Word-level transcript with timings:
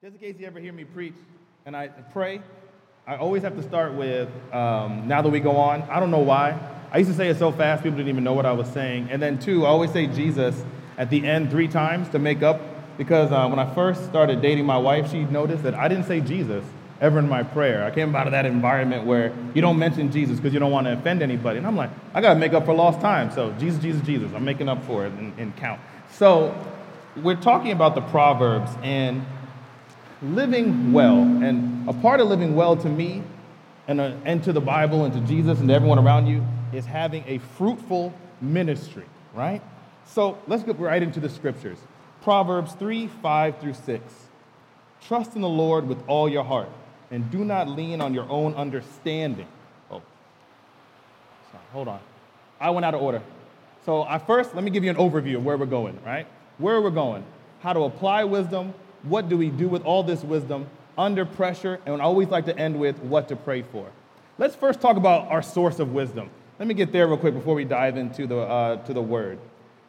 Just 0.00 0.14
in 0.14 0.20
case 0.20 0.36
you 0.38 0.46
ever 0.46 0.60
hear 0.60 0.72
me 0.72 0.84
preach 0.84 1.16
and 1.66 1.76
I 1.76 1.88
pray, 1.88 2.40
I 3.04 3.16
always 3.16 3.42
have 3.42 3.56
to 3.56 3.64
start 3.64 3.94
with, 3.94 4.28
um, 4.52 5.08
now 5.08 5.22
that 5.22 5.28
we 5.28 5.40
go 5.40 5.56
on, 5.56 5.82
I 5.90 5.98
don't 5.98 6.12
know 6.12 6.20
why. 6.20 6.56
I 6.92 6.98
used 6.98 7.10
to 7.10 7.16
say 7.16 7.28
it 7.30 7.36
so 7.36 7.50
fast, 7.50 7.82
people 7.82 7.96
didn't 7.96 8.10
even 8.10 8.22
know 8.22 8.32
what 8.32 8.46
I 8.46 8.52
was 8.52 8.68
saying. 8.68 9.08
And 9.10 9.20
then, 9.20 9.40
two, 9.40 9.66
I 9.66 9.70
always 9.70 9.90
say 9.90 10.06
Jesus 10.06 10.64
at 10.98 11.10
the 11.10 11.26
end 11.26 11.50
three 11.50 11.66
times 11.66 12.08
to 12.10 12.20
make 12.20 12.44
up, 12.44 12.60
because 12.96 13.32
uh, 13.32 13.48
when 13.48 13.58
I 13.58 13.74
first 13.74 14.04
started 14.04 14.40
dating 14.40 14.66
my 14.66 14.78
wife, 14.78 15.10
she 15.10 15.24
noticed 15.24 15.64
that 15.64 15.74
I 15.74 15.88
didn't 15.88 16.04
say 16.04 16.20
Jesus 16.20 16.64
ever 17.00 17.18
in 17.18 17.28
my 17.28 17.42
prayer. 17.42 17.82
I 17.82 17.90
came 17.90 18.14
out 18.14 18.28
of 18.28 18.30
that 18.30 18.46
environment 18.46 19.04
where 19.04 19.32
you 19.52 19.60
don't 19.60 19.80
mention 19.80 20.12
Jesus 20.12 20.36
because 20.36 20.54
you 20.54 20.60
don't 20.60 20.70
want 20.70 20.86
to 20.86 20.92
offend 20.92 21.22
anybody. 21.22 21.58
And 21.58 21.66
I'm 21.66 21.76
like, 21.76 21.90
I 22.14 22.20
got 22.20 22.34
to 22.34 22.38
make 22.38 22.52
up 22.52 22.66
for 22.66 22.72
lost 22.72 23.00
time. 23.00 23.32
So, 23.32 23.50
Jesus, 23.58 23.82
Jesus, 23.82 24.02
Jesus. 24.02 24.30
I'm 24.32 24.44
making 24.44 24.68
up 24.68 24.84
for 24.84 25.06
it 25.06 25.12
and, 25.14 25.36
and 25.40 25.56
count. 25.56 25.80
So, 26.12 26.54
we're 27.16 27.34
talking 27.34 27.72
about 27.72 27.96
the 27.96 28.02
Proverbs, 28.02 28.70
and 28.84 29.26
living 30.22 30.92
well. 30.92 31.20
And 31.20 31.88
a 31.88 31.92
part 31.92 32.20
of 32.20 32.28
living 32.28 32.54
well 32.54 32.76
to 32.76 32.88
me 32.88 33.22
and, 33.86 34.00
uh, 34.00 34.12
and 34.24 34.42
to 34.44 34.52
the 34.52 34.60
Bible 34.60 35.04
and 35.04 35.14
to 35.14 35.20
Jesus 35.20 35.58
and 35.60 35.68
to 35.68 35.74
everyone 35.74 35.98
around 35.98 36.26
you 36.26 36.44
is 36.72 36.84
having 36.84 37.24
a 37.26 37.38
fruitful 37.38 38.12
ministry, 38.40 39.04
right? 39.34 39.62
So 40.06 40.38
let's 40.46 40.62
get 40.62 40.78
right 40.78 41.02
into 41.02 41.20
the 41.20 41.28
scriptures. 41.28 41.78
Proverbs 42.22 42.72
3 42.74 43.06
5 43.06 43.58
through 43.60 43.74
6. 43.74 44.02
Trust 45.02 45.34
in 45.34 45.42
the 45.42 45.48
Lord 45.48 45.86
with 45.86 45.98
all 46.08 46.28
your 46.28 46.44
heart 46.44 46.68
and 47.10 47.30
do 47.30 47.44
not 47.44 47.68
lean 47.68 48.00
on 48.00 48.14
your 48.14 48.28
own 48.28 48.54
understanding. 48.54 49.46
Oh, 49.90 50.02
sorry, 51.52 51.64
hold 51.72 51.88
on. 51.88 52.00
I 52.60 52.70
went 52.70 52.84
out 52.84 52.94
of 52.94 53.02
order. 53.02 53.22
So, 53.86 54.02
I 54.02 54.18
first, 54.18 54.54
let 54.54 54.64
me 54.64 54.70
give 54.70 54.84
you 54.84 54.90
an 54.90 54.96
overview 54.96 55.36
of 55.36 55.44
where 55.44 55.56
we're 55.56 55.66
going, 55.66 55.98
right? 56.04 56.26
Where 56.58 56.80
we're 56.80 56.90
going, 56.90 57.24
how 57.60 57.72
to 57.72 57.84
apply 57.84 58.24
wisdom, 58.24 58.74
what 59.02 59.28
do 59.28 59.36
we 59.36 59.48
do 59.48 59.68
with 59.68 59.84
all 59.84 60.02
this 60.02 60.22
wisdom 60.22 60.66
under 60.96 61.24
pressure? 61.24 61.80
And 61.86 62.00
I 62.00 62.04
always 62.04 62.28
like 62.28 62.46
to 62.46 62.58
end 62.58 62.78
with 62.78 62.98
what 63.00 63.28
to 63.28 63.36
pray 63.36 63.62
for. 63.62 63.90
Let's 64.38 64.54
first 64.54 64.80
talk 64.80 64.96
about 64.96 65.30
our 65.30 65.42
source 65.42 65.78
of 65.78 65.92
wisdom. 65.92 66.30
Let 66.58 66.68
me 66.68 66.74
get 66.74 66.92
there 66.92 67.06
real 67.06 67.16
quick 67.16 67.34
before 67.34 67.54
we 67.54 67.64
dive 67.64 67.96
into 67.96 68.26
the, 68.26 68.38
uh, 68.38 68.76
to 68.84 68.92
the 68.92 69.02
word. 69.02 69.38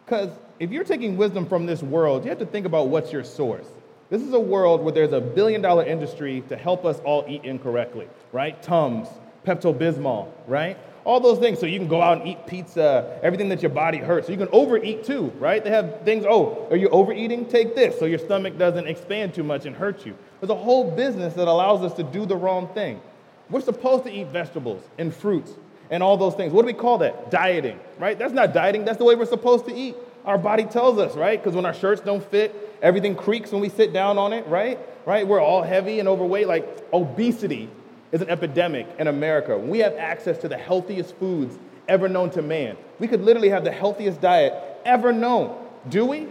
Because 0.05 0.29
if 0.59 0.71
you're 0.71 0.83
taking 0.83 1.17
wisdom 1.17 1.45
from 1.45 1.65
this 1.65 1.83
world, 1.83 2.23
you 2.23 2.29
have 2.29 2.39
to 2.39 2.45
think 2.45 2.65
about 2.65 2.87
what's 2.87 3.11
your 3.11 3.23
source. 3.23 3.67
This 4.09 4.23
is 4.23 4.33
a 4.33 4.39
world 4.39 4.81
where 4.81 4.91
there's 4.91 5.13
a 5.13 5.21
billion 5.21 5.61
dollar 5.61 5.85
industry 5.85 6.43
to 6.49 6.57
help 6.57 6.83
us 6.83 6.99
all 7.05 7.25
eat 7.27 7.43
incorrectly, 7.43 8.07
right? 8.31 8.61
Tums, 8.63 9.07
Pepto 9.45 9.71
Bismol, 9.71 10.31
right? 10.47 10.77
All 11.05 11.19
those 11.19 11.39
things. 11.39 11.59
So 11.59 11.65
you 11.65 11.79
can 11.79 11.87
go 11.87 12.01
out 12.01 12.19
and 12.19 12.27
eat 12.27 12.45
pizza, 12.47 13.19
everything 13.23 13.49
that 13.49 13.61
your 13.61 13.71
body 13.71 13.97
hurts. 13.97 14.27
So 14.27 14.33
you 14.33 14.37
can 14.37 14.49
overeat 14.51 15.03
too, 15.03 15.31
right? 15.39 15.63
They 15.63 15.69
have 15.69 16.01
things, 16.03 16.25
oh, 16.27 16.67
are 16.69 16.77
you 16.77 16.89
overeating? 16.89 17.45
Take 17.45 17.75
this 17.75 17.97
so 17.97 18.05
your 18.05 18.19
stomach 18.19 18.57
doesn't 18.57 18.87
expand 18.87 19.33
too 19.33 19.43
much 19.43 19.65
and 19.65 19.75
hurt 19.75 20.05
you. 20.05 20.15
There's 20.39 20.49
a 20.49 20.55
whole 20.55 20.91
business 20.91 21.33
that 21.35 21.47
allows 21.47 21.81
us 21.81 21.93
to 21.93 22.03
do 22.03 22.25
the 22.25 22.35
wrong 22.35 22.67
thing. 22.69 23.01
We're 23.49 23.61
supposed 23.61 24.03
to 24.03 24.11
eat 24.11 24.27
vegetables 24.27 24.83
and 24.97 25.13
fruits 25.13 25.51
and 25.89 26.03
all 26.03 26.17
those 26.17 26.35
things. 26.35 26.53
What 26.53 26.61
do 26.61 26.67
we 26.67 26.73
call 26.73 26.99
that? 26.99 27.31
Dieting, 27.31 27.79
right? 27.97 28.17
That's 28.17 28.33
not 28.33 28.53
dieting, 28.53 28.85
that's 28.85 28.97
the 28.97 29.05
way 29.05 29.15
we're 29.15 29.25
supposed 29.25 29.65
to 29.65 29.75
eat. 29.75 29.95
Our 30.25 30.37
body 30.37 30.65
tells 30.65 30.99
us, 30.99 31.15
right? 31.15 31.41
Because 31.41 31.55
when 31.55 31.65
our 31.65 31.73
shirts 31.73 32.01
don't 32.01 32.23
fit, 32.23 32.77
everything 32.81 33.15
creaks 33.15 33.51
when 33.51 33.61
we 33.61 33.69
sit 33.69 33.93
down 33.93 34.17
on 34.17 34.33
it, 34.33 34.45
right? 34.47 34.77
Right? 35.05 35.25
We're 35.25 35.41
all 35.41 35.63
heavy 35.63 35.99
and 35.99 36.07
overweight. 36.07 36.47
Like 36.47 36.85
obesity 36.93 37.69
is 38.11 38.21
an 38.21 38.29
epidemic 38.29 38.87
in 38.97 39.07
America. 39.07 39.57
We 39.57 39.79
have 39.79 39.93
access 39.93 40.37
to 40.39 40.47
the 40.47 40.57
healthiest 40.57 41.15
foods 41.15 41.57
ever 41.87 42.09
known 42.09 42.29
to 42.31 42.41
man. 42.41 42.77
We 42.99 43.07
could 43.07 43.21
literally 43.21 43.49
have 43.49 43.63
the 43.63 43.71
healthiest 43.71 44.21
diet 44.21 44.53
ever 44.85 45.11
known. 45.11 45.55
Do 45.89 46.05
we? 46.05 46.27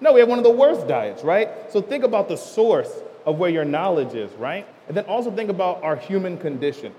No, 0.00 0.12
we 0.12 0.20
have 0.20 0.28
one 0.28 0.38
of 0.38 0.44
the 0.44 0.50
worst 0.50 0.88
diets, 0.88 1.22
right? 1.22 1.48
So 1.70 1.80
think 1.80 2.04
about 2.04 2.28
the 2.28 2.36
source 2.36 2.90
of 3.24 3.38
where 3.38 3.50
your 3.50 3.64
knowledge 3.64 4.14
is, 4.14 4.32
right? 4.32 4.66
And 4.88 4.96
then 4.96 5.04
also 5.04 5.30
think 5.30 5.48
about 5.48 5.82
our 5.82 5.96
human 5.96 6.38
condition. 6.38 6.92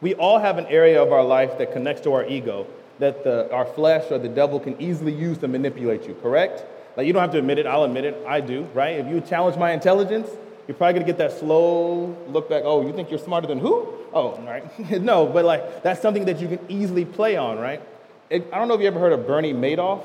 We 0.00 0.14
all 0.14 0.38
have 0.38 0.58
an 0.58 0.66
area 0.66 1.02
of 1.02 1.12
our 1.12 1.24
life 1.24 1.58
that 1.58 1.72
connects 1.72 2.02
to 2.02 2.12
our 2.12 2.26
ego 2.26 2.66
that 2.98 3.24
the, 3.24 3.52
our 3.52 3.64
flesh 3.64 4.10
or 4.10 4.18
the 4.18 4.28
devil 4.28 4.60
can 4.60 4.80
easily 4.80 5.12
use 5.12 5.38
to 5.38 5.48
manipulate 5.48 6.06
you, 6.06 6.14
correct? 6.22 6.64
Like 6.96 7.06
you 7.06 7.12
don't 7.12 7.22
have 7.22 7.32
to 7.32 7.38
admit 7.38 7.58
it, 7.58 7.66
I'll 7.66 7.84
admit 7.84 8.04
it, 8.04 8.24
I 8.26 8.40
do, 8.40 8.64
right? 8.74 8.98
If 8.98 9.08
you 9.08 9.20
challenge 9.20 9.56
my 9.56 9.72
intelligence, 9.72 10.28
you're 10.66 10.76
probably 10.76 10.94
gonna 10.94 11.06
get 11.06 11.18
that 11.18 11.32
slow 11.32 12.16
look 12.28 12.48
back. 12.48 12.62
Oh, 12.64 12.86
you 12.86 12.92
think 12.92 13.10
you're 13.10 13.18
smarter 13.18 13.46
than 13.46 13.58
who? 13.58 13.88
Oh, 14.12 14.40
right. 14.42 14.64
no, 15.02 15.26
but 15.26 15.44
like 15.44 15.82
that's 15.82 16.00
something 16.00 16.24
that 16.26 16.40
you 16.40 16.48
can 16.48 16.60
easily 16.68 17.04
play 17.04 17.36
on, 17.36 17.58
right? 17.58 17.82
It, 18.30 18.46
I 18.52 18.58
don't 18.58 18.68
know 18.68 18.74
if 18.74 18.80
you 18.80 18.86
ever 18.86 19.00
heard 19.00 19.12
of 19.12 19.26
Bernie 19.26 19.52
Madoff, 19.52 20.02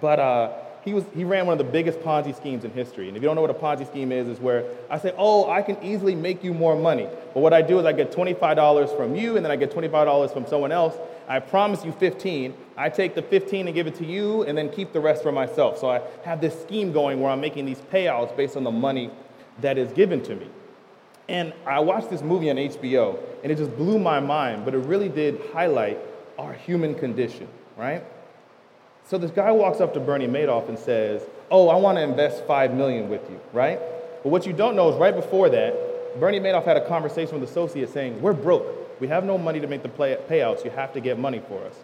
but 0.00 0.18
uh, 0.18 0.52
he 0.84 0.94
was 0.94 1.04
he 1.14 1.24
ran 1.24 1.46
one 1.46 1.58
of 1.58 1.64
the 1.64 1.70
biggest 1.72 2.00
Ponzi 2.00 2.36
schemes 2.36 2.64
in 2.64 2.72
history. 2.72 3.08
And 3.08 3.16
if 3.16 3.22
you 3.22 3.28
don't 3.28 3.36
know 3.36 3.42
what 3.42 3.50
a 3.50 3.54
Ponzi 3.54 3.86
scheme 3.86 4.12
is, 4.12 4.28
is 4.28 4.40
where 4.40 4.64
I 4.90 4.98
say, 4.98 5.14
oh, 5.16 5.50
I 5.50 5.62
can 5.62 5.82
easily 5.82 6.14
make 6.14 6.42
you 6.42 6.52
more 6.52 6.76
money. 6.76 7.08
But 7.32 7.40
what 7.40 7.52
I 7.52 7.62
do 7.62 7.78
is 7.78 7.86
I 7.86 7.92
get 7.92 8.12
$25 8.12 8.96
from 8.96 9.14
you, 9.14 9.36
and 9.36 9.44
then 9.44 9.52
I 9.52 9.56
get 9.56 9.72
$25 9.72 10.32
from 10.32 10.46
someone 10.46 10.72
else. 10.72 10.94
I 11.28 11.38
promise 11.38 11.84
you 11.84 11.92
15. 11.92 12.52
I 12.76 12.88
take 12.88 13.14
the 13.14 13.22
15 13.22 13.68
and 13.68 13.74
give 13.74 13.86
it 13.86 13.94
to 13.96 14.04
you, 14.04 14.42
and 14.42 14.58
then 14.58 14.70
keep 14.70 14.92
the 14.92 15.00
rest 15.00 15.22
for 15.22 15.32
myself. 15.32 15.78
So 15.78 15.88
I 15.88 16.02
have 16.24 16.40
this 16.40 16.60
scheme 16.62 16.92
going 16.92 17.20
where 17.20 17.30
I'm 17.30 17.40
making 17.40 17.64
these 17.64 17.78
payouts 17.78 18.36
based 18.36 18.56
on 18.56 18.64
the 18.64 18.72
money 18.72 19.10
that 19.60 19.78
is 19.78 19.92
given 19.92 20.22
to 20.22 20.34
me. 20.34 20.48
And 21.28 21.52
I 21.66 21.80
watched 21.80 22.10
this 22.10 22.22
movie 22.22 22.50
on 22.50 22.56
HBO, 22.56 23.18
and 23.42 23.52
it 23.52 23.56
just 23.56 23.76
blew 23.76 23.98
my 23.98 24.20
mind, 24.20 24.64
but 24.64 24.74
it 24.74 24.78
really 24.78 25.08
did 25.08 25.40
highlight 25.52 25.98
our 26.38 26.52
human 26.52 26.94
condition, 26.94 27.48
right? 27.76 28.02
So 29.04 29.18
this 29.18 29.30
guy 29.30 29.50
walks 29.52 29.80
up 29.80 29.94
to 29.94 30.00
Bernie 30.00 30.26
Madoff 30.26 30.68
and 30.68 30.78
says, 30.78 31.22
Oh, 31.50 31.68
I 31.68 31.76
want 31.76 31.98
to 31.98 32.02
invest 32.02 32.44
five 32.46 32.72
million 32.72 33.08
with 33.08 33.28
you, 33.30 33.38
right? 33.52 33.78
But 34.22 34.30
what 34.30 34.46
you 34.46 34.52
don't 34.52 34.74
know 34.76 34.88
is 34.90 34.96
right 34.96 35.14
before 35.14 35.48
that, 35.50 36.18
Bernie 36.18 36.40
Madoff 36.40 36.64
had 36.64 36.76
a 36.76 36.86
conversation 36.86 37.40
with 37.40 37.48
associates 37.48 37.92
saying, 37.92 38.20
We're 38.22 38.32
broke. 38.32 39.00
We 39.00 39.08
have 39.08 39.24
no 39.24 39.36
money 39.36 39.60
to 39.60 39.66
make 39.66 39.82
the 39.82 39.88
play- 39.88 40.18
payouts. 40.28 40.64
You 40.64 40.70
have 40.70 40.92
to 40.92 41.00
get 41.00 41.18
money 41.18 41.42
for 41.48 41.64
us. 41.66 41.74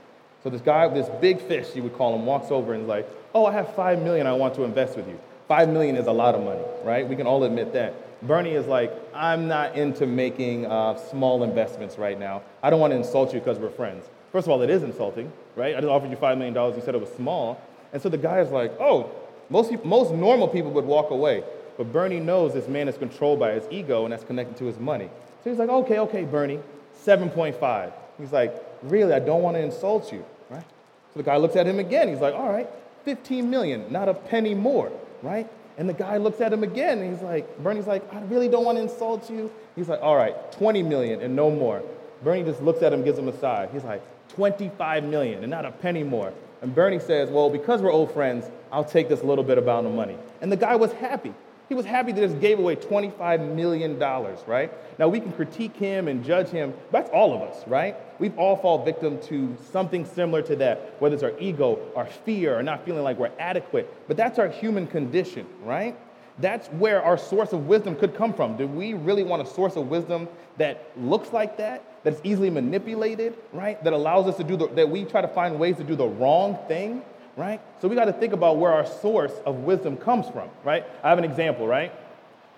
So 0.42 0.50
this 0.50 0.60
guy, 0.60 0.86
this 0.88 1.08
big 1.20 1.40
fish, 1.40 1.74
you 1.74 1.82
would 1.82 1.94
call 1.96 2.14
him, 2.14 2.24
walks 2.24 2.50
over 2.50 2.72
and 2.72 2.82
is 2.82 2.88
like, 2.88 3.08
Oh, 3.34 3.46
I 3.46 3.52
have 3.52 3.74
five 3.74 4.00
million 4.02 4.26
I 4.26 4.32
want 4.32 4.54
to 4.54 4.62
invest 4.64 4.96
with 4.96 5.08
you. 5.08 5.18
Five 5.48 5.70
million 5.70 5.96
is 5.96 6.06
a 6.06 6.12
lot 6.12 6.34
of 6.34 6.44
money, 6.44 6.62
right? 6.84 7.08
We 7.08 7.16
can 7.16 7.26
all 7.26 7.42
admit 7.42 7.72
that. 7.72 7.94
Bernie 8.26 8.50
is 8.50 8.66
like, 8.66 8.92
I'm 9.14 9.48
not 9.48 9.76
into 9.76 10.06
making 10.06 10.66
uh, 10.66 10.98
small 11.08 11.42
investments 11.42 11.96
right 11.96 12.18
now. 12.18 12.42
I 12.62 12.68
don't 12.68 12.80
want 12.80 12.92
to 12.92 12.98
insult 12.98 13.32
you 13.32 13.40
because 13.40 13.58
we're 13.58 13.70
friends. 13.70 14.04
First 14.30 14.46
of 14.46 14.50
all, 14.50 14.60
it 14.60 14.68
is 14.68 14.82
insulting, 14.82 15.32
right? 15.56 15.74
I 15.74 15.80
just 15.80 15.88
offered 15.88 16.10
you 16.10 16.18
$5 16.18 16.36
million. 16.36 16.54
You 16.54 16.82
said 16.84 16.94
it 16.94 17.00
was 17.00 17.12
small. 17.12 17.58
And 17.94 18.02
so 18.02 18.10
the 18.10 18.18
guy 18.18 18.40
is 18.40 18.50
like, 18.50 18.72
oh, 18.78 19.10
most, 19.48 19.70
people, 19.70 19.86
most 19.86 20.12
normal 20.12 20.48
people 20.48 20.70
would 20.72 20.84
walk 20.84 21.10
away. 21.10 21.42
But 21.78 21.92
Bernie 21.94 22.20
knows 22.20 22.52
this 22.52 22.68
man 22.68 22.86
is 22.86 22.98
controlled 22.98 23.40
by 23.40 23.52
his 23.52 23.64
ego 23.70 24.04
and 24.04 24.12
that's 24.12 24.24
connected 24.24 24.58
to 24.58 24.66
his 24.66 24.78
money. 24.78 25.08
So 25.42 25.50
he's 25.50 25.58
like, 25.58 25.70
okay, 25.70 25.98
okay, 26.00 26.24
Bernie, 26.24 26.60
7.5. 27.06 27.92
He's 28.18 28.32
like, 28.32 28.54
really, 28.82 29.14
I 29.14 29.20
don't 29.20 29.42
want 29.42 29.56
to 29.56 29.62
insult 29.62 30.12
you, 30.12 30.26
right? 30.50 30.64
So 31.14 31.20
the 31.20 31.22
guy 31.22 31.38
looks 31.38 31.56
at 31.56 31.66
him 31.66 31.78
again. 31.78 32.08
He's 32.08 32.20
like, 32.20 32.34
all 32.34 32.50
right, 32.50 32.68
15 33.06 33.48
million, 33.48 33.90
not 33.90 34.10
a 34.10 34.14
penny 34.14 34.52
more 34.52 34.92
right? 35.22 35.48
And 35.76 35.88
the 35.88 35.94
guy 35.94 36.16
looks 36.16 36.40
at 36.40 36.52
him 36.52 36.64
again 36.64 36.98
and 36.98 37.12
he's 37.12 37.22
like, 37.22 37.58
Bernie's 37.58 37.86
like, 37.86 38.02
I 38.12 38.20
really 38.22 38.48
don't 38.48 38.64
want 38.64 38.78
to 38.78 38.82
insult 38.82 39.30
you. 39.30 39.50
He's 39.76 39.88
like, 39.88 40.02
all 40.02 40.16
right, 40.16 40.34
20 40.52 40.82
million 40.82 41.20
and 41.20 41.36
no 41.36 41.50
more. 41.50 41.82
Bernie 42.22 42.42
just 42.42 42.60
looks 42.60 42.82
at 42.82 42.92
him, 42.92 43.04
gives 43.04 43.18
him 43.18 43.28
a 43.28 43.38
sigh. 43.38 43.68
He's 43.72 43.84
like, 43.84 44.02
25 44.30 45.04
million 45.04 45.42
and 45.42 45.50
not 45.50 45.64
a 45.64 45.70
penny 45.70 46.02
more. 46.02 46.32
And 46.62 46.74
Bernie 46.74 46.98
says, 46.98 47.30
well, 47.30 47.48
because 47.48 47.80
we're 47.80 47.92
old 47.92 48.12
friends, 48.12 48.50
I'll 48.72 48.84
take 48.84 49.08
this 49.08 49.22
little 49.22 49.44
bit 49.44 49.58
amount 49.58 49.86
of 49.86 49.94
money. 49.94 50.16
And 50.40 50.50
the 50.50 50.56
guy 50.56 50.74
was 50.74 50.92
happy. 50.92 51.32
He 51.68 51.74
was 51.74 51.84
happy 51.84 52.12
that 52.12 52.20
just 52.20 52.40
gave 52.40 52.58
away 52.58 52.76
$25 52.76 53.54
million, 53.54 53.98
right? 53.98 54.72
Now, 54.98 55.08
we 55.08 55.20
can 55.20 55.32
critique 55.32 55.76
him 55.76 56.08
and 56.08 56.24
judge 56.24 56.48
him. 56.48 56.72
That's 56.90 57.10
all 57.10 57.34
of 57.34 57.42
us, 57.42 57.66
right? 57.68 57.94
We've 58.18 58.36
all 58.38 58.56
fall 58.56 58.84
victim 58.84 59.20
to 59.24 59.54
something 59.70 60.06
similar 60.06 60.40
to 60.42 60.56
that, 60.56 60.96
whether 60.98 61.14
it's 61.14 61.22
our 61.22 61.38
ego, 61.38 61.78
our 61.94 62.06
fear, 62.06 62.58
or 62.58 62.62
not 62.62 62.86
feeling 62.86 63.04
like 63.04 63.18
we're 63.18 63.32
adequate. 63.38 63.92
But 64.08 64.16
that's 64.16 64.38
our 64.38 64.48
human 64.48 64.86
condition, 64.86 65.46
right? 65.62 65.94
That's 66.38 66.68
where 66.68 67.02
our 67.02 67.18
source 67.18 67.52
of 67.52 67.66
wisdom 67.66 67.96
could 67.96 68.14
come 68.14 68.32
from. 68.32 68.56
Do 68.56 68.66
we 68.66 68.94
really 68.94 69.24
want 69.24 69.42
a 69.42 69.46
source 69.46 69.76
of 69.76 69.88
wisdom 69.88 70.26
that 70.56 70.90
looks 70.96 71.32
like 71.32 71.58
that, 71.58 71.84
that's 72.02 72.20
easily 72.24 72.48
manipulated, 72.48 73.36
right? 73.52 73.82
That 73.84 73.92
allows 73.92 74.26
us 74.26 74.36
to 74.38 74.44
do 74.44 74.56
the, 74.56 74.68
that 74.68 74.88
we 74.88 75.04
try 75.04 75.20
to 75.20 75.28
find 75.28 75.58
ways 75.58 75.76
to 75.76 75.84
do 75.84 75.96
the 75.96 76.06
wrong 76.06 76.56
thing? 76.66 77.02
Right? 77.38 77.60
So 77.80 77.86
we 77.86 77.94
got 77.94 78.06
to 78.06 78.12
think 78.12 78.32
about 78.32 78.58
where 78.58 78.72
our 78.72 78.84
source 78.84 79.32
of 79.46 79.58
wisdom 79.60 79.96
comes 79.96 80.28
from, 80.28 80.50
right? 80.64 80.84
I 81.04 81.08
have 81.08 81.18
an 81.18 81.24
example, 81.24 81.68
right? 81.68 81.92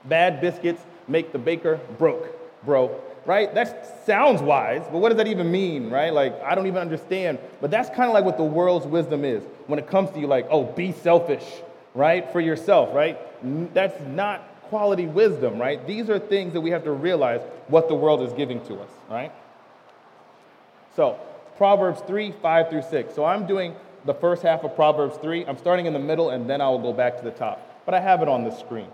Bad 0.07 0.41
biscuits 0.41 0.83
make 1.07 1.33
the 1.33 1.39
baker 1.39 1.79
broke, 1.99 2.65
bro, 2.65 2.99
right? 3.27 3.55
That 3.55 4.07
sounds 4.07 4.41
wise, 4.41 4.83
but 4.91 4.99
what 4.99 5.11
does 5.11 5.19
that 5.19 5.27
even 5.27 5.53
mean, 5.53 5.91
right? 5.91 6.13
Like, 6.13 6.41
I 6.43 6.55
don't 6.55 6.67
even 6.67 6.81
understand. 6.81 7.39
But 7.61 7.71
that's 7.71 7.91
kind 7.91 8.09
of 8.09 8.15
like 8.15 8.25
what 8.25 8.39
the 8.39 8.45
world's 8.45 8.87
wisdom 8.87 9.23
is 9.23 9.45
when 9.67 9.79
it 9.79 9.87
comes 9.87 10.11
to 10.13 10.19
you, 10.19 10.27
like, 10.27 10.47
oh, 10.51 10.65
be 10.65 10.93
selfish, 10.93 11.45
right? 11.95 12.33
For 12.33 12.41
yourself, 12.41 12.95
right? 12.95 13.19
That's 13.75 14.01
not 14.09 14.47
quality 14.71 15.07
wisdom, 15.07 15.59
right? 15.59 15.87
These 15.87 16.09
are 16.09 16.19
things 16.19 16.55
that 16.55 16.63
we 16.63 16.71
have 16.71 16.85
to 16.85 16.93
realize 16.93 17.43
what 17.69 17.89
the 17.89 17.95
world 17.95 18.23
is 18.23 18.33
giving 18.33 18.65
to 18.67 18.77
us, 18.77 18.91
right? 19.11 19.33
So, 20.97 21.19
Proverbs 21.59 22.01
3, 22.07 22.33
5 22.33 22.71
through 22.71 22.83
6. 22.89 23.15
So 23.15 23.27
I'm 23.27 23.47
doing 23.47 23.75
the 24.05 24.15
first 24.15 24.43
half 24.43 24.65
of 24.65 24.75
Proverbs 24.75 25.17
3. 25.19 25.47
I'm 25.47 25.59
starting 25.59 25.87
in 25.87 25.93
the 25.93 25.99
middle 25.99 26.31
and 26.31 26.49
then 26.49 26.61
I 26.61 26.69
will 26.69 26.79
go 26.79 26.93
back 26.93 27.19
to 27.19 27.25
the 27.25 27.31
top. 27.31 27.85
But 27.85 27.95
I 27.95 28.01
have 28.01 28.23
it 28.23 28.29
on 28.29 28.45
the 28.45 28.51
screen. 28.51 28.89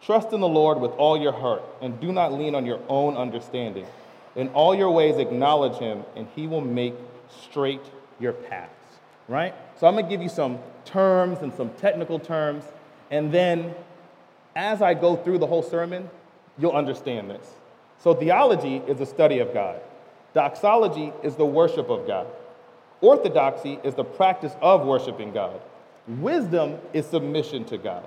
Trust 0.00 0.32
in 0.32 0.40
the 0.40 0.48
Lord 0.48 0.80
with 0.80 0.92
all 0.92 1.20
your 1.20 1.32
heart, 1.32 1.62
and 1.82 2.00
do 2.00 2.12
not 2.12 2.32
lean 2.32 2.54
on 2.54 2.64
your 2.64 2.80
own 2.88 3.16
understanding. 3.16 3.86
In 4.36 4.48
all 4.50 4.74
your 4.74 4.90
ways, 4.90 5.18
acknowledge 5.18 5.76
him, 5.76 6.04
and 6.14 6.28
he 6.36 6.46
will 6.46 6.60
make 6.60 6.94
straight 7.42 7.82
your 8.20 8.32
paths. 8.32 8.72
Right? 9.26 9.54
So 9.78 9.86
I'm 9.86 9.94
going 9.94 10.04
to 10.04 10.10
give 10.10 10.22
you 10.22 10.28
some 10.28 10.58
terms 10.84 11.40
and 11.40 11.52
some 11.54 11.70
technical 11.70 12.18
terms, 12.18 12.64
and 13.10 13.32
then 13.32 13.74
as 14.54 14.80
I 14.82 14.94
go 14.94 15.16
through 15.16 15.38
the 15.38 15.46
whole 15.46 15.62
sermon, 15.62 16.08
you'll 16.58 16.72
understand 16.72 17.30
this. 17.30 17.46
So, 17.98 18.14
theology 18.14 18.76
is 18.86 18.98
the 18.98 19.06
study 19.06 19.40
of 19.40 19.52
God, 19.52 19.80
doxology 20.32 21.12
is 21.22 21.34
the 21.36 21.46
worship 21.46 21.90
of 21.90 22.06
God, 22.06 22.28
orthodoxy 23.00 23.78
is 23.84 23.94
the 23.94 24.04
practice 24.04 24.54
of 24.60 24.86
worshiping 24.86 25.32
God, 25.32 25.60
wisdom 26.06 26.78
is 26.92 27.06
submission 27.06 27.64
to 27.66 27.78
God. 27.78 28.06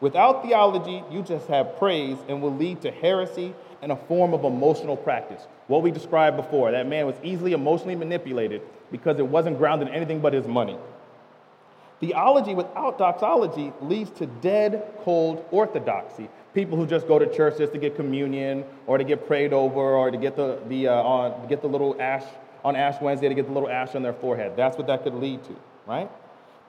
Without 0.00 0.42
theology, 0.42 1.04
you 1.10 1.22
just 1.22 1.46
have 1.48 1.78
praise 1.78 2.16
and 2.28 2.40
will 2.40 2.54
lead 2.54 2.80
to 2.82 2.90
heresy 2.90 3.54
and 3.82 3.92
a 3.92 3.96
form 3.96 4.32
of 4.32 4.44
emotional 4.44 4.96
practice. 4.96 5.46
What 5.66 5.82
we 5.82 5.90
described 5.90 6.36
before, 6.36 6.70
that 6.72 6.86
man 6.86 7.06
was 7.06 7.16
easily 7.22 7.52
emotionally 7.52 7.94
manipulated 7.94 8.62
because 8.90 9.18
it 9.18 9.26
wasn't 9.26 9.58
grounded 9.58 9.88
in 9.88 9.94
anything 9.94 10.20
but 10.20 10.32
his 10.32 10.46
money. 10.46 10.76
Theology 12.00 12.54
without 12.54 12.96
doxology 12.96 13.74
leads 13.82 14.10
to 14.12 14.26
dead, 14.26 14.82
cold 15.02 15.44
orthodoxy. 15.50 16.30
People 16.54 16.78
who 16.78 16.86
just 16.86 17.06
go 17.06 17.18
to 17.18 17.26
church 17.32 17.58
just 17.58 17.74
to 17.74 17.78
get 17.78 17.94
communion 17.94 18.64
or 18.86 18.96
to 18.96 19.04
get 19.04 19.26
prayed 19.26 19.52
over 19.52 19.80
or 19.80 20.10
to 20.10 20.16
get 20.16 20.34
the, 20.34 20.58
the, 20.68 20.88
uh, 20.88 20.94
on, 20.94 21.46
get 21.46 21.60
the 21.60 21.68
little 21.68 22.00
ash 22.00 22.24
on 22.64 22.76
Ash 22.76 23.00
Wednesday 23.00 23.28
to 23.28 23.34
get 23.34 23.46
the 23.46 23.52
little 23.52 23.68
ash 23.68 23.94
on 23.94 24.02
their 24.02 24.12
forehead. 24.12 24.52
That's 24.56 24.76
what 24.76 24.86
that 24.86 25.02
could 25.02 25.14
lead 25.14 25.42
to, 25.44 25.56
right? 25.86 26.10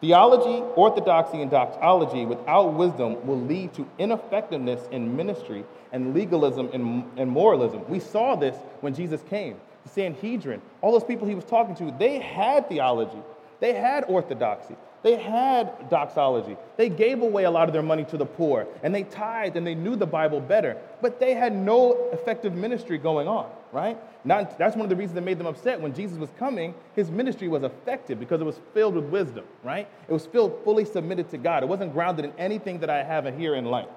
Theology, 0.02 0.64
orthodoxy, 0.76 1.42
and 1.42 1.52
doxology 1.52 2.26
without 2.26 2.74
wisdom 2.74 3.26
will 3.28 3.40
lead 3.40 3.74
to 3.76 3.88
ineffectiveness 4.00 4.82
in 4.92 5.16
ministry 5.16 5.64
and 5.92 6.14
legalism 6.14 6.70
and, 6.74 7.06
and 7.18 7.30
moralism. 7.30 7.88
We 7.88 8.00
saw 8.00 8.36
this 8.36 8.56
when 8.80 8.96
Jesus 8.96 9.22
came. 9.30 9.58
The 9.84 9.90
Sanhedrin, 9.90 10.62
all 10.82 10.92
those 10.92 11.04
people 11.04 11.28
he 11.28 11.36
was 11.36 11.46
talking 11.46 11.76
to, 11.76 11.94
they 12.00 12.20
had 12.20 12.68
theology, 12.68 13.22
they 13.60 13.74
had 13.74 14.06
orthodoxy, 14.06 14.76
they 15.04 15.18
had 15.18 15.90
doxology. 15.90 16.58
They 16.78 16.90
gave 16.90 17.22
away 17.22 17.46
a 17.46 17.52
lot 17.52 17.68
of 17.68 17.74
their 17.74 17.82
money 17.82 18.04
to 18.06 18.18
the 18.18 18.26
poor, 18.26 18.68
and 18.84 18.94
they 18.94 19.04
tithed 19.04 19.56
and 19.56 19.66
they 19.66 19.76
knew 19.76 19.96
the 19.96 20.06
Bible 20.06 20.40
better, 20.40 20.78
but 21.02 21.20
they 21.20 21.34
had 21.34 21.56
no 21.56 22.10
effective 22.12 22.54
ministry 22.54 22.98
going 22.98 23.28
on, 23.28 23.50
right? 23.72 23.98
Not, 24.26 24.58
that's 24.58 24.76
one 24.76 24.84
of 24.84 24.90
the 24.90 24.96
reasons 24.96 25.16
that 25.16 25.22
made 25.22 25.38
them 25.38 25.48
upset. 25.48 25.80
When 25.80 25.94
Jesus 25.94 26.18
was 26.18 26.30
coming, 26.38 26.74
his 26.96 27.10
ministry 27.10 27.48
was 27.48 27.64
effective 27.64 28.20
because 28.20 28.42
it 28.42 28.44
was 28.44 28.60
filled 28.74 28.96
with 28.96 29.06
wisdom, 29.06 29.46
right? 29.64 29.88
It 30.08 30.12
was 30.12 30.26
filled 30.26 30.64
fully 30.64 30.86
submitted 30.86 31.30
to 31.32 31.38
God. 31.38 31.64
It 31.64 31.70
wasn't 31.70 31.94
grounded 31.94 32.26
in 32.26 32.34
anything 32.38 32.80
that 32.80 32.90
I 32.90 33.04
have 33.04 33.26
here 33.38 33.56
in 33.56 33.66
life. 33.66 33.90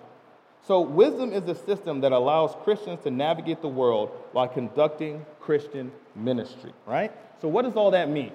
So, 0.66 0.80
wisdom 0.80 1.32
is 1.34 1.42
the 1.42 1.54
system 1.54 2.00
that 2.00 2.12
allows 2.12 2.54
Christians 2.64 3.00
to 3.02 3.10
navigate 3.10 3.60
the 3.60 3.68
world 3.68 4.10
while 4.32 4.48
conducting 4.48 5.26
Christian 5.38 5.92
ministry, 6.14 6.72
right? 6.86 7.12
So, 7.42 7.48
what 7.48 7.62
does 7.62 7.74
all 7.74 7.90
that 7.90 8.08
mean? 8.08 8.32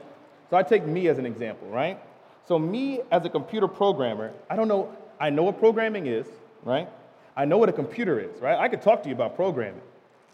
So, 0.51 0.57
I 0.57 0.61
take 0.61 0.85
me 0.85 1.07
as 1.07 1.17
an 1.17 1.25
example, 1.25 1.67
right? 1.69 1.99
So, 2.47 2.59
me 2.59 3.01
as 3.11 3.25
a 3.25 3.29
computer 3.29 3.67
programmer, 3.67 4.31
I 4.47 4.55
don't 4.55 4.67
know, 4.67 4.95
I 5.19 5.31
know 5.31 5.41
what 5.43 5.57
programming 5.57 6.05
is, 6.05 6.27
right? 6.63 6.87
I 7.35 7.45
know 7.45 7.57
what 7.57 7.69
a 7.69 7.73
computer 7.73 8.19
is, 8.19 8.39
right? 8.41 8.59
I 8.59 8.67
could 8.67 8.83
talk 8.83 9.01
to 9.03 9.09
you 9.09 9.15
about 9.15 9.35
programming. 9.35 9.81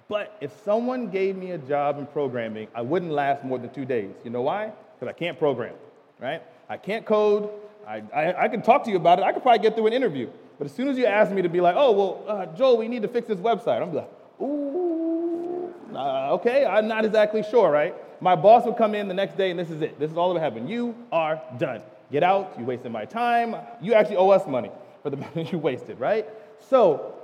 But 0.07 0.37
if 0.39 0.51
someone 0.63 1.09
gave 1.09 1.35
me 1.35 1.51
a 1.51 1.57
job 1.57 1.97
in 1.97 2.05
programming, 2.05 2.67
I 2.75 2.81
wouldn't 2.81 3.11
last 3.11 3.43
more 3.43 3.57
than 3.57 3.71
two 3.71 3.85
days. 3.85 4.11
You 4.23 4.29
know 4.29 4.41
why? 4.41 4.71
Because 4.93 5.13
I 5.13 5.17
can't 5.17 5.37
program, 5.37 5.73
right? 6.19 6.43
I 6.69 6.77
can't 6.77 7.05
code. 7.05 7.49
I, 7.87 8.03
I, 8.13 8.43
I, 8.43 8.47
can 8.47 8.61
talk 8.61 8.83
to 8.85 8.91
you 8.91 8.97
about 8.97 9.19
it. 9.19 9.23
I 9.23 9.31
could 9.31 9.41
probably 9.41 9.59
get 9.59 9.75
through 9.75 9.87
an 9.87 9.93
interview. 9.93 10.29
But 10.57 10.65
as 10.65 10.73
soon 10.73 10.87
as 10.87 10.97
you 10.97 11.05
ask 11.05 11.31
me 11.31 11.41
to 11.41 11.49
be 11.49 11.61
like, 11.61 11.75
oh, 11.77 11.91
well, 11.91 12.23
uh, 12.27 12.45
Joel, 12.55 12.77
we 12.77 12.87
need 12.87 13.01
to 13.01 13.07
fix 13.07 13.27
this 13.27 13.39
website, 13.39 13.81
I'm 13.81 13.93
like, 13.93 14.09
ooh, 14.41 15.73
uh, 15.93 16.33
okay, 16.33 16.65
I'm 16.65 16.87
not 16.87 17.05
exactly 17.05 17.43
sure, 17.43 17.69
right? 17.69 17.95
My 18.21 18.35
boss 18.35 18.65
would 18.65 18.77
come 18.77 18.95
in 18.95 19.07
the 19.07 19.13
next 19.13 19.37
day 19.37 19.51
and 19.51 19.59
this 19.59 19.69
is 19.69 19.81
it. 19.81 19.99
This 19.99 20.11
is 20.11 20.17
all 20.17 20.29
that 20.29 20.35
would 20.35 20.43
happen. 20.43 20.67
You 20.67 20.95
are 21.11 21.41
done. 21.57 21.81
Get 22.11 22.23
out, 22.23 22.55
you 22.57 22.65
wasted 22.65 22.91
my 22.91 23.05
time. 23.05 23.55
You 23.81 23.93
actually 23.93 24.17
owe 24.17 24.29
us 24.29 24.47
money 24.47 24.71
for 25.03 25.09
the 25.09 25.17
money 25.35 25.49
you 25.51 25.57
wasted, 25.57 25.99
right? 25.99 26.27
So, 26.59 27.14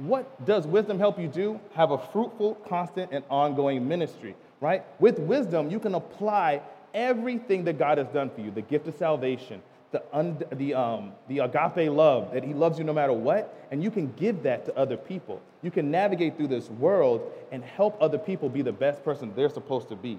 what 0.00 0.44
does 0.44 0.66
wisdom 0.66 0.98
help 0.98 1.18
you 1.18 1.28
do? 1.28 1.60
Have 1.74 1.90
a 1.90 1.98
fruitful, 1.98 2.54
constant, 2.68 3.12
and 3.12 3.24
ongoing 3.30 3.86
ministry, 3.86 4.34
right? 4.60 4.84
With 4.98 5.18
wisdom, 5.18 5.70
you 5.70 5.78
can 5.78 5.94
apply 5.94 6.62
everything 6.94 7.64
that 7.64 7.78
God 7.78 7.98
has 7.98 8.08
done 8.08 8.30
for 8.30 8.40
you 8.40 8.50
the 8.50 8.62
gift 8.62 8.88
of 8.88 8.94
salvation, 8.96 9.62
the, 9.92 10.02
un- 10.12 10.42
the, 10.52 10.74
um, 10.74 11.12
the 11.28 11.40
agape 11.40 11.90
love, 11.90 12.32
that 12.32 12.44
He 12.44 12.54
loves 12.54 12.78
you 12.78 12.84
no 12.84 12.92
matter 12.92 13.12
what, 13.12 13.66
and 13.70 13.82
you 13.82 13.90
can 13.90 14.12
give 14.14 14.42
that 14.42 14.64
to 14.66 14.76
other 14.76 14.96
people. 14.96 15.40
You 15.62 15.70
can 15.70 15.90
navigate 15.90 16.36
through 16.36 16.48
this 16.48 16.68
world 16.70 17.30
and 17.52 17.62
help 17.62 17.96
other 18.00 18.18
people 18.18 18.48
be 18.48 18.62
the 18.62 18.72
best 18.72 19.04
person 19.04 19.32
they're 19.36 19.50
supposed 19.50 19.88
to 19.88 19.96
be. 19.96 20.18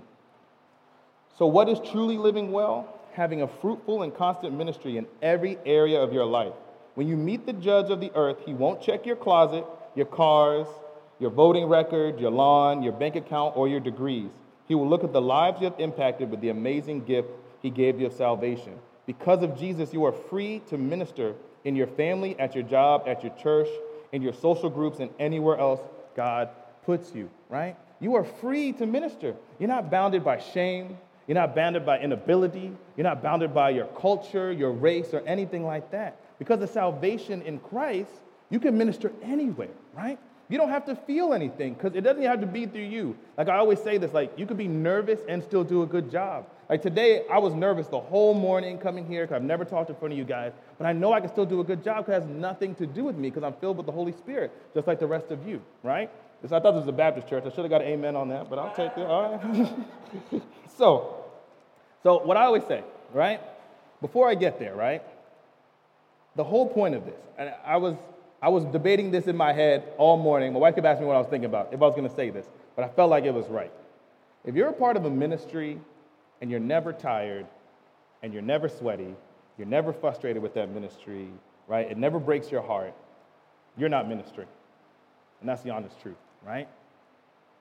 So, 1.38 1.48
what 1.48 1.70
is 1.70 1.80
truly 1.80 2.18
living 2.18 2.52
well? 2.52 2.98
having 3.14 3.42
a 3.42 3.48
fruitful 3.48 4.04
and 4.04 4.14
constant 4.16 4.58
ministry 4.58 4.98
in 4.98 5.06
every 5.22 5.58
area 5.66 6.00
of 6.00 6.14
your 6.14 6.26
life. 6.26 6.54
When 6.96 7.08
you 7.08 7.16
meet 7.16 7.46
the 7.46 7.54
judge 7.54 7.90
of 7.90 8.00
the 8.00 8.12
earth, 8.16 8.38
he 8.46 8.54
won't 8.54 8.82
check 8.82 9.06
your 9.06 9.16
closet, 9.16 9.66
your 9.96 10.06
cars, 10.06 10.68
your 11.20 11.30
voting 11.30 11.66
record, 11.66 12.20
your 12.20 12.32
lawn, 12.32 12.84
your 12.84 12.94
bank 12.94 13.16
account, 13.16 13.56
or 13.56 13.68
your 13.68 13.80
degrees. 13.80 14.30
He 14.68 14.76
will 14.76 14.88
look 14.88 15.04
at 15.04 15.14
the 15.14 15.22
lives 15.22 15.62
you 15.62 15.70
have 15.70 15.80
impacted 15.80 16.30
with 16.30 16.42
the 16.42 16.50
amazing 16.50 17.06
gift 17.06 17.30
he 17.62 17.70
gave 17.70 18.00
you 18.00 18.08
of 18.08 18.14
salvation. 18.14 18.74
Because 19.06 19.44
of 19.44 19.58
Jesus, 19.58 19.94
you 19.94 20.06
are 20.06 20.12
free 20.12 20.62
to 20.70 20.78
minister 20.78 21.36
in 21.64 21.76
your 21.76 21.88
family, 21.88 22.40
at 22.40 22.56
your 22.56 22.64
job, 22.64 23.04
at 23.08 23.24
your 23.24 23.34
church, 23.36 23.68
in 24.12 24.22
your 24.22 24.34
social 24.34 24.70
groups, 24.70 25.00
and 25.00 25.12
anywhere 25.20 25.58
else 25.58 25.82
God 26.16 26.50
puts 26.86 27.14
you, 27.14 27.30
right? 27.50 27.76
You 28.00 28.16
are 28.16 28.24
free 28.24 28.74
to 28.74 28.86
minister. 28.86 29.36
You're 29.60 29.70
not 29.70 29.92
bounded 29.92 30.24
by 30.24 30.40
shame, 30.40 30.98
you're 31.28 31.40
not 31.40 31.56
bounded 31.56 31.86
by 31.86 32.00
inability. 32.00 32.72
You're 32.98 33.06
not 33.06 33.24
bounded 33.24 33.54
by 33.54 33.70
your 33.70 33.86
culture, 33.86 34.52
your 34.52 34.72
race, 34.72 35.14
or 35.14 35.22
anything 35.26 35.64
like 35.64 35.92
that. 35.92 36.18
Because 36.42 36.60
of 36.64 36.72
salvation 36.72 37.44
in 37.44 37.60
Christ, 37.60 38.10
you 38.50 38.60
can 38.60 38.76
minister 38.76 39.12
anywhere, 39.22 39.70
right? 39.96 40.18
You 40.50 40.58
don't 40.58 40.70
have 40.70 40.86
to 40.86 40.96
feel 40.96 41.34
anything 41.34 41.76
because 41.76 41.96
it 41.96 42.02
doesn't 42.02 42.24
have 42.24 42.42
to 42.42 42.48
be 42.48 42.66
through 42.66 42.86
you. 42.86 43.16
Like 43.38 43.48
I 43.48 43.58
always 43.58 43.80
say 43.80 44.00
this, 44.00 44.12
like 44.12 44.34
you 44.40 44.48
could 44.48 44.58
be 44.58 44.68
nervous 44.68 45.20
and 45.30 45.44
still 45.44 45.64
do 45.64 45.84
a 45.84 45.86
good 45.86 46.10
job. 46.10 46.48
Like 46.68 46.82
today, 46.82 47.28
I 47.32 47.38
was 47.38 47.54
nervous 47.54 47.86
the 47.86 48.00
whole 48.00 48.34
morning 48.34 48.80
coming 48.80 49.06
here 49.06 49.22
because 49.24 49.36
I've 49.36 49.44
never 49.44 49.64
talked 49.64 49.92
in 49.92 49.96
front 49.98 50.14
of 50.14 50.18
you 50.18 50.26
guys, 50.26 50.54
but 50.80 50.88
I 50.88 50.94
know 50.94 51.14
I 51.14 51.20
can 51.20 51.30
still 51.30 51.46
do 51.46 51.60
a 51.60 51.64
good 51.64 51.84
job 51.84 52.08
because 52.08 52.24
it 52.24 52.28
has 52.28 52.36
nothing 52.36 52.74
to 52.74 52.88
do 52.88 53.04
with 53.04 53.18
me 53.18 53.30
because 53.30 53.44
I'm 53.44 53.54
filled 53.62 53.78
with 53.78 53.86
the 53.86 53.92
Holy 53.92 54.12
Spirit, 54.12 54.52
just 54.74 54.88
like 54.88 55.00
the 55.00 55.06
rest 55.06 55.30
of 55.30 55.48
you, 55.48 55.62
right? 55.84 56.10
I 56.44 56.48
thought 56.48 56.72
this 56.72 56.80
was 56.80 56.88
a 56.88 56.92
Baptist 56.92 57.28
church. 57.28 57.44
I 57.46 57.50
should 57.50 57.66
have 57.66 57.70
got 57.70 57.84
an 57.84 57.88
amen 57.88 58.16
on 58.16 58.30
that, 58.30 58.50
but 58.50 58.58
I'll 58.58 58.74
take 58.74 58.98
it. 58.98 59.06
All 59.06 59.38
right. 59.38 60.42
so, 60.76 61.24
so, 62.02 62.26
what 62.26 62.36
I 62.36 62.46
always 62.46 62.64
say, 62.64 62.84
right? 63.14 63.40
Before 64.02 64.28
I 64.28 64.34
get 64.34 64.58
there, 64.58 64.74
right? 64.74 65.04
The 66.36 66.44
whole 66.44 66.68
point 66.68 66.96
of 66.96 67.06
this, 67.06 67.20
and 67.38 67.54
I 67.66 67.78
was, 67.78 67.96
I 68.42 68.50
was 68.50 68.66
debating 68.66 69.12
this 69.12 69.28
in 69.28 69.36
my 69.36 69.54
head 69.54 69.84
all 69.98 70.18
morning. 70.18 70.54
My 70.54 70.60
wife 70.60 70.76
kept 70.76 70.88
asking 70.88 71.04
me 71.04 71.08
what 71.08 71.16
I 71.16 71.20
was 71.20 71.28
thinking 71.28 71.50
about, 71.50 71.74
if 71.74 71.82
I 71.82 71.86
was 71.86 71.96
going 71.96 72.08
to 72.08 72.16
say 72.16 72.30
this, 72.30 72.48
but 72.76 72.86
I 72.86 72.90
felt 72.90 73.10
like 73.10 73.26
it 73.26 73.34
was 73.34 73.48
right. 73.48 73.72
If 74.46 74.56
you're 74.56 74.70
a 74.70 74.74
part 74.74 74.98
of 74.98 75.06
a 75.06 75.10
ministry 75.10 75.80
and 76.40 76.50
you're 76.50 76.60
never 76.60 76.94
tired 76.94 77.46
and 78.24 78.34
you're 78.34 78.42
never 78.42 78.70
sweaty, 78.70 79.14
you're 79.58 79.68
never 79.68 79.94
frustrated 79.94 80.42
with 80.42 80.54
that 80.56 80.70
ministry, 80.70 81.28
right? 81.68 81.90
It 81.90 81.98
never 81.98 82.20
breaks 82.20 82.50
your 82.50 82.62
heart, 82.62 82.94
you're 83.78 83.90
not 83.90 84.08
ministering. 84.08 84.48
And 85.42 85.50
that's 85.50 85.62
the 85.64 85.72
honest 85.72 86.00
truth, 86.02 86.18
right? 86.46 86.68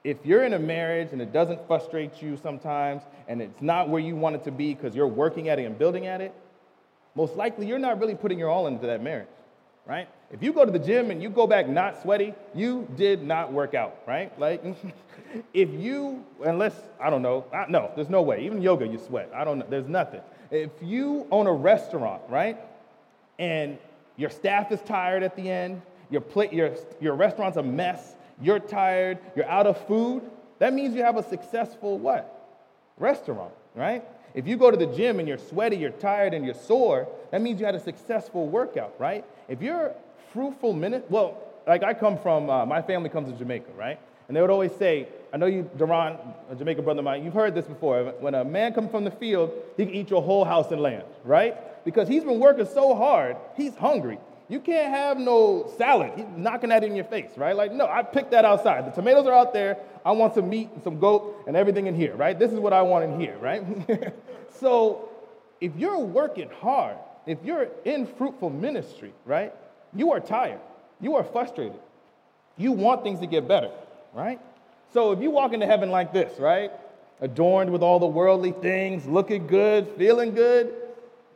if 0.02 0.24
you're 0.24 0.44
in 0.44 0.54
a 0.54 0.58
marriage 0.58 1.08
and 1.12 1.20
it 1.20 1.32
doesn't 1.32 1.66
frustrate 1.66 2.22
you 2.22 2.36
sometimes 2.36 3.02
and 3.28 3.42
it's 3.42 3.60
not 3.60 3.88
where 3.88 4.00
you 4.00 4.16
want 4.16 4.34
it 4.34 4.44
to 4.44 4.50
be 4.50 4.74
because 4.74 4.94
you're 4.94 5.06
working 5.06 5.48
at 5.48 5.58
it 5.58 5.64
and 5.64 5.78
building 5.78 6.06
at 6.06 6.20
it, 6.20 6.34
most 7.14 7.36
likely 7.36 7.66
you're 7.66 7.78
not 7.78 8.00
really 8.00 8.14
putting 8.14 8.38
your 8.38 8.48
all 8.48 8.66
into 8.66 8.86
that 8.86 9.02
marriage, 9.02 9.28
right? 9.86 10.08
If 10.30 10.42
you 10.42 10.52
go 10.52 10.64
to 10.64 10.70
the 10.70 10.78
gym 10.78 11.10
and 11.10 11.22
you 11.22 11.28
go 11.28 11.46
back 11.46 11.68
not 11.68 12.00
sweaty, 12.02 12.34
you 12.54 12.88
did 12.96 13.22
not 13.22 13.52
work 13.52 13.74
out, 13.74 13.98
right? 14.06 14.36
Like, 14.38 14.62
if 15.54 15.70
you, 15.70 16.24
unless, 16.44 16.74
I 17.00 17.10
don't 17.10 17.22
know, 17.22 17.44
I, 17.52 17.66
no, 17.68 17.90
there's 17.96 18.10
no 18.10 18.22
way. 18.22 18.44
Even 18.44 18.62
yoga, 18.62 18.86
you 18.86 18.98
sweat. 18.98 19.30
I 19.34 19.44
don't 19.44 19.58
know, 19.58 19.66
there's 19.68 19.88
nothing. 19.88 20.20
If 20.50 20.70
you 20.80 21.26
own 21.30 21.46
a 21.46 21.52
restaurant, 21.52 22.22
right, 22.28 22.58
and 23.38 23.78
your 24.16 24.30
staff 24.30 24.70
is 24.70 24.80
tired 24.82 25.22
at 25.22 25.34
the 25.34 25.50
end, 25.50 25.82
your, 26.10 26.20
plate, 26.20 26.52
your, 26.52 26.74
your 27.00 27.14
restaurant's 27.14 27.56
a 27.56 27.62
mess, 27.62 28.14
you're 28.40 28.58
tired, 28.58 29.18
you're 29.34 29.48
out 29.48 29.66
of 29.66 29.78
food, 29.86 30.22
that 30.58 30.74
means 30.74 30.94
you 30.94 31.02
have 31.02 31.16
a 31.16 31.22
successful 31.22 31.98
what? 31.98 32.36
Restaurant, 32.98 33.52
right? 33.74 34.04
If 34.34 34.46
you 34.46 34.56
go 34.56 34.70
to 34.70 34.76
the 34.76 34.86
gym 34.86 35.18
and 35.18 35.26
you're 35.26 35.38
sweaty, 35.38 35.76
you're 35.76 35.90
tired, 35.90 36.34
and 36.34 36.44
you're 36.44 36.54
sore, 36.54 37.08
that 37.30 37.42
means 37.42 37.60
you 37.60 37.66
had 37.66 37.74
a 37.74 37.80
successful 37.80 38.46
workout, 38.46 38.94
right? 38.98 39.24
If 39.48 39.60
you're 39.60 39.94
fruitful 40.32 40.72
minute, 40.72 41.06
well, 41.10 41.38
like 41.66 41.82
I 41.82 41.94
come 41.94 42.18
from, 42.18 42.48
uh, 42.48 42.64
my 42.66 42.82
family 42.82 43.08
comes 43.08 43.28
from 43.28 43.38
Jamaica, 43.38 43.72
right? 43.76 43.98
And 44.28 44.36
they 44.36 44.40
would 44.40 44.50
always 44.50 44.72
say, 44.76 45.08
I 45.32 45.36
know 45.36 45.46
you, 45.46 45.68
Duran, 45.76 46.16
a 46.48 46.54
Jamaican 46.54 46.84
brother 46.84 47.00
of 47.00 47.04
mine, 47.04 47.24
you've 47.24 47.34
heard 47.34 47.54
this 47.54 47.66
before. 47.66 48.04
When 48.20 48.34
a 48.34 48.44
man 48.44 48.72
comes 48.72 48.90
from 48.90 49.04
the 49.04 49.10
field, 49.10 49.52
he 49.76 49.84
can 49.86 49.94
eat 49.94 50.10
your 50.10 50.22
whole 50.22 50.44
house 50.44 50.70
and 50.70 50.80
land, 50.80 51.04
right? 51.24 51.84
Because 51.84 52.06
he's 52.06 52.22
been 52.22 52.38
working 52.38 52.66
so 52.66 52.94
hard, 52.94 53.36
he's 53.56 53.74
hungry. 53.74 54.18
You 54.50 54.58
can't 54.58 54.92
have 54.92 55.16
no 55.16 55.72
salad. 55.78 56.10
He's 56.16 56.26
knocking 56.36 56.70
that 56.70 56.82
in 56.82 56.96
your 56.96 57.04
face, 57.04 57.30
right? 57.36 57.54
Like, 57.54 57.72
no, 57.72 57.86
I 57.86 58.02
picked 58.02 58.32
that 58.32 58.44
outside. 58.44 58.84
The 58.84 58.90
tomatoes 58.90 59.24
are 59.26 59.32
out 59.32 59.52
there. 59.52 59.78
I 60.04 60.10
want 60.10 60.34
some 60.34 60.50
meat 60.50 60.70
and 60.74 60.82
some 60.82 60.98
goat 60.98 61.44
and 61.46 61.56
everything 61.56 61.86
in 61.86 61.94
here, 61.94 62.16
right? 62.16 62.36
This 62.36 62.50
is 62.50 62.58
what 62.58 62.72
I 62.72 62.82
want 62.82 63.04
in 63.04 63.20
here, 63.20 63.38
right? 63.38 63.62
so 64.58 65.08
if 65.60 65.76
you're 65.76 66.00
working 66.00 66.50
hard, 66.60 66.96
if 67.26 67.38
you're 67.44 67.68
in 67.84 68.08
fruitful 68.08 68.50
ministry, 68.50 69.12
right, 69.24 69.54
you 69.94 70.10
are 70.10 70.18
tired. 70.18 70.58
You 71.00 71.14
are 71.14 71.22
frustrated. 71.22 71.78
You 72.56 72.72
want 72.72 73.04
things 73.04 73.20
to 73.20 73.26
get 73.26 73.46
better, 73.46 73.70
right? 74.12 74.40
So 74.92 75.12
if 75.12 75.20
you 75.20 75.30
walk 75.30 75.52
into 75.52 75.66
heaven 75.66 75.90
like 75.90 76.12
this, 76.12 76.40
right, 76.40 76.72
adorned 77.20 77.70
with 77.70 77.82
all 77.82 78.00
the 78.00 78.06
worldly 78.06 78.50
things, 78.50 79.06
looking 79.06 79.46
good, 79.46 79.86
feeling 79.96 80.34
good, 80.34 80.74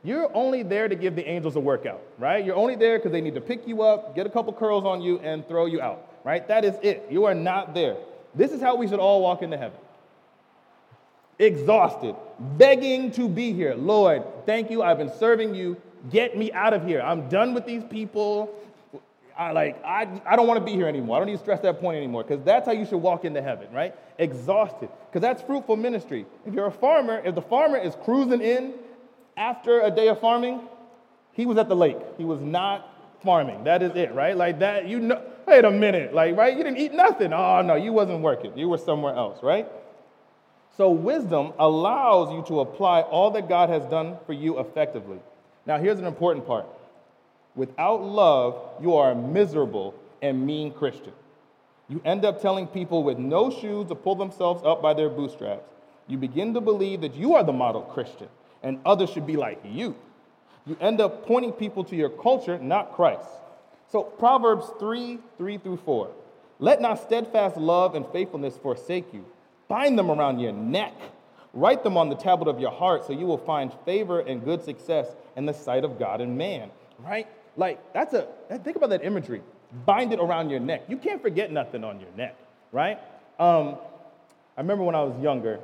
you're 0.05 0.31
only 0.37 0.63
there 0.63 0.87
to 0.87 0.95
give 0.95 1.17
the 1.17 1.27
angels 1.27 1.57
a 1.57 1.61
workout, 1.61 2.03
right? 2.19 2.45
You're 2.45 2.57
only 2.57 2.77
there 2.77 2.99
because 2.99 3.11
they 3.11 3.23
need 3.23 3.35
to 3.35 3.41
pick 3.41 3.67
you 3.67 3.83
up, 3.83 4.15
get 4.15 4.27
a 4.27 4.31
couple 4.31 4.53
curls 4.53 4.85
on 4.85 5.01
you, 5.01 5.19
and 5.21 5.49
throw 5.49 5.65
you 5.65 5.81
out, 5.81 6.07
right? 6.25 6.47
That 6.47 6.63
is 6.65 6.75
it. 6.83 7.07
You 7.11 7.25
are 7.25 7.35
not 7.35 7.73
there. 7.73 7.97
This 8.35 8.53
is 8.53 8.61
how 8.61 8.77
we 8.77 8.87
should 8.87 8.99
all 8.99 9.23
walk 9.23 9.41
into 9.41 9.57
heaven. 9.57 9.79
Exhausted, 11.39 12.15
begging 12.39 13.13
to 13.13 13.29
be 13.29 13.55
here. 13.55 13.75
Lord, 13.75 14.23
thank 14.45 14.71
you. 14.71 14.83
I've 14.83 14.99
been 14.99 15.13
serving 15.19 15.55
you. 15.55 15.81
Get 16.11 16.37
me 16.37 16.53
out 16.53 16.75
of 16.75 16.87
here. 16.87 17.01
I'm 17.01 17.31
done 17.31 17.55
with 17.55 17.65
these 17.65 17.83
people. 17.83 18.55
I 19.37 19.53
like 19.53 19.83
I, 19.85 20.07
I 20.27 20.37
don't 20.37 20.47
want 20.47 20.61
to 20.61 20.65
be 20.65 20.73
here 20.73 20.87
anymore. 20.87 21.17
I 21.17 21.21
don't 21.21 21.29
need 21.29 21.39
to 21.39 21.43
stress 21.43 21.61
that 21.61 21.81
point 21.81 21.97
anymore 21.97 22.25
because 22.25 22.45
that's 22.45 22.67
how 22.67 22.73
you 22.73 22.85
should 22.85 22.99
walk 22.99 23.25
into 23.25 23.41
heaven, 23.41 23.73
right? 23.73 23.95
Exhausted. 24.19 24.91
Because 25.09 25.23
that's 25.23 25.43
fruitful 25.43 25.77
ministry. 25.77 26.27
If 26.47 26.53
you're 26.53 26.67
a 26.67 26.71
farmer, 26.71 27.23
if 27.25 27.35
the 27.35 27.43
farmer 27.43 27.79
is 27.79 27.97
cruising 28.05 28.43
in 28.43 28.75
after 29.37 29.81
a 29.81 29.91
day 29.91 30.09
of 30.09 30.21
farming, 30.21 30.61
he 31.33 31.47
was 31.47 31.59
at 31.59 31.69
the 31.69 31.77
lake. 31.77 31.99
He 32.17 32.25
was 32.25 32.41
not 32.41 32.89
farming. 33.23 33.65
That 33.65 33.83
is 33.83 33.95
it, 33.97 34.15
right? 34.15 34.37
Like 34.37 34.61
that, 34.61 34.87
you 34.87 35.01
know, 35.01 35.21
wait 35.47 35.65
a 35.65 35.71
minute, 35.71 36.15
like, 36.15 36.37
right? 36.37 36.57
You 36.57 36.63
didn't 36.63 36.79
eat 36.79 36.93
nothing. 36.93 37.33
Oh 37.33 37.63
no, 37.63 37.75
you 37.75 37.93
wasn't 37.93 38.21
working. 38.21 38.57
You 38.57 38.69
were 38.69 38.79
somewhere 38.79 39.15
else, 39.15 39.43
right? 39.43 39.67
So 40.77 40.91
wisdom 40.91 41.53
allows 41.59 42.33
you 42.33 42.45
to 42.49 42.61
apply 42.61 43.03
all 43.03 43.31
that 43.33 43.49
God 43.49 43.69
has 43.69 43.85
done 43.87 44.17
for 44.27 44.33
you 44.33 44.59
effectively. 44.59 45.19
Now, 45.67 45.79
here's 45.79 45.99
an 45.99 46.07
important 46.07 46.47
part. 46.47 46.67
Without 47.55 48.03
love, 48.03 48.61
you 48.83 48.97
are 48.97 49.13
a 49.13 49.15
miserable 49.15 49.95
and 50.21 50.45
mean 50.45 50.73
Christian. 50.73 51.13
You 51.89 52.01
end 52.05 52.25
up 52.25 52.43
telling 52.43 52.67
people 52.67 53.05
with 53.05 53.19
no 53.19 53.51
shoes 53.51 53.87
to 53.89 53.95
pull 53.95 54.17
themselves 54.17 54.63
up 54.65 54.83
by 54.83 54.95
their 54.95 55.09
bootstraps. 55.09 55.69
You 56.09 56.19
begin 56.19 56.55
to 56.55 56.61
believe 56.61 57.03
that 57.03 57.15
you 57.15 57.35
are 57.35 57.45
the 57.45 57.53
model 57.53 57.83
Christian 57.83 58.29
and 58.65 58.81
others 58.85 59.11
should 59.11 59.27
be 59.27 59.37
like 59.37 59.61
you. 59.65 59.95
You 60.67 60.77
end 60.81 61.01
up 61.01 61.27
pointing 61.27 61.53
people 61.53 61.85
to 61.85 61.95
your 61.95 62.09
culture, 62.09 62.59
not 62.59 62.95
Christ. 62.95 63.29
So, 63.93 64.03
Proverbs 64.03 64.67
3 64.81 65.19
3 65.39 65.59
through 65.59 65.77
4. 65.77 66.11
Let 66.59 66.81
not 66.81 67.01
steadfast 67.03 67.57
love 67.57 67.95
and 67.95 68.07
faithfulness 68.09 68.57
forsake 68.57 69.13
you. 69.13 69.25
Bind 69.69 69.99
them 69.99 70.11
around 70.11 70.41
your 70.41 70.53
neck. 70.53 70.95
Write 71.53 71.85
them 71.85 71.97
on 71.97 72.09
the 72.09 72.17
tablet 72.17 72.51
of 72.51 72.59
your 72.59 72.71
heart 72.71 73.07
so 73.07 73.13
you 73.13 73.27
will 73.27 73.39
find 73.39 73.73
favor 73.85 74.21
and 74.21 74.45
good 74.45 74.65
success 74.65 75.15
in 75.37 75.47
the 75.47 75.53
sight 75.53 75.85
of 75.85 75.99
God 75.99 76.21
and 76.21 76.37
man. 76.37 76.71
Right? 76.99 77.29
Like, 77.57 77.93
that's 77.93 78.15
a, 78.15 78.27
think 78.63 78.77
about 78.77 78.91
that 78.91 79.05
imagery. 79.05 79.43
Bind 79.87 80.13
it 80.13 80.21
around 80.21 80.51
your 80.51 80.61
neck. 80.61 80.85
You 80.89 80.97
can't 80.97 81.23
forget 81.23 81.53
nothing 81.53 81.85
on 81.85 82.01
your 82.01 82.11
neck, 82.17 82.37
right? 82.73 82.99
Um, 83.39 83.77
I 84.57 84.61
remember 84.61 84.85
when 84.85 84.95
I 84.95 85.03
was 85.03 85.21
younger, 85.23 85.61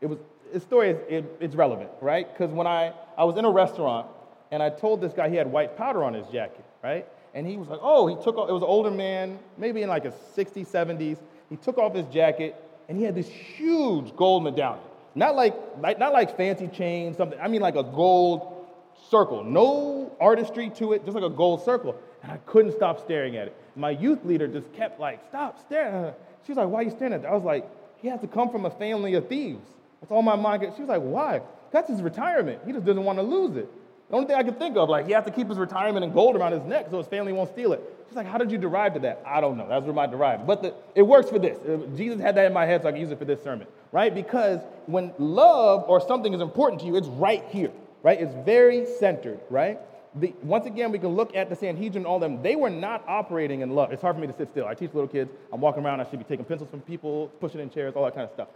it 0.00 0.06
was, 0.06 0.18
this 0.54 0.62
story 0.62 0.90
is 0.90 0.98
it, 1.08 1.24
it's 1.40 1.56
relevant, 1.56 1.90
right? 2.00 2.32
Because 2.32 2.54
when 2.54 2.68
I, 2.68 2.92
I 3.18 3.24
was 3.24 3.36
in 3.36 3.44
a 3.44 3.50
restaurant 3.50 4.06
and 4.52 4.62
I 4.62 4.70
told 4.70 5.00
this 5.00 5.12
guy 5.12 5.28
he 5.28 5.34
had 5.34 5.50
white 5.50 5.76
powder 5.76 6.04
on 6.04 6.14
his 6.14 6.28
jacket, 6.28 6.64
right? 6.82 7.06
And 7.34 7.44
he 7.44 7.56
was 7.56 7.68
like, 7.68 7.80
oh, 7.82 8.06
he 8.06 8.14
took 8.22 8.38
off, 8.38 8.48
it 8.48 8.52
was 8.52 8.62
an 8.62 8.68
older 8.68 8.92
man, 8.92 9.40
maybe 9.58 9.82
in 9.82 9.88
like 9.88 10.04
his 10.04 10.14
60s, 10.36 10.68
70s. 10.68 11.18
He 11.50 11.56
took 11.56 11.76
off 11.76 11.92
his 11.92 12.06
jacket 12.06 12.54
and 12.88 12.96
he 12.96 13.02
had 13.02 13.16
this 13.16 13.26
huge 13.26 14.14
gold 14.14 14.44
medallion. 14.44 14.84
Not 15.16 15.34
like, 15.34 15.56
like, 15.80 15.98
not 15.98 16.12
like 16.12 16.36
fancy 16.36 16.68
chain, 16.68 17.14
something, 17.16 17.38
I 17.40 17.48
mean 17.48 17.60
like 17.60 17.74
a 17.74 17.82
gold 17.82 18.64
circle. 19.10 19.42
No 19.42 20.16
artistry 20.20 20.70
to 20.76 20.92
it, 20.92 21.04
just 21.04 21.16
like 21.16 21.24
a 21.24 21.34
gold 21.34 21.64
circle. 21.64 21.96
And 22.22 22.30
I 22.30 22.36
couldn't 22.46 22.76
stop 22.76 23.00
staring 23.00 23.36
at 23.36 23.48
it. 23.48 23.56
My 23.74 23.90
youth 23.90 24.24
leader 24.24 24.46
just 24.46 24.72
kept 24.72 25.00
like, 25.00 25.20
stop 25.28 25.58
staring. 25.66 26.14
She 26.46 26.52
was 26.52 26.58
like, 26.58 26.68
why 26.68 26.80
are 26.80 26.82
you 26.84 26.90
staring 26.90 27.12
at 27.12 27.22
that? 27.22 27.28
I 27.32 27.34
was 27.34 27.42
like, 27.42 27.68
he 27.96 28.06
has 28.06 28.20
to 28.20 28.28
come 28.28 28.50
from 28.50 28.66
a 28.66 28.70
family 28.70 29.14
of 29.14 29.28
thieves. 29.28 29.66
That's 30.04 30.12
all 30.12 30.20
my 30.20 30.36
mind 30.36 30.62
She 30.76 30.82
was 30.82 30.88
like, 30.90 31.00
why? 31.00 31.40
That's 31.70 31.88
his 31.88 32.02
retirement. 32.02 32.60
He 32.66 32.72
just 32.72 32.84
doesn't 32.84 33.02
want 33.02 33.18
to 33.18 33.22
lose 33.22 33.56
it. 33.56 33.66
The 34.10 34.16
only 34.16 34.26
thing 34.26 34.36
I 34.36 34.42
could 34.42 34.58
think 34.58 34.76
of, 34.76 34.90
like, 34.90 35.06
he 35.06 35.12
has 35.12 35.24
to 35.24 35.30
keep 35.30 35.48
his 35.48 35.56
retirement 35.56 36.04
in 36.04 36.12
gold 36.12 36.36
around 36.36 36.52
his 36.52 36.62
neck 36.64 36.88
so 36.90 36.98
his 36.98 37.06
family 37.06 37.32
won't 37.32 37.50
steal 37.50 37.72
it. 37.72 37.80
She's 38.06 38.16
like, 38.16 38.26
how 38.26 38.36
did 38.36 38.52
you 38.52 38.58
derive 38.58 38.92
to 38.94 39.00
that? 39.00 39.22
I 39.24 39.40
don't 39.40 39.56
know. 39.56 39.66
That's 39.66 39.86
where 39.86 39.94
my 39.94 40.06
derived. 40.06 40.46
But 40.46 40.60
the, 40.60 40.74
it 40.94 41.00
works 41.00 41.30
for 41.30 41.38
this. 41.38 41.56
Uh, 41.66 41.86
Jesus 41.96 42.20
had 42.20 42.34
that 42.34 42.44
in 42.44 42.52
my 42.52 42.66
head, 42.66 42.82
so 42.82 42.88
I 42.88 42.92
can 42.92 43.00
use 43.00 43.10
it 43.10 43.18
for 43.18 43.24
this 43.24 43.42
sermon, 43.42 43.66
right? 43.92 44.14
Because 44.14 44.60
when 44.84 45.14
love 45.18 45.86
or 45.88 46.06
something 46.06 46.34
is 46.34 46.42
important 46.42 46.82
to 46.82 46.86
you, 46.86 46.96
it's 46.96 47.08
right 47.08 47.42
here, 47.48 47.72
right? 48.02 48.20
It's 48.20 48.34
very 48.44 48.84
centered, 48.84 49.40
right? 49.48 49.80
The, 50.16 50.34
once 50.42 50.66
again, 50.66 50.92
we 50.92 50.98
can 50.98 51.16
look 51.16 51.34
at 51.34 51.48
the 51.48 51.56
Sanhedrin 51.56 52.02
and 52.02 52.06
all 52.06 52.18
them. 52.18 52.42
They 52.42 52.56
were 52.56 52.70
not 52.70 53.02
operating 53.08 53.62
in 53.62 53.70
love. 53.70 53.90
It's 53.90 54.02
hard 54.02 54.16
for 54.16 54.20
me 54.20 54.26
to 54.26 54.36
sit 54.36 54.50
still. 54.50 54.66
I 54.66 54.74
teach 54.74 54.92
little 54.92 55.08
kids. 55.08 55.32
I'm 55.50 55.62
walking 55.62 55.82
around. 55.82 56.02
I 56.02 56.08
should 56.08 56.18
be 56.18 56.26
taking 56.26 56.44
pencils 56.44 56.68
from 56.68 56.82
people, 56.82 57.28
pushing 57.40 57.58
in 57.58 57.70
chairs, 57.70 57.94
all 57.96 58.04
that 58.04 58.14
kind 58.14 58.28
of 58.28 58.32
stuff. 58.32 58.48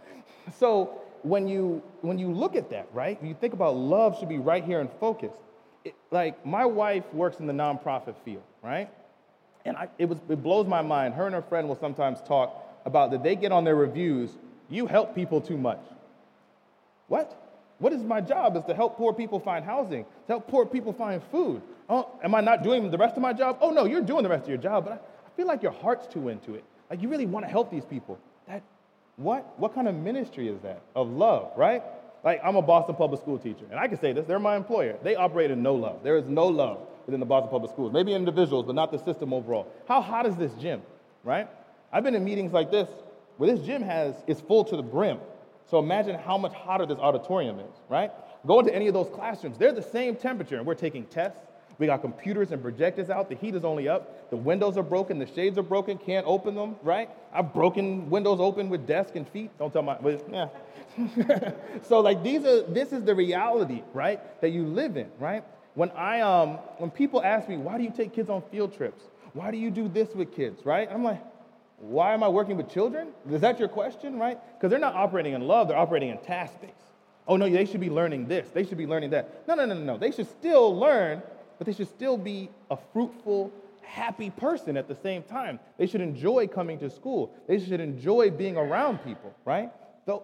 So 0.55 1.01
when 1.23 1.47
you 1.47 1.81
when 2.01 2.17
you 2.17 2.31
look 2.31 2.55
at 2.55 2.69
that, 2.71 2.87
right? 2.93 3.21
You 3.23 3.35
think 3.39 3.53
about 3.53 3.75
love 3.75 4.17
should 4.19 4.29
be 4.29 4.37
right 4.37 4.63
here 4.63 4.79
and 4.79 4.89
focused. 4.99 5.41
It, 5.83 5.95
like 6.11 6.45
my 6.45 6.65
wife 6.65 7.03
works 7.13 7.39
in 7.39 7.47
the 7.47 7.53
nonprofit 7.53 8.15
field, 8.25 8.43
right? 8.63 8.89
And 9.65 9.77
I, 9.77 9.87
it 9.97 10.05
was 10.05 10.19
it 10.29 10.41
blows 10.41 10.67
my 10.67 10.81
mind. 10.81 11.13
Her 11.13 11.25
and 11.25 11.35
her 11.35 11.41
friend 11.41 11.67
will 11.67 11.79
sometimes 11.79 12.21
talk 12.21 12.81
about 12.85 13.11
that 13.11 13.23
they 13.23 13.35
get 13.35 13.51
on 13.51 13.63
their 13.63 13.75
reviews. 13.75 14.31
You 14.69 14.85
help 14.85 15.15
people 15.15 15.41
too 15.41 15.57
much. 15.57 15.81
What? 17.07 17.35
What 17.79 17.93
is 17.93 18.03
my 18.03 18.21
job? 18.21 18.55
Is 18.57 18.63
to 18.65 18.73
help 18.73 18.97
poor 18.97 19.13
people 19.13 19.39
find 19.39 19.63
housing, 19.63 20.03
to 20.03 20.33
help 20.33 20.47
poor 20.47 20.65
people 20.65 20.93
find 20.93 21.21
food. 21.31 21.61
Oh, 21.89 22.09
am 22.23 22.35
I 22.35 22.41
not 22.41 22.61
doing 22.61 22.91
the 22.91 22.97
rest 22.97 23.15
of 23.15 23.21
my 23.21 23.33
job? 23.33 23.57
Oh 23.61 23.71
no, 23.71 23.85
you're 23.85 24.01
doing 24.01 24.23
the 24.23 24.29
rest 24.29 24.43
of 24.43 24.49
your 24.49 24.57
job, 24.57 24.85
but 24.85 24.93
I, 24.93 24.95
I 24.95 25.29
feel 25.35 25.47
like 25.47 25.63
your 25.63 25.71
heart's 25.71 26.07
too 26.07 26.29
into 26.29 26.55
it. 26.55 26.63
Like 26.89 27.01
you 27.01 27.09
really 27.09 27.25
want 27.25 27.45
to 27.45 27.49
help 27.49 27.71
these 27.71 27.85
people. 27.85 28.19
That 28.47 28.63
what, 29.19 29.59
what 29.59 29.75
kind 29.75 29.87
of 29.87 29.95
ministry 29.95 30.47
is 30.47 30.59
that? 30.61 30.81
Of 30.95 31.09
love, 31.09 31.51
right? 31.57 31.83
Like, 32.23 32.41
I'm 32.43 32.55
a 32.55 32.61
Boston 32.61 32.95
public 32.95 33.21
school 33.21 33.37
teacher, 33.37 33.65
and 33.69 33.79
I 33.79 33.87
can 33.87 33.99
say 33.99 34.13
this 34.13 34.25
they're 34.25 34.39
my 34.39 34.55
employer. 34.55 34.97
They 35.03 35.15
operate 35.15 35.51
in 35.51 35.61
no 35.61 35.75
love. 35.75 36.03
There 36.03 36.17
is 36.17 36.25
no 36.25 36.47
love 36.47 36.87
within 37.05 37.19
the 37.19 37.25
Boston 37.25 37.49
public 37.49 37.71
schools. 37.71 37.91
Maybe 37.93 38.13
individuals, 38.13 38.65
but 38.65 38.75
not 38.75 38.91
the 38.91 38.97
system 38.97 39.33
overall. 39.33 39.67
How 39.87 40.01
hot 40.01 40.25
is 40.25 40.35
this 40.35 40.53
gym, 40.53 40.81
right? 41.23 41.47
I've 41.91 42.03
been 42.03 42.15
in 42.15 42.23
meetings 42.23 42.53
like 42.53 42.71
this 42.71 42.87
where 43.37 43.53
this 43.53 43.65
gym 43.65 43.81
has 43.81 44.15
is 44.27 44.39
full 44.41 44.63
to 44.65 44.75
the 44.75 44.83
brim. 44.83 45.19
So 45.69 45.79
imagine 45.79 46.15
how 46.17 46.37
much 46.37 46.53
hotter 46.53 46.85
this 46.85 46.97
auditorium 46.97 47.59
is, 47.59 47.73
right? 47.89 48.11
Go 48.47 48.59
into 48.59 48.73
any 48.73 48.87
of 48.87 48.93
those 48.93 49.09
classrooms, 49.09 49.57
they're 49.57 49.73
the 49.73 49.81
same 49.81 50.15
temperature, 50.15 50.57
and 50.57 50.65
we're 50.65 50.75
taking 50.75 51.05
tests, 51.05 51.39
we 51.79 51.85
got 51.85 52.01
computers 52.01 52.51
and 52.51 52.61
projectors 52.61 53.09
out. 53.09 53.29
The 53.29 53.35
heat 53.35 53.55
is 53.55 53.63
only 53.63 53.87
up. 53.87 54.29
The 54.29 54.35
windows 54.35 54.77
are 54.77 54.83
broken. 54.83 55.17
The 55.17 55.25
shades 55.25 55.57
are 55.57 55.63
broken. 55.63 55.97
Can't 55.97 56.27
open 56.27 56.53
them, 56.53 56.75
right? 56.83 57.09
I've 57.33 57.53
broken 57.53 58.09
windows 58.09 58.39
open 58.41 58.69
with 58.69 58.85
desk 58.85 59.15
and 59.15 59.27
feet. 59.27 59.57
Don't 59.57 59.71
tell 59.71 59.81
my, 59.81 59.97
but 59.99 60.23
yeah. 60.29 60.49
so 61.83 62.01
like 62.01 62.21
these 62.21 62.45
are, 62.45 62.63
this 62.63 62.91
is 62.91 63.03
the 63.05 63.15
reality, 63.15 63.81
right? 63.93 64.19
That 64.41 64.49
you 64.49 64.65
live 64.65 64.97
in, 64.97 65.09
right? 65.19 65.43
When 65.75 65.89
I, 65.91 66.19
um, 66.19 66.57
when 66.77 66.91
people 66.91 67.23
ask 67.23 67.47
me, 67.47 67.55
why 67.55 67.77
do 67.77 67.83
you 67.85 67.93
take 67.95 68.13
kids 68.13 68.29
on 68.29 68.41
field 68.51 68.75
trips? 68.75 69.01
Why 69.31 69.49
do 69.49 69.57
you 69.57 69.71
do 69.71 69.87
this 69.87 70.13
with 70.13 70.35
kids, 70.35 70.65
right? 70.65 70.89
I'm 70.91 71.03
like, 71.03 71.21
why 71.77 72.13
am 72.13 72.23
I 72.23 72.27
working 72.27 72.57
with 72.57 72.69
children? 72.69 73.09
Is 73.31 73.39
that 73.39 73.57
your 73.57 73.69
question, 73.69 74.19
right? 74.19 74.37
Because 74.53 74.69
they're 74.69 74.79
not 74.79 74.95
operating 74.95 75.33
in 75.33 75.47
love, 75.47 75.69
they're 75.69 75.77
operating 75.77 76.09
in 76.09 76.17
task 76.17 76.59
based. 76.59 76.73
Oh, 77.25 77.37
no, 77.37 77.47
they 77.47 77.63
should 77.63 77.79
be 77.79 77.91
learning 77.91 78.27
this, 78.27 78.49
they 78.49 78.65
should 78.65 78.77
be 78.77 78.87
learning 78.87 79.11
that. 79.11 79.47
No, 79.47 79.55
no, 79.55 79.65
no, 79.65 79.75
no. 79.75 79.97
They 79.97 80.11
should 80.11 80.27
still 80.27 80.77
learn 80.77 81.21
but 81.59 81.67
they 81.67 81.73
should 81.73 81.89
still 81.89 82.17
be 82.17 82.49
a 82.71 82.77
fruitful, 82.91 83.51
happy 83.83 84.31
person 84.31 84.77
at 84.77 84.87
the 84.87 84.95
same 84.95 85.21
time. 85.21 85.59
They 85.77 85.85
should 85.85 86.01
enjoy 86.01 86.47
coming 86.47 86.79
to 86.79 86.89
school. 86.89 87.35
They 87.47 87.59
should 87.59 87.81
enjoy 87.81 88.31
being 88.31 88.57
around 88.57 88.99
people, 88.99 89.35
right? 89.45 89.71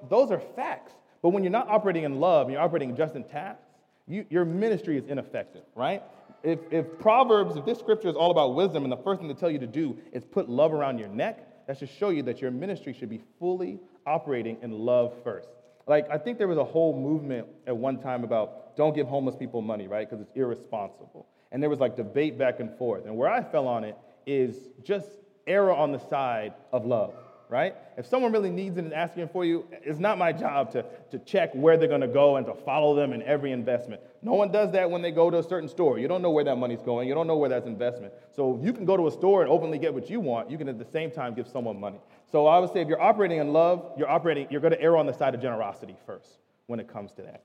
those 0.09 0.31
are 0.31 0.39
facts. 0.55 0.93
But 1.21 1.29
when 1.29 1.43
you're 1.43 1.51
not 1.51 1.67
operating 1.69 2.05
in 2.05 2.19
love, 2.19 2.49
you're 2.49 2.59
operating 2.59 2.95
just 2.95 3.15
in 3.15 3.23
tasks, 3.23 3.61
you, 4.07 4.25
your 4.31 4.45
ministry 4.45 4.97
is 4.97 5.05
ineffective, 5.05 5.61
right? 5.75 6.01
If, 6.43 6.59
if 6.71 6.99
Proverbs, 6.99 7.55
if 7.55 7.65
this 7.65 7.77
scripture 7.77 8.07
is 8.07 8.15
all 8.15 8.31
about 8.31 8.55
wisdom, 8.55 8.83
and 8.83 8.91
the 8.91 8.97
first 8.97 9.19
thing 9.19 9.29
to 9.29 9.35
tell 9.35 9.49
you 9.49 9.59
to 9.59 9.67
do 9.67 9.97
is 10.11 10.23
put 10.23 10.49
love 10.49 10.73
around 10.73 10.97
your 10.99 11.07
neck, 11.09 11.67
that 11.67 11.77
should 11.77 11.89
show 11.89 12.09
you 12.09 12.23
that 12.23 12.41
your 12.41 12.51
ministry 12.51 12.93
should 12.93 13.09
be 13.09 13.21
fully 13.39 13.79
operating 14.05 14.57
in 14.61 14.71
love 14.71 15.13
first. 15.23 15.49
Like, 15.87 16.09
I 16.09 16.17
think 16.17 16.37
there 16.37 16.47
was 16.47 16.57
a 16.57 16.63
whole 16.63 16.99
movement 16.99 17.47
at 17.67 17.75
one 17.77 17.99
time 17.99 18.23
about 18.23 18.75
don't 18.75 18.95
give 18.95 19.07
homeless 19.07 19.35
people 19.35 19.61
money, 19.61 19.87
right? 19.87 20.09
Because 20.09 20.21
it's 20.21 20.35
irresponsible. 20.35 21.27
And 21.51 21.61
there 21.61 21.69
was 21.69 21.79
like 21.79 21.95
debate 21.95 22.37
back 22.37 22.59
and 22.59 22.75
forth. 22.77 23.05
And 23.05 23.15
where 23.15 23.29
I 23.29 23.43
fell 23.43 23.67
on 23.67 23.83
it 23.83 23.95
is 24.25 24.55
just 24.83 25.07
error 25.47 25.73
on 25.73 25.91
the 25.91 25.99
side 25.99 26.53
of 26.73 26.85
love, 26.85 27.13
right? 27.49 27.75
If 27.97 28.07
someone 28.07 28.31
really 28.31 28.49
needs 28.49 28.77
it 28.77 28.83
and 28.83 28.93
asking 28.93 29.29
for 29.29 29.45
you, 29.45 29.67
it's 29.71 29.99
not 29.99 30.17
my 30.17 30.31
job 30.31 30.71
to, 30.71 30.83
to 31.11 31.19
check 31.19 31.53
where 31.53 31.77
they're 31.77 31.87
to 32.01 32.07
go 32.07 32.37
and 32.37 32.45
to 32.47 32.53
follow 32.53 32.95
them 32.95 33.13
in 33.13 33.21
every 33.21 33.51
investment. 33.51 34.01
No 34.25 34.33
one 34.33 34.51
does 34.51 34.71
that 34.71 34.89
when 34.89 35.03
they 35.03 35.11
go 35.11 35.29
to 35.29 35.37
a 35.37 35.43
certain 35.43 35.69
store. 35.69 35.99
You 35.99 36.07
don't 36.07 36.23
know 36.23 36.31
where 36.31 36.43
that 36.45 36.55
money's 36.55 36.81
going. 36.81 37.07
You 37.07 37.13
don't 37.13 37.27
know 37.27 37.37
where 37.37 37.47
that's 37.47 37.67
investment. 37.67 38.11
So 38.35 38.59
you 38.59 38.73
can 38.73 38.83
go 38.83 38.97
to 38.97 39.05
a 39.05 39.11
store 39.11 39.43
and 39.43 39.51
openly 39.51 39.77
get 39.77 39.93
what 39.93 40.09
you 40.09 40.19
want. 40.19 40.49
You 40.49 40.57
can 40.57 40.67
at 40.67 40.79
the 40.79 40.85
same 40.85 41.11
time 41.11 41.35
give 41.35 41.47
someone 41.47 41.79
money. 41.79 41.99
So 42.31 42.47
I 42.47 42.57
would 42.57 42.73
say 42.73 42.81
if 42.81 42.87
you're 42.87 42.99
operating 42.99 43.37
in 43.37 43.53
love, 43.53 43.91
you're 43.99 44.09
operating, 44.09 44.47
you're 44.49 44.61
going 44.61 44.73
to 44.73 44.81
err 44.81 44.97
on 44.97 45.05
the 45.05 45.13
side 45.13 45.35
of 45.35 45.43
generosity 45.43 45.95
first 46.07 46.39
when 46.65 46.79
it 46.79 46.91
comes 46.91 47.11
to 47.13 47.21
that. 47.21 47.43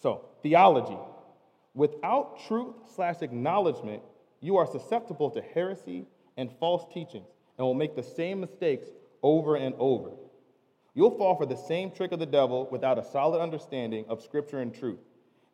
So 0.00 0.26
theology. 0.44 0.96
Without 1.74 2.38
truth 2.46 2.76
slash 2.94 3.16
acknowledgement, 3.22 4.04
you 4.40 4.58
are 4.58 4.66
susceptible 4.66 5.28
to 5.32 5.42
heresy 5.42 6.06
and 6.36 6.52
false 6.60 6.86
teachings 6.94 7.30
and 7.58 7.66
will 7.66 7.74
make 7.74 7.96
the 7.96 8.02
same 8.04 8.40
mistakes 8.40 8.86
over 9.24 9.56
and 9.56 9.74
over. 9.80 10.10
You'll 10.94 11.18
fall 11.18 11.34
for 11.34 11.46
the 11.46 11.56
same 11.56 11.90
trick 11.90 12.12
of 12.12 12.20
the 12.20 12.26
devil 12.26 12.68
without 12.70 12.96
a 12.96 13.04
solid 13.04 13.40
understanding 13.40 14.04
of 14.08 14.22
Scripture 14.22 14.60
and 14.60 14.72
truth, 14.72 15.00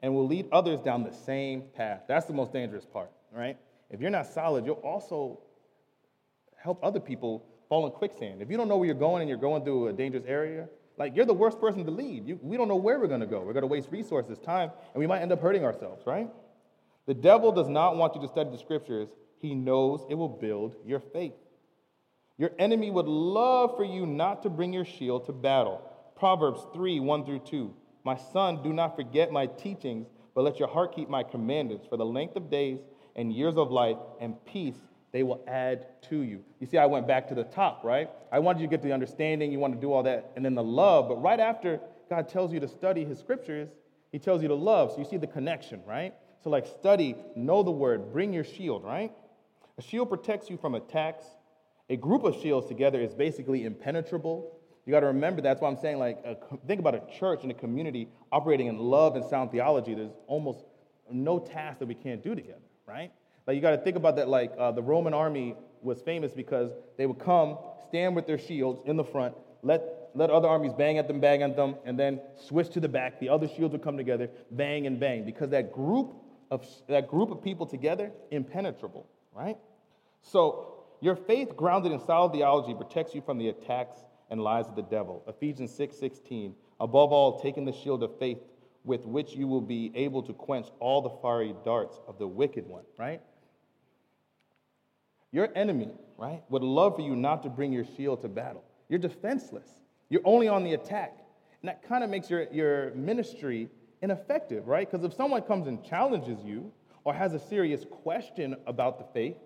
and 0.04 0.14
will 0.14 0.26
lead 0.26 0.46
others 0.52 0.80
down 0.80 1.02
the 1.02 1.10
same 1.10 1.62
path. 1.74 2.02
That's 2.06 2.26
the 2.26 2.34
most 2.34 2.52
dangerous 2.52 2.84
part, 2.84 3.10
right? 3.32 3.56
If 3.88 4.02
you're 4.02 4.10
not 4.10 4.26
solid, 4.26 4.66
you'll 4.66 4.74
also 4.74 5.40
help 6.62 6.78
other 6.84 7.00
people 7.00 7.46
fall 7.70 7.86
in 7.86 7.92
quicksand. 7.92 8.42
If 8.42 8.50
you 8.50 8.58
don't 8.58 8.68
know 8.68 8.76
where 8.76 8.84
you're 8.84 8.94
going 8.94 9.22
and 9.22 9.30
you're 9.30 9.38
going 9.38 9.64
through 9.64 9.88
a 9.88 9.94
dangerous 9.94 10.24
area, 10.26 10.68
like 10.98 11.16
you're 11.16 11.24
the 11.24 11.32
worst 11.32 11.58
person 11.58 11.86
to 11.86 11.90
lead. 11.90 12.28
You, 12.28 12.38
we 12.42 12.58
don't 12.58 12.68
know 12.68 12.76
where 12.76 13.00
we're 13.00 13.08
going 13.08 13.22
to 13.22 13.26
go. 13.26 13.40
We're 13.40 13.54
going 13.54 13.62
to 13.62 13.66
waste 13.66 13.88
resources, 13.90 14.38
time, 14.38 14.72
and 14.92 15.00
we 15.00 15.06
might 15.06 15.22
end 15.22 15.32
up 15.32 15.40
hurting 15.40 15.64
ourselves, 15.64 16.06
right? 16.06 16.28
The 17.06 17.14
devil 17.14 17.50
does 17.50 17.70
not 17.70 17.96
want 17.96 18.14
you 18.14 18.20
to 18.20 18.28
study 18.28 18.50
the 18.50 18.58
scriptures. 18.58 19.08
He 19.38 19.54
knows 19.54 20.04
it 20.10 20.16
will 20.16 20.28
build 20.28 20.76
your 20.84 21.00
faith. 21.00 21.32
Your 22.36 22.50
enemy 22.58 22.90
would 22.90 23.06
love 23.06 23.74
for 23.74 23.84
you 23.84 24.04
not 24.04 24.42
to 24.42 24.50
bring 24.50 24.74
your 24.74 24.84
shield 24.84 25.24
to 25.26 25.32
battle. 25.32 25.80
Proverbs 26.14 26.60
3 26.74 27.00
1 27.00 27.24
through 27.24 27.38
2. 27.38 27.74
My 28.04 28.16
son, 28.16 28.62
do 28.62 28.72
not 28.72 28.96
forget 28.96 29.32
my 29.32 29.46
teachings, 29.46 30.08
but 30.34 30.42
let 30.42 30.58
your 30.58 30.68
heart 30.68 30.94
keep 30.94 31.08
my 31.08 31.22
commandments. 31.22 31.86
For 31.88 31.96
the 31.96 32.04
length 32.04 32.36
of 32.36 32.50
days 32.50 32.78
and 33.16 33.32
years 33.32 33.56
of 33.56 33.70
life 33.70 33.96
and 34.20 34.36
peace 34.44 34.76
they 35.12 35.22
will 35.22 35.44
add 35.46 35.86
to 36.08 36.22
you. 36.22 36.44
You 36.58 36.66
see, 36.66 36.76
I 36.76 36.86
went 36.86 37.06
back 37.06 37.28
to 37.28 37.36
the 37.36 37.44
top, 37.44 37.84
right? 37.84 38.10
I 38.32 38.40
wanted 38.40 38.60
you 38.60 38.66
to 38.66 38.70
get 38.70 38.82
the 38.82 38.92
understanding, 38.92 39.52
you 39.52 39.60
want 39.60 39.72
to 39.72 39.80
do 39.80 39.92
all 39.92 40.02
that, 40.02 40.32
and 40.34 40.44
then 40.44 40.56
the 40.56 40.62
love. 40.62 41.08
But 41.08 41.22
right 41.22 41.38
after 41.38 41.80
God 42.10 42.28
tells 42.28 42.52
you 42.52 42.58
to 42.58 42.66
study 42.66 43.04
his 43.04 43.20
scriptures, 43.20 43.68
he 44.10 44.18
tells 44.18 44.42
you 44.42 44.48
to 44.48 44.54
love. 44.54 44.90
So 44.90 44.98
you 44.98 45.04
see 45.04 45.16
the 45.16 45.28
connection, 45.28 45.80
right? 45.86 46.14
So, 46.42 46.50
like, 46.50 46.66
study, 46.66 47.14
know 47.36 47.62
the 47.62 47.70
word, 47.70 48.12
bring 48.12 48.32
your 48.32 48.42
shield, 48.42 48.84
right? 48.84 49.12
A 49.78 49.82
shield 49.82 50.08
protects 50.08 50.50
you 50.50 50.56
from 50.56 50.74
attacks 50.74 51.26
a 51.90 51.96
group 51.96 52.24
of 52.24 52.40
shields 52.40 52.66
together 52.66 53.00
is 53.00 53.14
basically 53.14 53.64
impenetrable. 53.64 54.58
You 54.86 54.92
got 54.92 55.00
to 55.00 55.06
remember 55.06 55.40
that's 55.40 55.60
why 55.60 55.68
I'm 55.68 55.78
saying, 55.78 55.98
like, 55.98 56.18
a, 56.24 56.36
think 56.66 56.80
about 56.80 56.94
a 56.94 57.02
church 57.18 57.40
and 57.42 57.50
a 57.50 57.54
community 57.54 58.08
operating 58.30 58.66
in 58.66 58.78
love 58.78 59.16
and 59.16 59.24
sound 59.24 59.50
theology. 59.50 59.94
There's 59.94 60.12
almost 60.26 60.64
no 61.10 61.38
task 61.38 61.78
that 61.78 61.86
we 61.86 61.94
can't 61.94 62.22
do 62.22 62.34
together, 62.34 62.60
right? 62.86 63.10
Like, 63.46 63.56
you 63.56 63.62
got 63.62 63.70
to 63.70 63.78
think 63.78 63.96
about 63.96 64.16
that, 64.16 64.28
like, 64.28 64.52
uh, 64.58 64.72
the 64.72 64.82
Roman 64.82 65.14
army 65.14 65.54
was 65.82 66.02
famous 66.02 66.32
because 66.32 66.70
they 66.98 67.06
would 67.06 67.18
come, 67.18 67.58
stand 67.88 68.14
with 68.14 68.26
their 68.26 68.38
shields 68.38 68.80
in 68.84 68.96
the 68.96 69.04
front, 69.04 69.34
let, 69.62 70.10
let 70.14 70.28
other 70.30 70.48
armies 70.48 70.72
bang 70.74 70.98
at 70.98 71.08
them, 71.08 71.20
bang 71.20 71.42
at 71.42 71.56
them, 71.56 71.76
and 71.86 71.98
then 71.98 72.20
switch 72.36 72.68
to 72.70 72.80
the 72.80 72.88
back. 72.88 73.20
The 73.20 73.30
other 73.30 73.48
shields 73.48 73.72
would 73.72 73.82
come 73.82 73.96
together, 73.96 74.28
bang 74.50 74.86
and 74.86 75.00
bang, 75.00 75.24
because 75.24 75.50
that 75.50 75.72
group 75.72 76.14
of, 76.50 76.66
that 76.88 77.08
group 77.08 77.30
of 77.30 77.42
people 77.42 77.64
together, 77.66 78.12
impenetrable, 78.30 79.06
right? 79.34 79.56
So, 80.20 80.70
your 81.00 81.16
faith, 81.16 81.56
grounded 81.56 81.92
in 81.92 82.00
solid 82.00 82.32
theology, 82.32 82.74
protects 82.74 83.14
you 83.14 83.22
from 83.22 83.38
the 83.38 83.48
attacks 83.48 83.98
and 84.30 84.40
lies 84.40 84.66
of 84.66 84.76
the 84.76 84.82
devil. 84.82 85.24
Ephesians 85.28 85.74
6 85.74 85.96
16. 85.96 86.54
Above 86.80 87.12
all, 87.12 87.40
taking 87.40 87.64
the 87.64 87.72
shield 87.72 88.02
of 88.02 88.18
faith 88.18 88.38
with 88.84 89.06
which 89.06 89.32
you 89.32 89.46
will 89.46 89.60
be 89.60 89.90
able 89.94 90.22
to 90.22 90.32
quench 90.32 90.66
all 90.78 91.00
the 91.00 91.10
fiery 91.22 91.54
darts 91.64 91.98
of 92.06 92.18
the 92.18 92.26
wicked 92.26 92.66
one, 92.66 92.84
right? 92.98 93.20
Your 95.32 95.48
enemy, 95.56 95.90
right, 96.18 96.42
would 96.48 96.62
love 96.62 96.96
for 96.96 97.02
you 97.02 97.16
not 97.16 97.42
to 97.42 97.48
bring 97.48 97.72
your 97.72 97.84
shield 97.96 98.22
to 98.22 98.28
battle. 98.28 98.62
You're 98.88 98.98
defenseless. 98.98 99.68
You're 100.10 100.20
only 100.24 100.48
on 100.48 100.64
the 100.64 100.74
attack. 100.74 101.16
And 101.62 101.68
that 101.68 101.82
kind 101.82 102.04
of 102.04 102.10
makes 102.10 102.28
your, 102.28 102.46
your 102.52 102.92
ministry 102.94 103.68
ineffective, 104.02 104.68
right? 104.68 104.88
Because 104.88 105.04
if 105.04 105.14
someone 105.14 105.42
comes 105.42 105.66
and 105.66 105.82
challenges 105.82 106.44
you 106.44 106.70
or 107.04 107.14
has 107.14 107.32
a 107.32 107.38
serious 107.38 107.84
question 107.90 108.54
about 108.66 108.98
the 108.98 109.04
faith, 109.12 109.36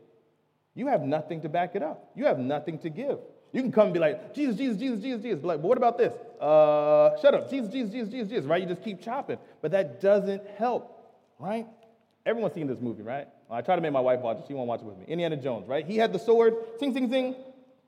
you 0.74 0.88
have 0.88 1.02
nothing 1.02 1.40
to 1.42 1.48
back 1.48 1.74
it 1.74 1.82
up. 1.82 2.10
You 2.14 2.26
have 2.26 2.38
nothing 2.38 2.78
to 2.80 2.90
give. 2.90 3.18
You 3.52 3.62
can 3.62 3.72
come 3.72 3.86
and 3.86 3.94
be 3.94 4.00
like, 4.00 4.34
Jesus, 4.34 4.56
Jesus, 4.56 4.76
Jesus, 4.76 5.00
Jesus, 5.00 5.22
Jesus. 5.22 5.40
But 5.40 5.48
like, 5.48 5.62
but 5.62 5.68
what 5.68 5.78
about 5.78 5.96
this? 5.96 6.12
Uh, 6.40 7.18
shut 7.20 7.34
up. 7.34 7.50
Jesus, 7.50 7.72
Jesus, 7.72 7.90
Jesus, 7.90 8.10
Jesus, 8.10 8.28
Jesus, 8.28 8.44
right? 8.44 8.60
You 8.60 8.68
just 8.68 8.82
keep 8.82 9.02
chopping. 9.02 9.38
But 9.62 9.70
that 9.72 10.00
doesn't 10.00 10.42
help, 10.58 11.16
right? 11.38 11.66
Everyone's 12.26 12.54
seen 12.54 12.66
this 12.66 12.80
movie, 12.80 13.02
right? 13.02 13.26
I 13.50 13.62
try 13.62 13.74
to 13.74 13.80
make 13.80 13.92
my 13.92 14.00
wife 14.00 14.20
watch 14.20 14.38
it. 14.38 14.44
She 14.46 14.54
won't 14.54 14.68
watch 14.68 14.80
it 14.80 14.86
with 14.86 14.98
me. 14.98 15.06
Indiana 15.08 15.36
Jones, 15.36 15.66
right? 15.66 15.86
He 15.86 15.96
had 15.96 16.12
the 16.12 16.18
sword, 16.18 16.54
sing, 16.78 16.92
sing, 16.92 17.10
sing, 17.10 17.34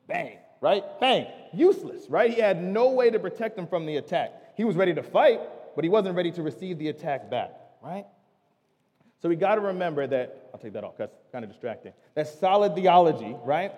bang, 0.07 0.39
right? 0.63 0.83
Bang. 0.99 1.27
Useless, 1.53 2.09
right? 2.09 2.33
He 2.33 2.41
had 2.41 2.63
no 2.63 2.91
way 2.91 3.11
to 3.11 3.19
protect 3.19 3.59
him 3.59 3.67
from 3.67 3.85
the 3.85 3.97
attack. 3.97 4.33
He 4.57 4.65
was 4.65 4.77
ready 4.77 4.95
to 4.95 5.03
fight, 5.03 5.41
but 5.75 5.85
he 5.85 5.91
wasn't 5.91 6.17
ready 6.17 6.33
to 6.33 6.43
receive 6.43 6.79
the 6.79 6.89
attack 6.89 7.31
back, 7.31 7.51
right? 7.83 8.07
So 9.21 9.29
we 9.29 9.37
got 9.37 9.57
to 9.57 9.61
remember 9.61 10.07
that, 10.07 10.49
I'll 10.55 10.61
take 10.61 10.73
that 10.73 10.85
off, 10.85 10.97
that's 10.97 11.15
kind 11.31 11.45
of 11.45 11.51
distracting. 11.51 11.93
That 12.15 12.27
solid 12.27 12.75
theology, 12.75 13.37
right, 13.45 13.73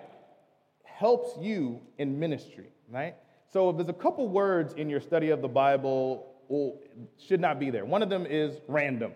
helps 0.93 1.37
you 1.39 1.81
in 1.97 2.19
ministry, 2.19 2.69
right? 2.89 3.15
So 3.51 3.69
if 3.69 3.77
there's 3.77 3.89
a 3.89 3.93
couple 3.93 4.27
words 4.27 4.73
in 4.73 4.89
your 4.89 5.01
study 5.01 5.29
of 5.29 5.41
the 5.41 5.47
Bible, 5.47 6.33
well, 6.47 6.75
should 7.17 7.39
not 7.39 7.59
be 7.59 7.69
there. 7.69 7.85
One 7.85 8.01
of 8.01 8.09
them 8.09 8.25
is 8.25 8.61
random, 8.67 9.13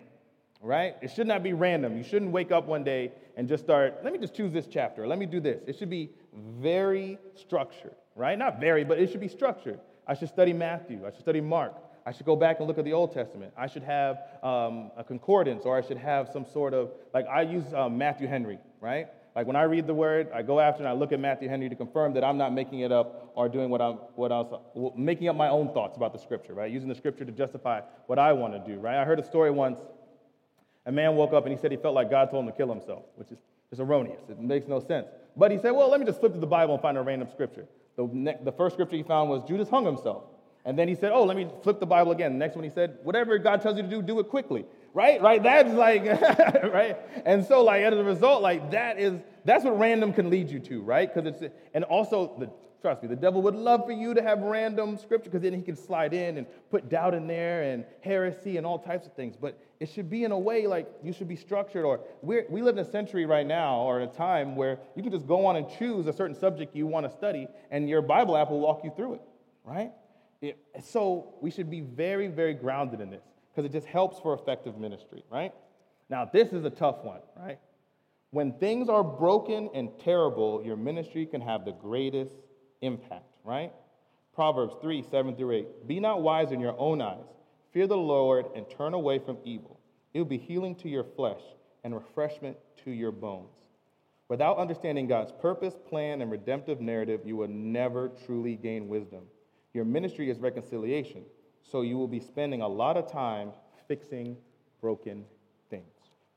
right? 0.60 0.96
It 1.02 1.10
should 1.10 1.26
not 1.26 1.42
be 1.42 1.52
random. 1.52 1.96
You 1.96 2.04
shouldn't 2.04 2.30
wake 2.30 2.52
up 2.52 2.66
one 2.66 2.84
day 2.84 3.12
and 3.36 3.48
just 3.48 3.64
start, 3.64 4.00
let 4.02 4.12
me 4.12 4.18
just 4.18 4.34
choose 4.34 4.52
this 4.52 4.66
chapter, 4.66 5.06
let 5.06 5.18
me 5.18 5.26
do 5.26 5.40
this. 5.40 5.62
It 5.66 5.78
should 5.78 5.90
be 5.90 6.10
very 6.60 7.18
structured, 7.34 7.94
right? 8.16 8.38
Not 8.38 8.60
very, 8.60 8.84
but 8.84 8.98
it 8.98 9.10
should 9.10 9.20
be 9.20 9.28
structured. 9.28 9.80
I 10.06 10.14
should 10.14 10.28
study 10.28 10.52
Matthew, 10.52 11.06
I 11.06 11.10
should 11.10 11.20
study 11.20 11.40
Mark, 11.40 11.74
I 12.06 12.12
should 12.12 12.26
go 12.26 12.36
back 12.36 12.58
and 12.58 12.66
look 12.66 12.78
at 12.78 12.84
the 12.84 12.94
Old 12.94 13.12
Testament. 13.12 13.52
I 13.56 13.66
should 13.66 13.82
have 13.82 14.22
um, 14.42 14.90
a 14.96 15.04
concordance, 15.04 15.64
or 15.66 15.76
I 15.76 15.82
should 15.82 15.98
have 15.98 16.30
some 16.32 16.46
sort 16.46 16.72
of, 16.72 16.90
like, 17.12 17.26
I 17.26 17.42
use 17.42 17.64
um, 17.74 17.98
Matthew 17.98 18.26
Henry, 18.26 18.58
right? 18.80 19.08
Like, 19.38 19.46
when 19.46 19.54
I 19.54 19.62
read 19.62 19.86
the 19.86 19.94
word, 19.94 20.30
I 20.34 20.42
go 20.42 20.58
after 20.58 20.80
and 20.82 20.88
I 20.88 20.94
look 20.94 21.12
at 21.12 21.20
Matthew 21.20 21.48
Henry 21.48 21.68
to 21.68 21.76
confirm 21.76 22.12
that 22.14 22.24
I'm 22.24 22.38
not 22.38 22.52
making 22.52 22.80
it 22.80 22.90
up 22.90 23.30
or 23.36 23.48
doing 23.48 23.70
what 23.70 23.80
I'm, 23.80 23.98
what 24.16 24.32
else, 24.32 24.52
making 24.96 25.28
up 25.28 25.36
my 25.36 25.48
own 25.48 25.72
thoughts 25.72 25.96
about 25.96 26.12
the 26.12 26.18
scripture, 26.18 26.54
right? 26.54 26.72
Using 26.72 26.88
the 26.88 26.94
scripture 26.96 27.24
to 27.24 27.30
justify 27.30 27.82
what 28.08 28.18
I 28.18 28.32
want 28.32 28.54
to 28.54 28.58
do, 28.58 28.80
right? 28.80 28.96
I 29.00 29.04
heard 29.04 29.20
a 29.20 29.24
story 29.24 29.52
once. 29.52 29.78
A 30.86 30.90
man 30.90 31.14
woke 31.14 31.32
up 31.34 31.44
and 31.44 31.54
he 31.54 31.60
said 31.60 31.70
he 31.70 31.76
felt 31.76 31.94
like 31.94 32.10
God 32.10 32.32
told 32.32 32.46
him 32.46 32.50
to 32.50 32.56
kill 32.56 32.68
himself, 32.68 33.04
which 33.14 33.28
is 33.30 33.78
erroneous. 33.78 34.22
It 34.28 34.40
makes 34.40 34.66
no 34.66 34.80
sense. 34.80 35.06
But 35.36 35.52
he 35.52 35.58
said, 35.58 35.70
well, 35.70 35.88
let 35.88 36.00
me 36.00 36.06
just 36.06 36.18
flip 36.18 36.32
to 36.32 36.40
the 36.40 36.44
Bible 36.44 36.74
and 36.74 36.82
find 36.82 36.98
a 36.98 37.02
random 37.02 37.28
scripture. 37.30 37.68
The, 37.94 38.10
ne- 38.12 38.38
the 38.42 38.50
first 38.50 38.74
scripture 38.74 38.96
he 38.96 39.04
found 39.04 39.30
was 39.30 39.44
Judas 39.46 39.68
hung 39.68 39.86
himself. 39.86 40.24
And 40.64 40.76
then 40.76 40.88
he 40.88 40.96
said, 40.96 41.12
Oh, 41.12 41.24
let 41.24 41.36
me 41.36 41.48
flip 41.62 41.78
the 41.78 41.86
Bible 41.86 42.10
again. 42.10 42.32
The 42.32 42.38
next 42.38 42.56
one 42.56 42.64
he 42.64 42.70
said, 42.70 42.98
Whatever 43.04 43.38
God 43.38 43.62
tells 43.62 43.76
you 43.76 43.84
to 43.84 43.88
do, 43.88 44.02
do 44.02 44.18
it 44.18 44.28
quickly. 44.28 44.66
Right? 44.98 45.22
Right? 45.22 45.40
That's 45.40 45.72
like, 45.74 46.04
right? 46.72 46.98
And 47.24 47.44
so, 47.44 47.62
like, 47.62 47.84
as 47.84 47.94
a 47.94 48.02
result, 48.02 48.42
like, 48.42 48.72
that 48.72 48.98
is, 48.98 49.14
that's 49.44 49.64
what 49.64 49.78
random 49.78 50.12
can 50.12 50.28
lead 50.28 50.50
you 50.50 50.58
to, 50.58 50.82
right? 50.82 51.08
Because 51.14 51.40
it's, 51.40 51.54
and 51.72 51.84
also, 51.84 52.34
the, 52.36 52.50
trust 52.82 53.02
me, 53.02 53.08
the 53.08 53.14
devil 53.14 53.40
would 53.42 53.54
love 53.54 53.86
for 53.86 53.92
you 53.92 54.12
to 54.12 54.20
have 54.20 54.40
random 54.40 54.98
scripture 54.98 55.30
because 55.30 55.42
then 55.42 55.52
he 55.52 55.62
can 55.62 55.76
slide 55.76 56.14
in 56.14 56.36
and 56.38 56.48
put 56.72 56.88
doubt 56.88 57.14
in 57.14 57.28
there 57.28 57.62
and 57.62 57.84
heresy 58.00 58.56
and 58.56 58.66
all 58.66 58.76
types 58.76 59.06
of 59.06 59.12
things. 59.12 59.36
But 59.40 59.56
it 59.78 59.88
should 59.88 60.10
be 60.10 60.24
in 60.24 60.32
a 60.32 60.38
way 60.38 60.66
like 60.66 60.90
you 61.04 61.12
should 61.12 61.28
be 61.28 61.36
structured. 61.36 61.84
Or 61.84 62.00
we 62.20 62.42
we 62.48 62.60
live 62.60 62.76
in 62.76 62.84
a 62.84 62.90
century 62.90 63.24
right 63.24 63.46
now 63.46 63.82
or 63.82 64.00
a 64.00 64.08
time 64.08 64.56
where 64.56 64.80
you 64.96 65.04
can 65.04 65.12
just 65.12 65.28
go 65.28 65.46
on 65.46 65.54
and 65.54 65.68
choose 65.78 66.08
a 66.08 66.12
certain 66.12 66.34
subject 66.34 66.74
you 66.74 66.88
want 66.88 67.06
to 67.08 67.12
study 67.16 67.46
and 67.70 67.88
your 67.88 68.02
Bible 68.02 68.36
app 68.36 68.50
will 68.50 68.58
walk 68.58 68.80
you 68.82 68.90
through 68.96 69.14
it, 69.14 69.22
right? 69.62 69.92
It, 70.40 70.58
so 70.82 71.34
we 71.40 71.52
should 71.52 71.70
be 71.70 71.82
very, 71.82 72.26
very 72.26 72.54
grounded 72.54 73.00
in 73.00 73.10
this 73.10 73.22
because 73.58 73.68
it 73.68 73.76
just 73.76 73.88
helps 73.88 74.20
for 74.20 74.34
effective 74.34 74.78
ministry, 74.78 75.24
right? 75.32 75.52
Now, 76.08 76.30
this 76.32 76.52
is 76.52 76.64
a 76.64 76.70
tough 76.70 77.02
one, 77.02 77.18
right? 77.36 77.58
When 78.30 78.52
things 78.52 78.88
are 78.88 79.02
broken 79.02 79.68
and 79.74 79.90
terrible, 79.98 80.62
your 80.64 80.76
ministry 80.76 81.26
can 81.26 81.40
have 81.40 81.64
the 81.64 81.72
greatest 81.72 82.36
impact, 82.82 83.34
right? 83.42 83.72
Proverbs 84.32 84.76
3 84.80 85.02
7 85.02 85.34
through 85.34 85.50
8. 85.50 85.88
Be 85.88 85.98
not 85.98 86.22
wise 86.22 86.52
in 86.52 86.60
your 86.60 86.78
own 86.78 87.02
eyes. 87.02 87.26
Fear 87.72 87.88
the 87.88 87.96
Lord 87.96 88.46
and 88.54 88.64
turn 88.70 88.94
away 88.94 89.18
from 89.18 89.38
evil. 89.42 89.80
It 90.14 90.20
will 90.20 90.26
be 90.26 90.38
healing 90.38 90.76
to 90.76 90.88
your 90.88 91.02
flesh 91.02 91.42
and 91.82 91.92
refreshment 91.92 92.56
to 92.84 92.92
your 92.92 93.10
bones. 93.10 93.56
Without 94.28 94.58
understanding 94.58 95.08
God's 95.08 95.32
purpose, 95.32 95.74
plan, 95.88 96.22
and 96.22 96.30
redemptive 96.30 96.80
narrative, 96.80 97.22
you 97.24 97.34
will 97.34 97.48
never 97.48 98.12
truly 98.24 98.54
gain 98.54 98.86
wisdom. 98.86 99.24
Your 99.74 99.84
ministry 99.84 100.30
is 100.30 100.38
reconciliation, 100.38 101.24
so 101.70 101.82
you 101.82 101.96
will 101.96 102.08
be 102.08 102.20
spending 102.20 102.62
a 102.62 102.68
lot 102.68 102.96
of 102.96 103.10
time 103.10 103.50
fixing 103.86 104.36
broken 104.80 105.24
things, 105.70 105.84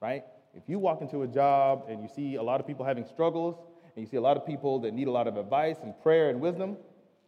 right? 0.02 0.24
If 0.54 0.64
you 0.68 0.80
walk 0.80 1.02
into 1.02 1.24
a 1.24 1.28
job 1.28 1.86
and 1.88 2.02
you 2.02 2.10
see 2.14 2.36
a 2.36 2.44
lot 2.44 2.60
of 2.60 2.68
people 2.68 2.86
having 2.86 3.06
struggles 3.06 3.56
and 3.96 4.04
you 4.04 4.10
see 4.10 4.18
a 4.18 4.22
lot 4.22 4.38
of 4.38 4.46
people 4.46 4.80
that 4.80 4.94
need 4.94 5.08
a 5.08 5.12
lot 5.12 5.28
of 5.28 5.38
advice 5.38 5.78
and 5.84 5.94
prayer 6.02 6.30
and 6.30 6.40
wisdom, 6.42 6.78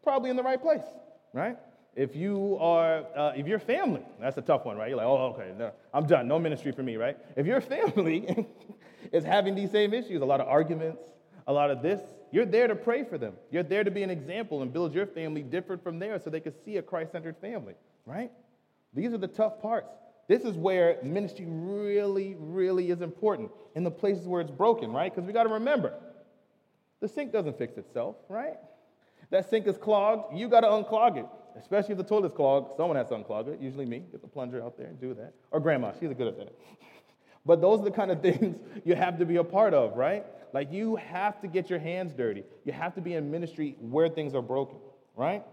probably 0.03 0.29
in 0.29 0.35
the 0.35 0.43
right 0.43 0.61
place, 0.61 0.83
right? 1.33 1.57
If 1.95 2.15
you 2.15 2.57
are, 2.59 3.05
uh, 3.15 3.33
if 3.35 3.47
your 3.47 3.59
family, 3.59 4.01
that's 4.19 4.37
a 4.37 4.41
tough 4.41 4.65
one, 4.65 4.77
right? 4.77 4.89
You're 4.89 4.97
like, 4.97 5.05
oh, 5.05 5.35
okay, 5.37 5.53
no, 5.57 5.71
I'm 5.93 6.07
done, 6.07 6.27
no 6.27 6.39
ministry 6.39 6.71
for 6.71 6.83
me, 6.83 6.97
right? 6.97 7.17
If 7.37 7.45
your 7.45 7.61
family 7.75 8.47
is 9.11 9.23
having 9.23 9.55
these 9.55 9.71
same 9.71 9.93
issues, 9.93 10.21
a 10.21 10.25
lot 10.25 10.41
of 10.41 10.47
arguments, 10.47 11.03
a 11.47 11.53
lot 11.53 11.69
of 11.69 11.81
this, 11.81 12.01
you're 12.31 12.45
there 12.45 12.67
to 12.67 12.75
pray 12.75 13.03
for 13.03 13.17
them. 13.17 13.33
You're 13.51 13.63
there 13.63 13.83
to 13.83 13.91
be 13.91 14.01
an 14.01 14.09
example 14.09 14.63
and 14.63 14.73
build 14.73 14.95
your 14.95 15.05
family 15.05 15.43
different 15.43 15.83
from 15.83 15.99
theirs 15.99 16.23
so 16.23 16.29
they 16.29 16.39
can 16.39 16.53
see 16.63 16.77
a 16.77 16.81
Christ 16.81 17.11
centered 17.11 17.37
family, 17.37 17.75
right? 18.05 18.31
These 18.93 19.13
are 19.13 19.17
the 19.17 19.27
tough 19.27 19.61
parts. 19.61 19.93
This 20.27 20.43
is 20.43 20.55
where 20.55 20.97
ministry 21.03 21.45
really, 21.47 22.35
really 22.39 22.89
is 22.89 23.01
important 23.01 23.51
in 23.75 23.83
the 23.83 23.91
places 23.91 24.27
where 24.27 24.41
it's 24.41 24.51
broken, 24.51 24.91
right? 24.91 25.13
Because 25.13 25.27
we 25.27 25.33
got 25.33 25.43
to 25.43 25.53
remember 25.53 25.93
the 27.01 27.07
sink 27.09 27.33
doesn't 27.33 27.57
fix 27.57 27.77
itself, 27.77 28.15
right? 28.29 28.55
That 29.29 29.49
sink 29.49 29.67
is 29.67 29.77
clogged, 29.77 30.37
you 30.37 30.47
got 30.47 30.61
to 30.61 30.67
unclog 30.67 31.17
it. 31.17 31.25
Especially 31.59 31.91
if 31.91 31.97
the 31.97 32.03
toilet's 32.03 32.33
clogged, 32.33 32.77
someone 32.77 32.95
has 32.95 33.09
to 33.09 33.15
unclog 33.15 33.47
it, 33.47 33.59
usually 33.59 33.85
me. 33.85 34.03
Get 34.11 34.21
the 34.21 34.27
plunger 34.27 34.63
out 34.63 34.77
there 34.77 34.87
and 34.87 34.99
do 34.99 35.13
that. 35.15 35.33
Or 35.51 35.59
grandma, 35.59 35.91
she's 35.99 36.13
good 36.13 36.27
at 36.27 36.37
that. 36.37 36.55
But 37.45 37.59
those 37.59 37.81
are 37.81 37.83
the 37.83 37.91
kind 37.91 38.09
of 38.09 38.21
things 38.21 38.55
you 38.85 38.95
have 38.95 39.19
to 39.19 39.25
be 39.25 39.35
a 39.35 39.43
part 39.43 39.73
of, 39.73 39.97
right? 39.97 40.25
Like 40.53 40.71
you 40.71 40.95
have 40.95 41.41
to 41.41 41.47
get 41.47 41.69
your 41.69 41.79
hands 41.79 42.13
dirty. 42.13 42.43
You 42.63 42.71
have 42.71 42.95
to 42.95 43.01
be 43.01 43.15
in 43.15 43.29
ministry 43.29 43.75
where 43.81 44.07
things 44.07 44.33
are 44.33 44.41
broken, 44.41 44.77
right? 45.17 45.43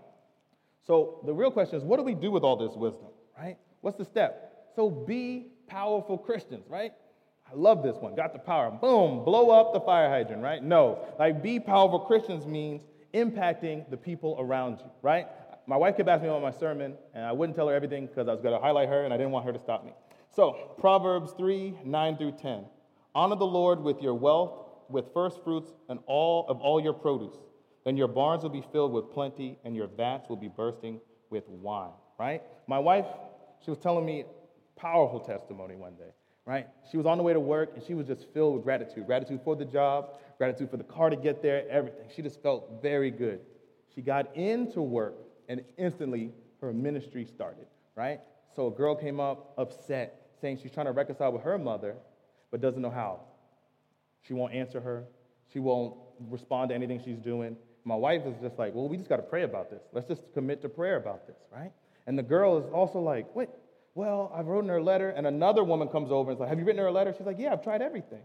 So 0.87 1.21
the 1.27 1.33
real 1.33 1.51
question 1.51 1.77
is 1.77 1.85
what 1.85 1.99
do 1.99 2.03
we 2.03 2.15
do 2.15 2.31
with 2.31 2.43
all 2.43 2.57
this 2.57 2.77
wisdom, 2.77 3.09
right? 3.39 3.57
What's 3.81 3.99
the 3.99 4.05
step? 4.05 4.69
So 4.75 4.91
be 4.91 5.49
powerful 5.67 6.19
Christians, 6.19 6.65
right? 6.69 6.93
I 7.51 7.55
love 7.55 7.83
this 7.83 7.97
one. 7.97 8.15
Got 8.15 8.33
the 8.33 8.39
power. 8.39 8.71
Boom, 8.71 9.25
blow 9.25 9.51
up 9.51 9.73
the 9.73 9.81
fire 9.81 10.09
hydrant, 10.09 10.43
right? 10.43 10.63
No. 10.63 11.05
Like 11.19 11.43
be 11.43 11.59
powerful 11.59 12.01
Christians 12.01 12.47
means 12.47 12.83
impacting 13.13 13.89
the 13.91 13.97
people 13.97 14.37
around 14.39 14.79
you, 14.79 14.91
right? 15.03 15.27
My 15.67 15.77
wife 15.77 15.97
kept 15.97 16.09
asking 16.09 16.29
me 16.29 16.37
about 16.37 16.43
my 16.43 16.59
sermon, 16.59 16.95
and 17.15 17.25
I 17.25 17.33
wouldn't 17.33 17.57
tell 17.57 17.69
her 17.69 17.75
everything 17.75 18.07
because 18.07 18.29
I 18.29 18.33
was 18.33 18.41
going 18.41 18.55
to 18.55 18.61
highlight 18.61 18.89
her 18.89 19.05
and 19.05 19.13
I 19.13 19.17
didn't 19.17 19.33
want 19.33 19.47
her 19.47 19.53
to 19.53 19.59
stop 19.59 19.85
me. 19.85 19.93
So, 20.35 20.75
Proverbs 20.79 21.33
3 21.37 21.79
9 21.85 22.17
through 22.17 22.33
10. 22.33 22.65
Honor 23.15 23.37
the 23.37 23.47
Lord 23.47 23.81
with 23.81 24.01
your 24.01 24.15
wealth, 24.15 24.53
with 24.89 25.07
first 25.13 25.43
fruits, 25.43 25.73
and 25.89 25.99
all 26.07 26.47
of 26.49 26.61
all 26.61 26.81
your 26.81 26.93
produce. 26.93 27.37
Then 27.85 27.97
your 27.97 28.09
barns 28.09 28.43
will 28.43 28.51
be 28.51 28.65
filled 28.73 28.93
with 28.93 29.11
plenty, 29.11 29.59
and 29.65 29.75
your 29.75 29.87
vats 29.87 30.29
will 30.29 30.37
be 30.37 30.49
bursting 30.49 31.01
with 31.31 31.49
wine. 31.49 31.93
Right? 32.19 32.43
My 32.67 32.79
wife, 32.79 33.07
she 33.65 33.71
was 33.71 33.79
telling 33.79 34.05
me 34.05 34.25
powerful 34.77 35.21
testimony 35.21 35.77
one 35.77 35.95
day. 35.95 36.13
Right? 36.45 36.67
She 36.91 36.97
was 36.97 37.07
on 37.07 37.17
the 37.17 37.25
way 37.25 37.33
to 37.33 37.41
work, 37.41 37.73
and 37.75 37.85
she 37.85 37.95
was 37.95 38.07
just 38.07 38.27
filled 38.35 38.55
with 38.55 38.65
gratitude. 38.65 39.07
Gratitude 39.07 39.41
for 39.45 39.57
the 39.57 39.65
job, 39.65 40.19
gratitude 40.39 40.71
for 40.71 40.77
the 40.77 40.85
car 40.85 41.11
to 41.11 41.17
get 41.17 41.43
there, 41.43 41.69
everything. 41.69 42.07
She 42.15 42.23
just 42.23 42.43
felt 42.43 42.83
very 42.83 43.11
good. 43.11 43.41
She 43.95 44.03
got 44.03 44.35
into 44.37 44.83
work, 44.83 45.15
and 45.49 45.63
instantly 45.79 46.33
her 46.61 46.73
ministry 46.73 47.25
started. 47.25 47.67
Right? 47.95 48.21
So 48.55 48.67
a 48.67 48.71
girl 48.71 48.95
came 48.95 49.21
up 49.21 49.55
upset 49.57 50.17
saying 50.41 50.59
she's 50.63 50.73
trying 50.73 50.87
to 50.87 50.93
reconcile 50.93 51.33
with 51.33 51.43
her 51.43 51.59
mother, 51.59 51.97
but 52.51 52.61
doesn't 52.61 52.83
know 52.83 52.91
how. 52.91 53.21
She 54.23 54.35
won't 54.35 54.53
answer 54.53 54.81
her. 54.81 55.05
She 55.53 55.59
won't 55.59 55.95
respond 56.29 56.71
to 56.71 56.75
anything 56.75 57.01
she's 57.05 57.19
doing. 57.19 57.57
My 57.85 57.95
wife 57.95 58.23
is 58.27 58.35
just 58.41 58.59
like, 58.59 58.75
well, 58.75 58.89
we 58.89 58.97
just 58.97 59.09
got 59.09 59.17
to 59.17 59.23
pray 59.23 59.43
about 59.43 59.71
this. 59.71 59.83
Let's 59.93 60.07
just 60.07 60.23
commit 60.35 60.63
to 60.63 60.69
prayer 60.69 60.97
about 60.97 61.27
this, 61.27 61.37
right? 61.53 61.73
And 62.07 62.19
the 62.19 62.23
girl 62.23 62.59
is 62.59 62.65
also 62.73 63.01
like, 63.01 63.35
wait, 63.35 63.49
well, 63.95 64.33
I've 64.35 64.47
written 64.47 64.69
her 64.69 64.79
a 64.79 64.83
letter. 64.83 65.11
And 65.11 65.27
another 65.27 65.65
woman 65.65 65.89
comes 65.89 66.11
over 66.11 66.31
and 66.31 66.37
is 66.37 66.41
like, 66.41 66.49
have 66.49 66.59
you 66.59 66.65
written 66.65 66.81
her 66.81 66.89
a 66.89 66.93
letter? 66.93 67.15
She's 67.17 67.27
like, 67.27 67.39
yeah, 67.39 67.53
I've 67.53 67.63
tried 67.63 67.83
everything. 67.83 68.23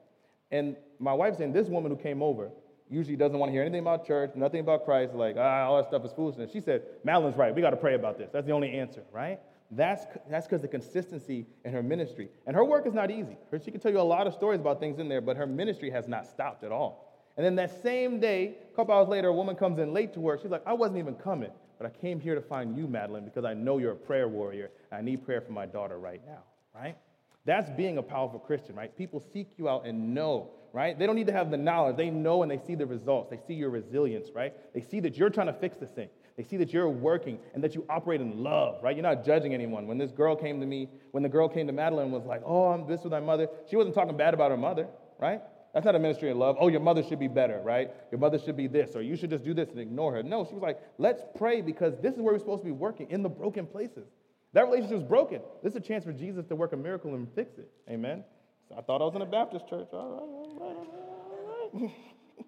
And 0.52 0.76
my 1.00 1.14
wife's 1.14 1.38
saying, 1.38 1.54
this 1.54 1.68
woman 1.68 1.92
who 1.92 1.98
came 1.98 2.22
over 2.22 2.52
usually 2.90 3.16
doesn't 3.16 3.38
want 3.38 3.50
to 3.50 3.54
hear 3.54 3.62
anything 3.62 3.82
about 3.82 4.06
church, 4.06 4.32
nothing 4.36 4.60
about 4.60 4.86
Christ, 4.86 5.14
like, 5.14 5.36
ah, 5.38 5.66
all 5.66 5.78
that 5.78 5.88
stuff 5.88 6.06
is 6.06 6.12
foolishness. 6.14 6.52
She 6.52 6.62
said, 6.62 6.84
Madeline's 7.04 7.36
right. 7.36 7.54
We 7.54 7.62
got 7.62 7.72
to 7.72 7.78
pray 7.78 7.96
about 7.96 8.18
this. 8.18 8.30
That's 8.32 8.46
the 8.46 8.54
only 8.54 8.72
answer, 8.78 9.04
right? 9.12 9.40
That's 9.72 10.06
that's 10.30 10.46
because 10.46 10.62
the 10.62 10.68
consistency 10.68 11.48
in 11.64 11.74
her 11.74 11.82
ministry. 11.82 12.30
And 12.46 12.56
her 12.56 12.64
work 12.64 12.86
is 12.86 12.94
not 12.94 13.10
easy. 13.10 13.36
she 13.64 13.72
can 13.72 13.80
tell 13.80 13.92
you 13.92 14.00
a 14.00 14.02
lot 14.02 14.28
of 14.28 14.34
stories 14.34 14.60
about 14.60 14.80
things 14.80 15.00
in 15.00 15.10
there, 15.10 15.22
but 15.22 15.38
her 15.38 15.48
ministry 15.48 15.90
has 15.90 16.08
not 16.08 16.28
stopped 16.28 16.64
at 16.64 16.72
all. 16.72 17.15
And 17.38 17.46
then 17.46 17.56
that 17.56 17.84
same 17.84 18.20
day, 18.20 18.56
a 18.72 18.76
couple 18.76 18.94
hours 18.94 19.10
later, 19.10 19.28
a 19.28 19.34
woman 19.34 19.56
comes 19.56 19.80
in 19.80 19.94
late 19.94 20.14
to 20.14 20.20
work. 20.20 20.42
She's 20.42 20.52
like, 20.52 20.66
I 20.66 20.74
wasn't 20.74 21.00
even 21.00 21.16
coming, 21.16 21.52
but 21.78 21.86
I 21.86 21.90
came 21.90 22.20
here 22.20 22.36
to 22.36 22.42
find 22.42 22.78
you, 22.78 22.88
Madeline, 22.88 23.26
because 23.26 23.44
I 23.44 23.54
know 23.54 23.78
you're 23.78 23.92
a 23.92 23.96
prayer 23.96 24.28
warrior. 24.28 24.72
I 24.92 25.02
need 25.02 25.26
prayer 25.26 25.42
for 25.42 25.52
my 25.52 25.66
daughter 25.66 25.98
right 25.98 26.22
now, 26.26 26.44
right? 26.74 26.96
That's 27.44 27.70
being 27.72 27.98
a 27.98 28.04
powerful 28.04 28.40
Christian, 28.40 28.76
right? 28.76 28.96
People 28.98 29.22
seek 29.34 29.50
you 29.58 29.68
out 29.68 29.86
and 29.86 30.14
know, 30.14 30.50
right? 30.74 30.98
They 30.98 31.06
don't 31.06 31.16
need 31.16 31.28
to 31.28 31.34
have 31.34 31.52
the 31.52 31.58
knowledge. 31.58 31.98
They 31.98 32.10
know 32.10 32.42
and 32.42 32.50
they 32.52 32.58
see 32.58 32.76
the 32.76 32.86
results. 32.86 33.30
They 33.30 33.40
see 33.48 33.54
your 33.54 33.70
resilience, 33.70 34.30
right? 34.34 34.54
They 34.74 34.82
see 34.82 35.00
that 35.02 35.18
you're 35.18 35.30
trying 35.30 35.48
to 35.48 35.54
fix 35.54 35.78
the 35.78 35.86
thing. 35.86 36.10
They 36.38 36.44
see 36.44 36.58
that 36.58 36.74
you're 36.74 36.90
working 36.90 37.40
and 37.54 37.64
that 37.64 37.76
you 37.76 37.86
operate 37.90 38.20
in 38.20 38.44
love, 38.44 38.82
right? 38.84 38.96
You're 38.96 39.04
not 39.04 39.24
judging 39.26 39.54
anyone. 39.54 39.88
When 39.88 39.98
this 39.98 40.12
girl 40.12 40.36
came 40.36 40.60
to 40.60 40.66
me, 40.66 40.90
when 41.12 41.24
the 41.24 41.30
girl 41.30 41.48
came 41.48 41.68
to 41.68 41.74
Madeline 41.74 42.12
was 42.12 42.26
like, 42.26 42.42
oh, 42.46 42.68
I'm 42.68 42.88
this 42.88 43.04
with 43.04 43.12
my 43.12 43.20
mother, 43.20 43.48
she 43.70 43.76
wasn't 43.76 43.96
talking 43.96 44.18
bad 44.18 44.34
about 44.34 44.52
her 44.52 44.58
mother, 44.58 44.88
right? 45.20 45.42
That's 45.76 45.86
not 45.86 45.94
a 45.94 46.00
ministry 46.00 46.32
of 46.32 46.38
love. 46.38 46.56
Oh, 46.58 46.70
your 46.70 46.80
mother 46.80 47.04
should 47.04 47.20
be 47.20 47.28
better, 47.28 47.60
right? 47.62 47.92
Your 48.10 48.18
mother 48.18 48.40
should 48.40 48.56
be 48.56 48.68
this, 48.68 48.96
or 48.96 49.02
you 49.02 49.18
should 49.18 49.30
just 49.30 49.44
do 49.44 49.54
this 49.54 49.70
and 49.72 49.78
ignore 49.78 50.14
her. 50.14 50.24
No, 50.24 50.46
she 50.46 50.54
was 50.54 50.64
like, 50.64 50.80
let's 50.98 51.22
pray 51.38 51.62
because 51.62 51.96
this 52.02 52.14
is 52.14 52.22
where 52.22 52.34
we're 52.34 52.40
supposed 52.40 52.62
to 52.62 52.66
be 52.66 52.72
working 52.72 53.12
in 53.12 53.22
the 53.22 53.28
broken 53.28 53.66
places. 53.66 54.08
That 54.54 54.64
relationship 54.68 55.00
was 55.00 55.04
broken. 55.04 55.42
This 55.62 55.72
is 55.72 55.76
a 55.76 55.82
chance 55.82 56.06
for 56.06 56.14
Jesus 56.14 56.46
to 56.46 56.56
work 56.56 56.72
a 56.72 56.78
miracle 56.78 57.14
and 57.14 57.28
fix 57.36 57.58
it. 57.58 57.70
Amen. 57.90 58.24
So 58.70 58.76
I 58.78 58.82
thought 58.84 59.02
I 59.02 59.04
was 59.04 59.16
in 59.16 59.22
a 59.22 59.26
Baptist 59.26 59.68
church. 59.68 59.90
All 59.92 60.10
right, 60.10 60.22
all 60.22 61.74
right, 61.74 61.82
all 61.82 61.88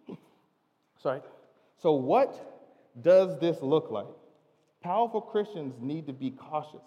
right. 0.08 0.18
Sorry. 1.04 1.20
So, 1.82 1.92
what 1.92 2.34
does 3.02 3.38
this 3.40 3.62
look 3.62 3.92
like? 3.92 4.08
Powerful 4.82 5.20
Christians 5.20 5.76
need 5.82 6.08
to 6.08 6.13
be 6.13 6.32
cautious. 6.32 6.82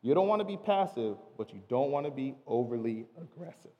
You 0.00 0.14
don't 0.14 0.28
want 0.28 0.40
to 0.40 0.46
be 0.46 0.56
passive, 0.56 1.16
but 1.36 1.52
you 1.52 1.60
don't 1.68 1.90
want 1.90 2.06
to 2.06 2.10
be 2.10 2.34
overly 2.46 3.04
aggressive, 3.20 3.70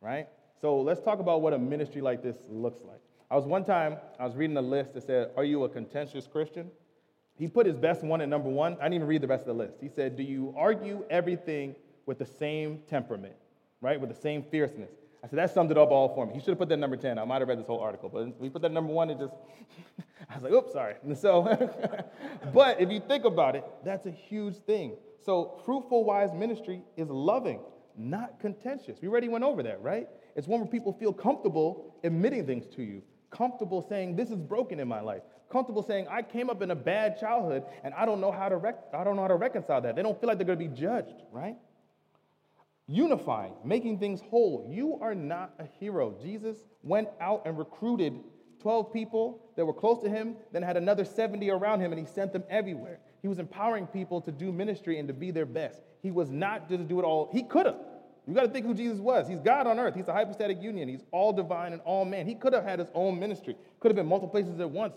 right? 0.00 0.28
So 0.60 0.80
let's 0.80 1.00
talk 1.00 1.20
about 1.20 1.40
what 1.42 1.52
a 1.52 1.58
ministry 1.58 2.00
like 2.00 2.22
this 2.22 2.36
looks 2.48 2.82
like. 2.84 3.00
I 3.30 3.36
was 3.36 3.44
one 3.44 3.64
time, 3.64 3.96
I 4.18 4.24
was 4.24 4.34
reading 4.34 4.56
a 4.56 4.62
list 4.62 4.94
that 4.94 5.04
said, 5.06 5.30
Are 5.36 5.44
you 5.44 5.64
a 5.64 5.68
contentious 5.68 6.26
Christian? 6.26 6.70
He 7.38 7.46
put 7.46 7.66
his 7.66 7.76
best 7.76 8.02
one 8.02 8.20
at 8.20 8.28
number 8.28 8.48
one. 8.48 8.74
I 8.80 8.84
didn't 8.84 8.94
even 8.94 9.06
read 9.06 9.20
the 9.20 9.28
rest 9.28 9.42
of 9.42 9.56
the 9.56 9.62
list. 9.62 9.76
He 9.80 9.88
said, 9.88 10.16
Do 10.16 10.22
you 10.22 10.54
argue 10.56 11.04
everything 11.10 11.76
with 12.06 12.18
the 12.18 12.26
same 12.26 12.80
temperament, 12.88 13.34
right? 13.80 14.00
With 14.00 14.10
the 14.10 14.20
same 14.20 14.42
fierceness? 14.42 14.90
I 15.22 15.26
said, 15.26 15.38
that 15.38 15.52
summed 15.52 15.70
it 15.70 15.78
up 15.78 15.90
all 15.90 16.14
for 16.14 16.26
me. 16.26 16.34
He 16.34 16.40
should 16.40 16.50
have 16.50 16.58
put 16.58 16.68
that 16.68 16.76
number 16.78 16.96
10. 16.96 17.18
I 17.18 17.24
might 17.24 17.40
have 17.40 17.48
read 17.48 17.58
this 17.58 17.66
whole 17.66 17.80
article, 17.80 18.08
but 18.08 18.40
we 18.40 18.48
put 18.48 18.62
that 18.62 18.72
number 18.72 18.92
one, 18.92 19.10
it 19.10 19.18
just, 19.18 19.34
I 20.30 20.34
was 20.34 20.44
like, 20.44 20.52
oops, 20.52 20.72
sorry. 20.72 20.94
And 21.02 21.16
so, 21.18 21.42
but 22.54 22.80
if 22.80 22.90
you 22.90 23.00
think 23.00 23.24
about 23.24 23.56
it, 23.56 23.64
that's 23.84 24.06
a 24.06 24.10
huge 24.10 24.56
thing. 24.56 24.96
So, 25.24 25.60
fruitful, 25.64 26.04
wise 26.04 26.32
ministry 26.32 26.82
is 26.96 27.08
loving, 27.08 27.60
not 27.96 28.38
contentious. 28.40 28.98
We 29.02 29.08
already 29.08 29.28
went 29.28 29.44
over 29.44 29.62
that, 29.64 29.82
right? 29.82 30.08
It's 30.38 30.48
one 30.48 30.60
where 30.60 30.68
people 30.68 30.92
feel 30.92 31.12
comfortable 31.12 31.94
admitting 32.02 32.46
things 32.46 32.64
to 32.76 32.82
you, 32.82 33.02
comfortable 33.30 33.84
saying, 33.86 34.16
this 34.16 34.30
is 34.30 34.36
broken 34.36 34.80
in 34.80 34.88
my 34.88 35.00
life, 35.00 35.22
comfortable 35.50 35.82
saying, 35.82 36.06
I 36.08 36.22
came 36.22 36.48
up 36.48 36.62
in 36.62 36.70
a 36.70 36.76
bad 36.76 37.20
childhood 37.20 37.64
and 37.84 37.92
I 37.92 38.06
don't 38.06 38.20
know 38.20 38.32
how 38.32 38.48
to, 38.48 38.56
rec- 38.56 38.84
I 38.94 39.04
don't 39.04 39.16
know 39.16 39.22
how 39.22 39.28
to 39.28 39.36
reconcile 39.36 39.82
that. 39.82 39.96
They 39.96 40.02
don't 40.02 40.18
feel 40.18 40.28
like 40.28 40.38
they're 40.38 40.46
going 40.46 40.58
to 40.58 40.64
be 40.64 40.74
judged, 40.74 41.22
right? 41.30 41.56
unifying, 42.88 43.52
making 43.64 43.98
things 43.98 44.20
whole. 44.20 44.66
You 44.68 44.98
are 45.00 45.14
not 45.14 45.52
a 45.58 45.66
hero. 45.78 46.14
Jesus 46.22 46.56
went 46.82 47.08
out 47.20 47.42
and 47.44 47.56
recruited 47.56 48.18
12 48.62 48.92
people 48.92 49.40
that 49.56 49.64
were 49.64 49.74
close 49.74 50.02
to 50.02 50.08
him, 50.08 50.36
then 50.52 50.62
had 50.62 50.76
another 50.76 51.04
70 51.04 51.48
around 51.50 51.80
him, 51.80 51.92
and 51.92 52.00
he 52.00 52.06
sent 52.06 52.32
them 52.32 52.42
everywhere. 52.48 52.98
He 53.22 53.28
was 53.28 53.38
empowering 53.38 53.86
people 53.86 54.20
to 54.22 54.32
do 54.32 54.50
ministry 54.50 54.98
and 54.98 55.06
to 55.06 55.14
be 55.14 55.30
their 55.30 55.46
best. 55.46 55.82
He 56.02 56.10
was 56.10 56.30
not 56.30 56.68
just 56.68 56.88
do 56.88 56.98
it 56.98 57.04
all. 57.04 57.28
He 57.32 57.42
could 57.42 57.66
have. 57.66 57.76
You 58.28 58.34
got 58.34 58.42
to 58.42 58.48
think 58.48 58.66
who 58.66 58.74
Jesus 58.74 58.98
was. 58.98 59.26
He's 59.26 59.40
God 59.40 59.66
on 59.66 59.80
earth. 59.80 59.94
He's 59.94 60.06
a 60.06 60.12
hypostatic 60.12 60.62
union. 60.62 60.88
He's 60.88 61.04
all 61.10 61.32
divine 61.32 61.72
and 61.72 61.80
all 61.82 62.04
man. 62.04 62.26
He 62.26 62.34
could 62.34 62.52
have 62.52 62.62
had 62.62 62.78
his 62.78 62.88
own 62.94 63.18
ministry. 63.18 63.56
Could 63.80 63.88
have 63.88 63.96
been 63.96 64.06
multiple 64.06 64.28
places 64.28 64.60
at 64.60 64.70
once 64.70 64.94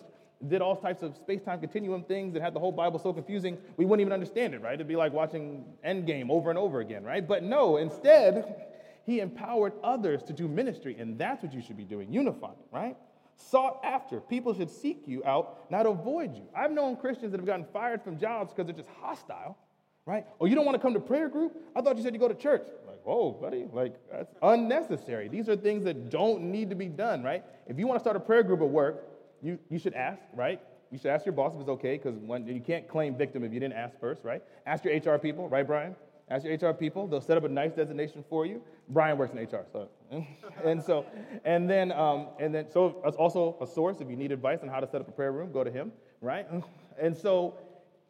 did 0.48 0.62
all 0.62 0.76
types 0.76 1.04
of 1.04 1.15
space-time 1.15 1.60
continuum 1.60 2.04
things 2.04 2.34
that 2.34 2.41
had 2.41 2.54
the 2.54 2.60
whole 2.60 2.72
Bible 2.72 3.00
so 3.00 3.13
confusing, 3.13 3.58
we 3.78 3.86
wouldn't 3.86 4.02
even 4.02 4.13
understand 4.13 4.54
it, 4.54 4.62
right? 4.62 4.74
It'd 4.74 4.88
be 4.88 4.96
like 4.96 5.13
watching 5.13 5.65
Endgame 5.86 6.30
over 6.30 6.50
and 6.50 6.58
over 6.58 6.80
again, 6.80 7.04
right? 7.04 7.26
But 7.26 7.44
no, 7.44 7.78
instead, 7.78 8.65
he 9.06 9.20
empowered 9.20 9.74
others 9.84 10.24
to 10.24 10.34
do 10.34 10.48
ministry, 10.48 10.96
and 10.98 11.17
that's 11.17 11.44
what 11.44 11.54
you 11.54 11.62
should 11.62 11.78
be 11.78 11.84
doing, 11.84 12.12
unifying, 12.12 12.56
right? 12.72 12.98
Sought 13.36 13.80
after. 13.84 14.20
People 14.20 14.54
should 14.54 14.70
seek 14.70 15.04
you 15.06 15.24
out, 15.26 15.70
not 15.72 15.86
avoid 15.86 16.36
you. 16.36 16.44
I've 16.56 16.72
known 16.72 16.96
Christians 16.96 17.32
that 17.32 17.39
have 17.39 17.48
gotten 17.48 17.65
fired 17.72 18.02
from 18.04 18.17
jobs 18.17 18.52
because 18.52 18.65
they're 18.65 18.84
just 18.84 18.89
hostile, 19.00 19.58
right? 20.06 20.26
Oh, 20.39 20.46
you 20.46 20.56
don't 20.56 20.65
want 20.65 20.76
to 20.76 20.82
come 20.82 20.94
to 20.94 21.00
prayer 21.00 21.30
group? 21.30 21.56
I 21.76 21.82
thought 21.82 21.98
you 21.98 22.04
said 22.04 22.13
you 22.13 22.20
go 22.20 22.28
to 22.28 22.36
church. 22.36 22.67
Whoa, 23.03 23.31
buddy, 23.31 23.65
like 23.71 23.95
that's 24.11 24.33
unnecessary. 24.43 25.27
These 25.27 25.49
are 25.49 25.55
things 25.55 25.83
that 25.85 26.09
don't 26.09 26.43
need 26.43 26.69
to 26.69 26.75
be 26.75 26.87
done, 26.87 27.23
right? 27.23 27.43
If 27.67 27.79
you 27.79 27.87
want 27.87 27.99
to 27.99 28.03
start 28.03 28.15
a 28.15 28.19
prayer 28.19 28.43
group 28.43 28.61
at 28.61 28.69
work, 28.69 29.07
you, 29.41 29.57
you 29.69 29.79
should 29.79 29.95
ask, 29.95 30.21
right? 30.35 30.61
You 30.91 30.97
should 30.97 31.11
ask 31.11 31.25
your 31.25 31.33
boss 31.33 31.53
if 31.55 31.61
it's 31.61 31.69
okay, 31.69 31.97
because 31.97 32.19
you 32.45 32.61
can't 32.61 32.87
claim 32.87 33.15
victim 33.15 33.43
if 33.43 33.53
you 33.53 33.59
didn't 33.59 33.77
ask 33.77 33.99
first, 33.99 34.23
right? 34.23 34.43
Ask 34.65 34.83
your 34.83 34.95
HR 34.95 35.17
people, 35.17 35.49
right, 35.49 35.65
Brian? 35.65 35.95
Ask 36.29 36.45
your 36.45 36.53
HR 36.53 36.73
people. 36.73 37.07
They'll 37.07 37.21
set 37.21 37.37
up 37.37 37.43
a 37.43 37.49
nice 37.49 37.73
designation 37.73 38.23
for 38.29 38.45
you. 38.45 38.61
Brian 38.89 39.17
works 39.17 39.33
in 39.33 39.39
HR, 39.39 39.65
so 39.71 39.89
and 40.63 40.81
so 40.81 41.05
and 41.43 41.69
then 41.69 41.91
um, 41.91 42.27
and 42.39 42.55
then 42.55 42.69
so 42.71 43.01
it's 43.05 43.17
also 43.17 43.57
a 43.61 43.67
source 43.67 43.99
if 43.99 44.09
you 44.09 44.15
need 44.15 44.31
advice 44.31 44.59
on 44.61 44.69
how 44.69 44.79
to 44.79 44.87
set 44.87 45.01
up 45.01 45.07
a 45.09 45.11
prayer 45.11 45.31
room, 45.33 45.51
go 45.51 45.63
to 45.63 45.71
him, 45.71 45.91
right? 46.21 46.47
And 47.01 47.17
so 47.17 47.55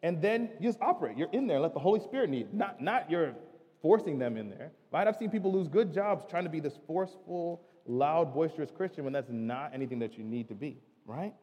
and 0.04 0.22
then 0.22 0.50
you 0.60 0.68
just 0.68 0.82
operate. 0.82 1.16
You're 1.16 1.32
in 1.32 1.48
there. 1.48 1.60
Let 1.60 1.74
the 1.74 1.80
Holy 1.80 2.00
Spirit 2.00 2.32
lead. 2.32 2.54
Not 2.54 2.82
not 2.82 3.10
you're 3.10 3.36
forcing 3.82 4.20
them 4.20 4.38
in 4.38 4.50
there, 4.50 4.72
right? 4.92 5.08
I've 5.08 5.16
seen 5.16 5.30
people 5.30 5.52
lose 5.52 5.68
good 5.68 5.94
jobs 5.94 6.26
trying 6.30 6.44
to 6.44 6.50
be 6.50 6.60
this 6.60 6.78
forceful, 6.86 7.62
loud, 7.86 8.34
boisterous 8.34 8.70
Christian 8.72 9.04
when 9.04 9.14
that's 9.14 9.30
not 9.30 9.72
anything 9.74 10.00
that 10.00 10.18
you 10.18 10.24
need 10.24 10.48
to 10.50 10.56
be, 10.56 10.78
right? 11.06 11.34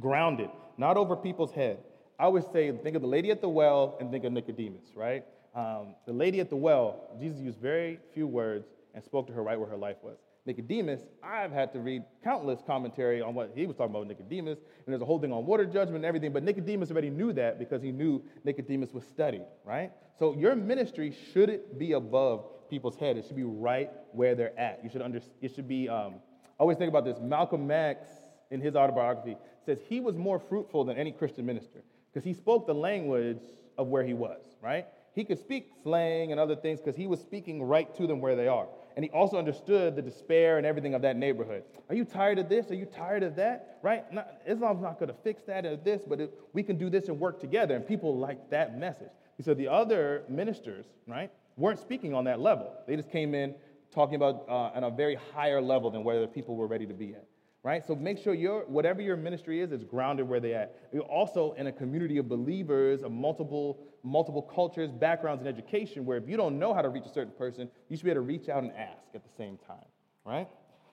Grounded, 0.00 0.50
not 0.76 0.96
over 0.96 1.16
people's 1.16 1.52
head. 1.52 1.78
I 2.18 2.24
always 2.24 2.44
say, 2.52 2.70
think 2.82 2.96
of 2.96 3.02
the 3.02 3.08
lady 3.08 3.30
at 3.30 3.40
the 3.40 3.48
well 3.48 3.96
and 4.00 4.10
think 4.10 4.24
of 4.24 4.32
Nicodemus, 4.32 4.84
right? 4.94 5.24
Um, 5.54 5.94
the 6.06 6.12
lady 6.12 6.40
at 6.40 6.50
the 6.50 6.56
well, 6.56 7.16
Jesus 7.20 7.40
used 7.40 7.58
very 7.58 7.98
few 8.12 8.26
words 8.26 8.66
and 8.94 9.04
spoke 9.04 9.26
to 9.28 9.32
her 9.32 9.42
right 9.42 9.58
where 9.58 9.68
her 9.68 9.76
life 9.76 9.96
was. 10.02 10.18
Nicodemus, 10.46 11.00
I've 11.22 11.52
had 11.52 11.72
to 11.72 11.78
read 11.78 12.02
countless 12.22 12.60
commentary 12.66 13.22
on 13.22 13.34
what 13.34 13.52
he 13.54 13.66
was 13.66 13.76
talking 13.76 13.94
about 13.94 14.06
Nicodemus, 14.06 14.58
and 14.58 14.92
there's 14.92 15.00
a 15.00 15.06
whole 15.06 15.18
thing 15.18 15.32
on 15.32 15.46
water 15.46 15.64
judgment 15.64 15.96
and 15.96 16.04
everything, 16.04 16.32
but 16.32 16.42
Nicodemus 16.42 16.90
already 16.90 17.08
knew 17.08 17.32
that 17.32 17.58
because 17.58 17.82
he 17.82 17.90
knew 17.90 18.22
Nicodemus 18.44 18.92
was 18.92 19.04
studied, 19.04 19.46
right? 19.64 19.90
So 20.18 20.34
your 20.34 20.54
ministry 20.54 21.16
shouldn't 21.32 21.78
be 21.78 21.92
above 21.92 22.44
people's 22.74 22.96
head. 22.96 23.16
It 23.16 23.24
should 23.24 23.36
be 23.36 23.44
right 23.44 23.90
where 24.12 24.34
they're 24.34 24.58
at. 24.58 24.80
You 24.82 24.90
should 24.90 25.00
under, 25.00 25.20
it 25.40 25.54
should 25.54 25.68
be, 25.68 25.88
um, 25.88 26.14
I 26.58 26.62
always 26.62 26.76
think 26.76 26.88
about 26.88 27.04
this. 27.04 27.18
Malcolm 27.20 27.70
X, 27.70 28.08
in 28.50 28.60
his 28.60 28.74
autobiography, 28.74 29.36
says 29.64 29.78
he 29.88 30.00
was 30.00 30.16
more 30.16 30.40
fruitful 30.40 30.84
than 30.84 30.96
any 30.96 31.12
Christian 31.12 31.46
minister 31.46 31.82
because 32.12 32.24
he 32.24 32.34
spoke 32.34 32.66
the 32.66 32.74
language 32.74 33.42
of 33.78 33.86
where 33.86 34.02
he 34.04 34.12
was, 34.12 34.42
right? 34.60 34.86
He 35.14 35.24
could 35.24 35.38
speak 35.38 35.70
slang 35.84 36.32
and 36.32 36.40
other 36.40 36.56
things 36.56 36.80
because 36.80 36.96
he 36.96 37.06
was 37.06 37.20
speaking 37.20 37.62
right 37.62 37.94
to 37.94 38.08
them 38.08 38.20
where 38.20 38.34
they 38.34 38.48
are. 38.48 38.66
And 38.96 39.04
he 39.04 39.10
also 39.12 39.38
understood 39.38 39.94
the 39.94 40.02
despair 40.02 40.58
and 40.58 40.66
everything 40.66 40.94
of 40.94 41.02
that 41.02 41.16
neighborhood. 41.16 41.62
Are 41.88 41.94
you 41.94 42.04
tired 42.04 42.40
of 42.40 42.48
this? 42.48 42.72
Are 42.72 42.74
you 42.74 42.86
tired 42.86 43.22
of 43.22 43.36
that? 43.36 43.78
Right? 43.82 44.12
Not, 44.12 44.28
Islam's 44.46 44.82
not 44.82 44.98
going 44.98 45.10
to 45.10 45.18
fix 45.22 45.42
that 45.44 45.64
or 45.64 45.76
this, 45.76 46.02
but 46.08 46.20
it, 46.20 46.34
we 46.52 46.64
can 46.64 46.76
do 46.76 46.90
this 46.90 47.06
and 47.06 47.20
work 47.20 47.40
together. 47.40 47.76
And 47.76 47.86
people 47.86 48.18
like 48.18 48.50
that 48.50 48.76
message. 48.76 49.12
He 49.36 49.44
said 49.44 49.58
the 49.58 49.68
other 49.68 50.24
ministers, 50.28 50.86
right, 51.06 51.30
weren't 51.56 51.78
speaking 51.78 52.14
on 52.14 52.24
that 52.24 52.40
level. 52.40 52.74
They 52.86 52.96
just 52.96 53.10
came 53.10 53.34
in 53.34 53.54
talking 53.92 54.16
about 54.16 54.46
uh, 54.48 54.76
on 54.76 54.84
a 54.84 54.90
very 54.90 55.18
higher 55.34 55.60
level 55.60 55.90
than 55.90 56.04
where 56.04 56.20
the 56.20 56.26
people 56.26 56.56
were 56.56 56.66
ready 56.66 56.86
to 56.86 56.94
be 56.94 57.14
at 57.14 57.24
right? 57.64 57.84
So 57.84 57.96
make 57.96 58.18
sure 58.18 58.34
your 58.34 58.64
whatever 58.66 59.02
your 59.02 59.16
ministry 59.16 59.60
is 59.60 59.72
is 59.72 59.82
grounded 59.82 60.28
where 60.28 60.38
they're 60.38 60.60
at. 60.60 60.76
You're 60.92 61.02
also 61.02 61.54
in 61.54 61.66
a 61.66 61.72
community 61.72 62.18
of 62.18 62.28
believers 62.28 63.02
of 63.02 63.10
multiple 63.10 63.80
multiple 64.04 64.42
cultures, 64.42 64.92
backgrounds, 64.92 65.40
and 65.40 65.48
education. 65.48 66.04
Where 66.04 66.18
if 66.18 66.28
you 66.28 66.36
don't 66.36 66.58
know 66.58 66.72
how 66.72 66.82
to 66.82 66.90
reach 66.90 67.06
a 67.06 67.12
certain 67.12 67.32
person, 67.32 67.68
you 67.88 67.96
should 67.96 68.04
be 68.04 68.10
able 68.10 68.20
to 68.20 68.26
reach 68.26 68.48
out 68.48 68.62
and 68.62 68.72
ask 68.72 69.14
at 69.14 69.24
the 69.24 69.30
same 69.36 69.58
time, 69.66 69.86
right? 70.24 70.46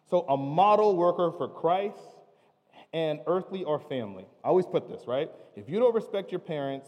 So 0.10 0.22
a 0.22 0.38
model 0.38 0.96
worker 0.96 1.32
for 1.38 1.48
Christ 1.48 2.00
and 2.94 3.20
earthly 3.28 3.64
or 3.64 3.80
family. 3.80 4.26
I 4.44 4.48
always 4.48 4.66
put 4.66 4.90
this 4.90 5.04
right. 5.08 5.30
If 5.56 5.70
you 5.70 5.80
don't 5.80 5.94
respect 5.94 6.32
your 6.32 6.40
parents, 6.40 6.88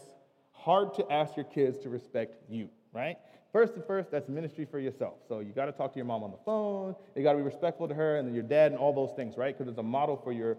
hard 0.52 0.94
to 0.94 1.12
ask 1.12 1.36
your 1.36 1.44
kids 1.44 1.78
to 1.80 1.90
respect 1.90 2.36
you, 2.48 2.68
right? 2.92 3.16
First 3.54 3.74
and 3.74 3.84
first, 3.84 4.10
that's 4.10 4.28
ministry 4.28 4.66
for 4.68 4.80
yourself. 4.80 5.14
So 5.28 5.38
you 5.38 5.52
got 5.52 5.66
to 5.66 5.72
talk 5.72 5.92
to 5.92 5.96
your 5.96 6.06
mom 6.06 6.24
on 6.24 6.32
the 6.32 6.38
phone. 6.44 6.96
You 7.14 7.22
got 7.22 7.34
to 7.34 7.38
be 7.38 7.44
respectful 7.44 7.86
to 7.86 7.94
her 7.94 8.16
and 8.16 8.34
your 8.34 8.42
dad 8.42 8.72
and 8.72 8.80
all 8.80 8.92
those 8.92 9.14
things, 9.14 9.36
right? 9.36 9.56
Because 9.56 9.70
it's 9.70 9.78
a 9.78 9.82
model 9.82 10.20
for 10.24 10.32
your 10.32 10.56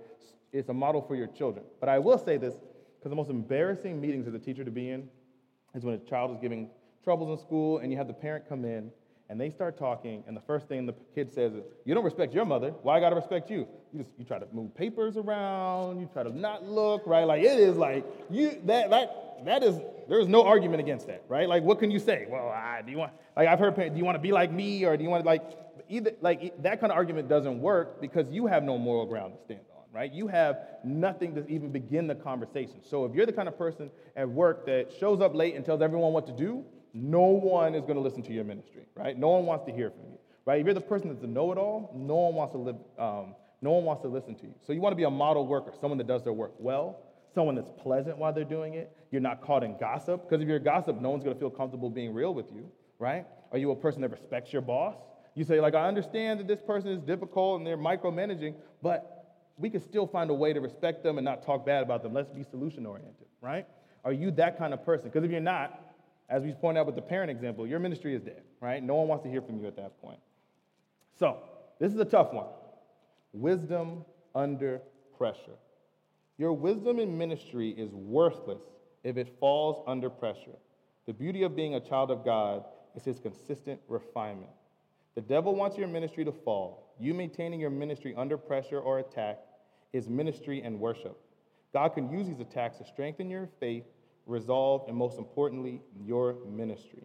it's 0.54 0.70
a 0.70 0.74
model 0.74 1.02
for 1.02 1.14
your 1.14 1.28
children. 1.28 1.66
But 1.82 1.90
I 1.90 2.00
will 2.00 2.18
say 2.18 2.38
this 2.38 2.54
because 2.54 3.10
the 3.10 3.16
most 3.18 3.30
embarrassing 3.30 4.00
meetings 4.00 4.28
as 4.28 4.34
a 4.34 4.40
teacher 4.40 4.64
to 4.64 4.72
be 4.72 4.92
in 4.92 5.10
is 5.74 5.84
when 5.84 5.96
a 5.96 5.98
child 5.98 6.32
is 6.32 6.38
giving 6.42 6.70
troubles 7.04 7.38
in 7.38 7.46
school 7.46 7.80
and 7.80 7.92
you 7.92 7.98
have 7.98 8.08
the 8.08 8.14
parent 8.14 8.48
come 8.48 8.64
in 8.64 8.90
and 9.28 9.42
they 9.42 9.50
start 9.50 9.78
talking 9.78 10.24
and 10.26 10.38
the 10.38 10.42
first 10.48 10.70
thing 10.70 10.86
the 10.86 10.96
kid 11.14 11.34
says 11.34 11.54
is, 11.54 11.66
"You 11.84 11.96
don't 11.96 12.06
respect 12.06 12.34
your 12.34 12.46
mother. 12.46 12.70
Why 12.82 12.96
I 12.96 13.02
got 13.02 13.10
to 13.10 13.18
respect 13.18 13.50
you?" 13.50 13.68
You 13.92 14.04
just 14.04 14.12
you 14.18 14.24
try 14.24 14.40
to 14.40 14.48
move 14.54 14.74
papers 14.74 15.18
around. 15.18 16.00
You 16.00 16.08
try 16.14 16.24
to 16.24 16.30
not 16.30 16.64
look 16.64 17.06
right. 17.06 17.26
Like 17.26 17.44
it 17.44 17.60
is 17.60 17.76
like 17.76 18.06
you 18.30 18.62
that 18.64 18.90
that 18.90 19.44
that 19.44 19.64
is 19.64 19.82
there's 20.08 20.28
no 20.28 20.44
argument 20.44 20.80
against 20.80 21.08
that, 21.08 21.24
right? 21.28 21.48
Like, 21.48 21.64
what 21.64 21.80
can 21.80 21.92
you 21.92 22.00
say? 22.00 22.26
Well, 22.30 22.50
I, 22.50 22.82
do 22.86 22.92
you 22.92 22.98
want, 22.98 23.14
like, 23.36 23.48
I've 23.48 23.60
heard, 23.60 23.76
do 23.76 23.98
you 23.98 24.06
want 24.06 24.16
to 24.16 24.22
be 24.22 24.32
like 24.32 24.52
me 24.52 24.86
or 24.86 24.98
do 24.98 25.04
you 25.04 25.10
want 25.10 25.24
to, 25.24 25.28
like, 25.28 25.44
either, 25.90 26.12
like, 26.22 26.62
that 26.64 26.80
kind 26.80 26.92
of 26.92 26.98
argument 26.98 27.28
doesn't 27.28 27.60
work 27.60 28.02
because 28.02 28.30
you 28.30 28.48
have 28.48 28.64
no 28.64 28.78
moral 28.78 29.06
ground 29.06 29.34
to 29.34 29.44
stand 29.44 29.62
on, 29.76 29.84
right? 29.94 30.12
You 30.12 30.28
have 30.28 30.58
nothing 30.84 31.36
to 31.36 31.48
even 31.48 31.72
begin 31.72 32.08
the 32.08 32.16
conversation. 32.16 32.82
So 32.84 33.06
if 33.06 33.14
you're 33.14 33.26
the 33.26 33.34
kind 33.34 33.48
of 33.48 33.58
person 33.58 33.90
at 34.16 34.30
work 34.30 34.66
that 34.68 34.92
shows 35.00 35.22
up 35.22 35.36
late 35.36 35.56
and 35.56 35.66
tells 35.66 35.82
everyone 35.82 36.14
what 36.14 36.26
to 36.28 36.34
do, 36.34 36.64
no 36.94 37.24
one 37.24 37.76
is 37.76 37.82
going 37.82 37.96
to 37.96 38.02
listen 38.02 38.24
to 38.24 38.34
your 38.34 38.46
ministry, 38.46 38.88
right? 38.96 39.18
No 39.18 39.30
one 39.30 39.46
wants 39.46 39.66
to 39.66 39.72
hear 39.74 39.92
from 39.92 40.12
you, 40.12 40.18
right? 40.46 40.60
If 40.60 40.66
you're 40.66 40.74
the 40.74 40.82
person 40.82 41.10
that's 41.10 41.24
a 41.24 41.28
know-it-all, 41.28 41.92
no 41.94 42.16
one 42.16 42.36
wants 42.36 42.54
to 42.54 42.58
live, 42.58 42.78
um, 42.98 43.36
no 43.62 43.72
one 43.72 43.84
wants 43.84 44.02
to 44.04 44.08
listen 44.08 44.36
to 44.36 44.44
you. 44.44 44.54
So 44.66 44.72
you 44.72 44.80
want 44.80 44.94
to 44.94 44.98
be 44.98 45.04
a 45.04 45.10
model 45.10 45.46
worker, 45.46 45.74
someone 45.82 45.98
that 45.98 46.08
does 46.08 46.24
their 46.24 46.34
work 46.34 46.54
well, 46.58 47.00
someone 47.36 47.54
that's 47.54 47.70
pleasant 47.78 48.18
while 48.18 48.34
they're 48.34 48.44
doing 48.44 48.74
it. 48.74 48.96
You're 49.12 49.22
not 49.22 49.42
caught 49.42 49.64
in 49.64 49.78
gossip, 49.78 50.24
because 50.24 50.42
if 50.42 50.48
you're 50.48 50.58
a 50.58 50.60
gossip, 50.60 51.00
no 51.00 51.10
one's 51.10 51.24
going 51.24 51.36
to 51.36 51.40
feel 51.40 51.52
comfortable 51.52 51.90
being 51.90 52.14
real 52.14 52.34
with 52.34 52.48
you, 52.52 52.72
right? 52.98 53.26
Are 53.52 53.58
you 53.58 53.72
a 53.72 53.76
person 53.76 54.02
that 54.02 54.10
respects 54.10 54.52
your 54.52 54.62
boss? 54.62 54.96
You 55.36 55.44
say, 55.44 55.60
like, 55.62 55.76
I 55.76 55.88
understand 55.88 56.40
that 56.40 56.48
this 56.48 56.62
person 56.62 56.90
is 56.90 57.02
difficult 57.02 57.60
and 57.60 57.68
they're 57.68 57.78
micromanaging, 57.78 58.56
but 58.82 59.44
we 59.58 59.70
can 59.70 59.82
still 59.82 60.08
find 60.08 60.30
a 60.30 60.34
way 60.34 60.54
to 60.54 60.60
respect 60.60 61.04
them 61.04 61.18
and 61.18 61.26
not 61.26 61.44
talk 61.44 61.66
bad 61.66 61.84
about 61.84 62.04
them. 62.04 62.14
Let's 62.14 62.30
be 62.30 62.44
solution 62.44 62.86
oriented, 62.86 63.28
right? 63.42 63.68
Are 64.04 64.14
you 64.14 64.32
that 64.32 64.58
kind 64.58 64.74
of 64.74 64.84
person? 64.86 65.10
Because 65.10 65.24
if 65.24 65.32
you're 65.32 65.40
not, 65.42 65.80
as 66.30 66.44
we 66.44 66.54
pointed 66.54 66.80
out 66.80 66.86
with 66.86 66.96
the 66.96 67.02
parent 67.02 67.30
example, 67.30 67.68
your 67.68 67.80
ministry 67.80 68.16
is 68.16 68.22
dead, 68.22 68.42
right? 68.62 68.82
No 68.82 68.96
one 68.96 69.08
wants 69.08 69.24
to 69.24 69.30
hear 69.30 69.42
from 69.42 69.60
you 69.60 69.68
at 69.68 69.76
that 69.76 70.02
point. 70.02 70.20
So, 71.18 71.40
this 71.80 71.94
is 71.94 72.00
a 72.00 72.06
tough 72.06 72.34
one 72.34 72.48
wisdom 73.34 74.06
under 74.34 74.82
pressure. 75.18 75.58
Your 76.38 76.52
wisdom 76.52 77.00
in 77.00 77.18
ministry 77.18 77.70
is 77.70 77.94
worthless 77.94 78.62
if 79.06 79.16
it 79.16 79.38
falls 79.40 79.82
under 79.88 80.10
pressure. 80.10 80.58
The 81.06 81.14
beauty 81.14 81.44
of 81.44 81.56
being 81.56 81.76
a 81.76 81.80
child 81.80 82.12
of 82.12 82.26
God 82.26 82.66
is 82.94 83.06
his 83.06 83.20
consistent 83.20 83.80
refinement. 83.88 84.52
The 85.16 85.22
devil 85.22 85.56
wants 85.56 85.78
your 85.78 85.88
ministry 85.88 86.26
to 86.26 86.34
fall. 86.34 86.94
You 87.00 87.14
maintaining 87.14 87.62
your 87.62 87.70
ministry 87.70 88.14
under 88.18 88.38
pressure 88.38 88.80
or 88.80 89.00
attack 89.00 89.40
is 89.94 90.10
ministry 90.10 90.62
and 90.62 90.78
worship. 90.78 91.18
God 91.72 91.90
can 91.90 92.10
use 92.10 92.28
these 92.28 92.42
attacks 92.42 92.80
to 92.80 92.86
strengthen 92.86 93.30
your 93.30 93.48
faith, 93.62 93.86
resolve, 94.26 94.90
and 94.90 94.98
most 94.98 95.18
importantly, 95.18 95.82
your 96.04 96.36
ministry. 96.46 97.04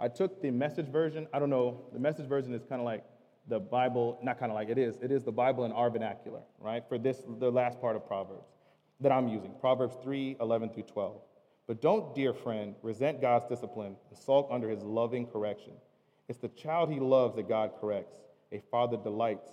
I 0.00 0.08
took 0.08 0.42
the 0.42 0.50
message 0.50 0.88
version. 0.88 1.28
I 1.32 1.38
don't 1.38 1.50
know, 1.50 1.84
the 1.92 2.00
message 2.00 2.26
version 2.26 2.52
is 2.52 2.64
kind 2.64 2.80
of 2.80 2.84
like 2.84 3.04
the 3.46 3.60
Bible, 3.60 4.18
not 4.24 4.40
kind 4.40 4.50
of 4.50 4.56
like 4.56 4.70
it 4.70 4.78
is, 4.78 4.96
it 5.00 5.12
is 5.12 5.22
the 5.22 5.32
Bible 5.32 5.64
in 5.66 5.72
our 5.72 5.88
vernacular, 5.88 6.40
right? 6.58 6.82
For 6.88 6.98
this, 6.98 7.22
the 7.38 7.50
last 7.50 7.80
part 7.80 7.94
of 7.94 8.04
Proverbs 8.04 8.55
that 9.00 9.12
I'm 9.12 9.28
using 9.28 9.52
Proverbs 9.60 9.96
3 10.02 10.36
11 10.40 10.70
through 10.70 10.84
12. 10.84 11.20
But 11.66 11.82
don't, 11.82 12.14
dear 12.14 12.32
friend, 12.32 12.74
resent 12.82 13.20
God's 13.20 13.46
discipline 13.46 13.96
and 14.08 14.18
sulk 14.18 14.48
under 14.50 14.68
his 14.68 14.82
loving 14.82 15.26
correction. 15.26 15.72
It's 16.28 16.38
the 16.38 16.48
child 16.48 16.92
he 16.92 17.00
loves 17.00 17.36
that 17.36 17.48
God 17.48 17.72
corrects. 17.80 18.16
A 18.52 18.60
father 18.70 18.96
delights 18.96 19.50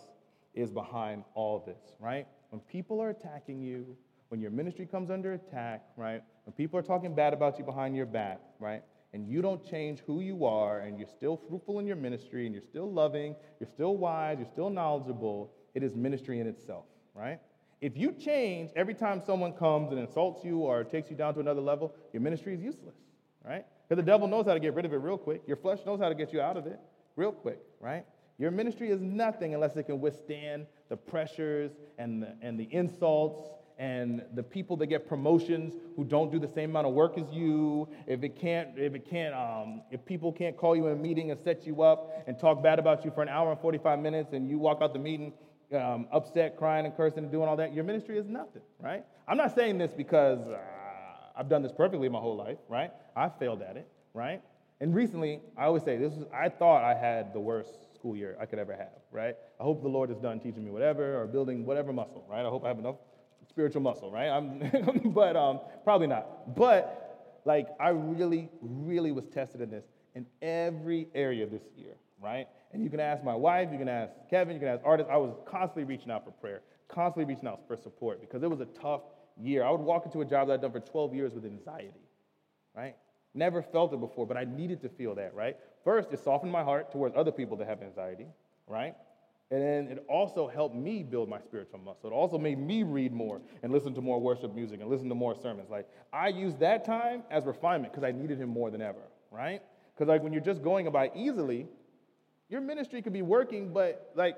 is 0.53 0.71
behind 0.71 1.23
all 1.33 1.63
this, 1.65 1.95
right? 1.99 2.27
When 2.49 2.61
people 2.61 3.01
are 3.01 3.09
attacking 3.09 3.61
you, 3.61 3.97
when 4.29 4.39
your 4.39 4.51
ministry 4.51 4.85
comes 4.85 5.09
under 5.09 5.33
attack, 5.33 5.83
right? 5.97 6.21
When 6.45 6.53
people 6.53 6.79
are 6.79 6.83
talking 6.83 7.15
bad 7.15 7.33
about 7.33 7.57
you 7.57 7.65
behind 7.65 7.95
your 7.95 8.05
back, 8.05 8.39
right? 8.59 8.83
And 9.13 9.27
you 9.27 9.41
don't 9.41 9.63
change 9.63 9.99
who 10.05 10.21
you 10.21 10.45
are, 10.45 10.79
and 10.81 10.97
you're 10.97 11.07
still 11.07 11.37
fruitful 11.37 11.79
in 11.79 11.85
your 11.85 11.95
ministry, 11.95 12.45
and 12.45 12.53
you're 12.53 12.63
still 12.63 12.91
loving, 12.91 13.35
you're 13.59 13.69
still 13.69 13.97
wise, 13.97 14.37
you're 14.39 14.47
still 14.47 14.69
knowledgeable, 14.69 15.51
it 15.75 15.83
is 15.83 15.95
ministry 15.95 16.39
in 16.39 16.47
itself, 16.47 16.85
right? 17.13 17.39
If 17.83 17.97
you 17.97 18.13
change 18.13 18.71
every 18.77 18.93
time 18.93 19.21
someone 19.25 19.51
comes 19.51 19.91
and 19.91 19.99
insults 19.99 20.45
you 20.45 20.59
or 20.59 20.85
takes 20.85 21.09
you 21.09 21.17
down 21.17 21.33
to 21.33 21.41
another 21.41 21.59
level, 21.59 21.93
your 22.13 22.21
ministry 22.21 22.53
is 22.53 22.61
useless, 22.61 22.95
right? 23.45 23.65
Because 23.89 24.01
the 24.01 24.09
devil 24.09 24.25
knows 24.25 24.45
how 24.45 24.53
to 24.53 24.59
get 24.61 24.73
rid 24.73 24.85
of 24.85 24.93
it 24.93 24.99
real 24.99 25.17
quick. 25.17 25.41
Your 25.45 25.57
flesh 25.57 25.79
knows 25.85 25.99
how 25.99 26.07
to 26.07 26.15
get 26.15 26.31
you 26.31 26.39
out 26.39 26.55
of 26.55 26.65
it 26.65 26.79
real 27.17 27.33
quick, 27.33 27.59
right? 27.81 28.05
Your 28.37 28.51
ministry 28.51 28.89
is 28.89 29.01
nothing 29.01 29.53
unless 29.53 29.75
it 29.75 29.83
can 29.83 29.99
withstand 29.99 30.65
the 30.87 30.95
pressures 30.95 31.71
and 31.97 32.23
the, 32.23 32.33
and 32.41 32.57
the 32.57 32.69
insults 32.71 33.49
and 33.77 34.23
the 34.33 34.43
people 34.43 34.77
that 34.77 34.87
get 34.87 35.05
promotions 35.05 35.73
who 35.97 36.05
don't 36.05 36.31
do 36.31 36.39
the 36.39 36.47
same 36.47 36.69
amount 36.69 36.87
of 36.87 36.93
work 36.93 37.17
as 37.17 37.29
you. 37.33 37.89
If 38.07 38.23
it 38.23 38.39
can't, 38.39 38.69
if 38.77 38.95
it 38.95 39.09
can't, 39.09 39.35
um, 39.35 39.81
if 39.91 40.05
people 40.05 40.31
can't 40.31 40.55
call 40.55 40.73
you 40.73 40.87
in 40.87 40.93
a 40.93 41.01
meeting 41.01 41.31
and 41.31 41.39
set 41.43 41.67
you 41.67 41.81
up 41.81 42.23
and 42.27 42.39
talk 42.39 42.63
bad 42.63 42.79
about 42.79 43.03
you 43.03 43.11
for 43.11 43.23
an 43.23 43.29
hour 43.29 43.51
and 43.51 43.59
45 43.59 43.99
minutes 43.99 44.31
and 44.31 44.49
you 44.49 44.57
walk 44.57 44.77
out 44.81 44.93
the 44.93 44.99
meeting 44.99 45.33
um, 45.73 46.07
upset, 46.11 46.57
crying, 46.57 46.85
and 46.85 46.95
cursing, 46.95 47.23
and 47.23 47.31
doing 47.31 47.47
all 47.47 47.55
that, 47.57 47.73
your 47.73 47.83
ministry 47.83 48.17
is 48.17 48.27
nothing, 48.27 48.61
right? 48.79 49.03
I'm 49.27 49.37
not 49.37 49.55
saying 49.55 49.77
this 49.77 49.93
because 49.93 50.47
uh, 50.47 50.57
I've 51.35 51.49
done 51.49 51.63
this 51.63 51.71
perfectly 51.71 52.09
my 52.09 52.19
whole 52.19 52.35
life, 52.35 52.57
right? 52.69 52.91
I 53.15 53.29
failed 53.29 53.61
at 53.61 53.77
it, 53.77 53.87
right? 54.13 54.41
And 54.79 54.93
recently, 54.93 55.39
I 55.57 55.65
always 55.65 55.83
say 55.83 55.97
this: 55.97 56.13
is, 56.13 56.25
I 56.33 56.49
thought 56.49 56.83
I 56.83 56.93
had 56.93 57.33
the 57.33 57.39
worst 57.39 57.93
school 57.95 58.15
year 58.15 58.35
I 58.39 58.45
could 58.45 58.59
ever 58.59 58.73
have, 58.73 58.99
right? 59.11 59.35
I 59.59 59.63
hope 59.63 59.81
the 59.81 59.87
Lord 59.87 60.11
is 60.11 60.17
done 60.17 60.39
teaching 60.39 60.63
me 60.63 60.71
whatever 60.71 61.21
or 61.21 61.27
building 61.27 61.65
whatever 61.65 61.93
muscle, 61.93 62.25
right? 62.29 62.45
I 62.45 62.49
hope 62.49 62.65
I 62.65 62.67
have 62.67 62.79
enough 62.79 62.95
spiritual 63.47 63.81
muscle, 63.81 64.11
right? 64.11 64.29
I'm, 64.29 64.59
but 65.13 65.35
um, 65.35 65.59
probably 65.83 66.07
not. 66.07 66.55
But 66.55 67.41
like, 67.45 67.67
I 67.79 67.89
really, 67.89 68.49
really 68.61 69.11
was 69.11 69.27
tested 69.27 69.61
in 69.61 69.69
this. 69.69 69.85
in 70.15 70.25
every 70.41 71.07
area 71.15 71.45
this 71.45 71.63
year, 71.75 71.95
right? 72.23 72.47
And 72.71 72.81
you 72.81 72.89
can 72.89 72.99
ask 72.99 73.23
my 73.23 73.35
wife, 73.35 73.69
you 73.71 73.77
can 73.77 73.89
ask 73.89 74.13
Kevin, 74.29 74.53
you 74.53 74.59
can 74.59 74.69
ask 74.69 74.81
artists. 74.85 75.11
I 75.11 75.17
was 75.17 75.35
constantly 75.45 75.83
reaching 75.83 76.09
out 76.09 76.23
for 76.23 76.31
prayer, 76.31 76.61
constantly 76.87 77.31
reaching 77.31 77.47
out 77.47 77.61
for 77.67 77.75
support 77.75 78.21
because 78.21 78.41
it 78.41 78.49
was 78.49 78.61
a 78.61 78.65
tough 78.65 79.01
year. 79.37 79.63
I 79.63 79.71
would 79.71 79.81
walk 79.81 80.05
into 80.05 80.21
a 80.21 80.25
job 80.25 80.47
that 80.47 80.53
I'd 80.53 80.61
done 80.61 80.71
for 80.71 80.79
12 80.79 81.13
years 81.13 81.33
with 81.33 81.45
anxiety, 81.45 82.07
right? 82.75 82.95
Never 83.35 83.61
felt 83.61 83.93
it 83.93 83.99
before, 83.99 84.25
but 84.25 84.37
I 84.37 84.45
needed 84.45 84.81
to 84.81 84.89
feel 84.89 85.15
that, 85.15 85.35
right? 85.35 85.57
First, 85.83 86.09
it 86.11 86.19
softened 86.23 86.51
my 86.51 86.63
heart 86.63 86.91
towards 86.91 87.15
other 87.15 87.31
people 87.31 87.57
that 87.57 87.67
have 87.67 87.81
anxiety, 87.81 88.27
right? 88.67 88.95
And 89.51 89.61
then 89.61 89.87
it 89.87 90.03
also 90.07 90.47
helped 90.47 90.75
me 90.75 91.03
build 91.03 91.29
my 91.29 91.39
spiritual 91.39 91.79
muscle. 91.79 92.09
It 92.09 92.13
also 92.13 92.37
made 92.37 92.57
me 92.57 92.83
read 92.83 93.11
more 93.11 93.41
and 93.61 93.71
listen 93.71 93.93
to 93.95 94.01
more 94.01 94.19
worship 94.19 94.55
music 94.55 94.81
and 94.81 94.89
listen 94.89 95.09
to 95.09 95.15
more 95.15 95.35
sermons. 95.35 95.69
Like, 95.69 95.87
I 96.11 96.29
used 96.29 96.59
that 96.59 96.85
time 96.85 97.23
as 97.29 97.45
refinement 97.45 97.93
because 97.93 98.03
I 98.03 98.11
needed 98.11 98.39
him 98.39 98.49
more 98.49 98.71
than 98.71 98.81
ever, 98.81 99.01
right? 99.31 99.61
Because, 99.93 100.07
like, 100.07 100.23
when 100.23 100.33
you're 100.33 100.41
just 100.41 100.63
going 100.63 100.87
about 100.87 101.15
easily, 101.15 101.67
your 102.53 102.61
ministry 102.61 103.01
could 103.01 103.11
be 103.11 103.23
working, 103.23 103.73
but, 103.73 104.11
like, 104.15 104.37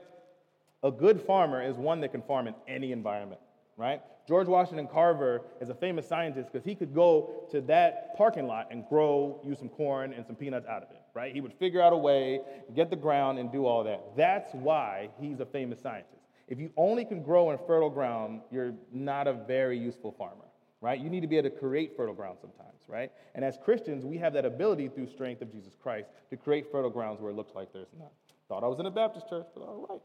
a 0.84 0.90
good 0.90 1.22
farmer 1.22 1.62
is 1.62 1.76
one 1.76 2.00
that 2.00 2.12
can 2.12 2.22
farm 2.22 2.48
in 2.48 2.56
any 2.68 2.92
environment, 2.92 3.42
right? 3.78 4.02
George 4.28 4.48
Washington 4.48 4.88
Carver 4.88 5.42
is 5.62 5.70
a 5.70 5.76
famous 5.76 6.08
scientist 6.08 6.52
because 6.52 6.66
he 6.66 6.74
could 6.74 6.96
go 6.96 7.46
to 7.52 7.62
that 7.62 8.16
parking 8.18 8.48
lot 8.48 8.70
and 8.72 8.88
grow 8.88 9.40
you 9.46 9.54
some 9.54 9.70
corn 9.70 10.14
and 10.14 10.26
some 10.26 10.36
peanuts 10.36 10.66
out 10.66 10.82
of 10.82 10.90
it, 10.92 11.02
right? 11.14 11.34
He 11.34 11.42
would 11.42 11.54
figure 11.54 11.82
out 11.82 11.94
a 11.94 11.98
way, 11.98 12.40
get 12.74 12.90
the 12.90 12.96
ground, 12.96 13.38
and 13.38 13.52
do 13.52 13.66
all 13.66 13.84
that. 13.84 14.02
That's 14.16 14.52
why 14.54 15.10
he's 15.20 15.42
a 15.42 15.46
famous 15.46 15.82
scientist. 15.82 16.24
If 16.48 16.60
you 16.60 16.72
only 16.78 17.06
can 17.06 17.22
grow 17.22 17.52
in 17.52 17.60
fertile 17.68 17.90
ground, 17.90 18.42
you're 18.50 18.74
not 18.92 19.28
a 19.28 19.34
very 19.34 19.78
useful 19.78 20.12
farmer, 20.12 20.45
right? 20.86 21.00
You 21.00 21.10
need 21.10 21.22
to 21.22 21.28
be 21.28 21.36
able 21.36 21.50
to 21.50 21.56
create 21.56 21.98
fertile 21.98 22.14
ground 22.14 22.38
sometimes, 22.40 22.78
right? 22.88 23.12
And 23.34 23.44
as 23.44 23.58
Christians, 23.58 24.06
we 24.06 24.18
have 24.20 24.34
that 24.34 24.46
ability 24.46 24.88
through 24.90 25.08
strength 25.08 25.42
of 25.42 25.52
Jesus 25.52 25.74
Christ 25.82 26.10
to 26.30 26.38
create 26.38 26.72
fertile 26.72 26.92
grounds 26.92 27.20
where 27.20 27.32
it 27.32 27.34
looks 27.34 27.56
like 27.56 27.74
there's 27.74 27.88
none. 27.98 28.10
Thought 28.48 28.64
I 28.64 28.68
was 28.68 28.80
in 28.80 28.86
a 28.86 28.92
Baptist 28.92 29.28
church, 29.28 29.48
but 29.56 29.62
all 29.62 30.04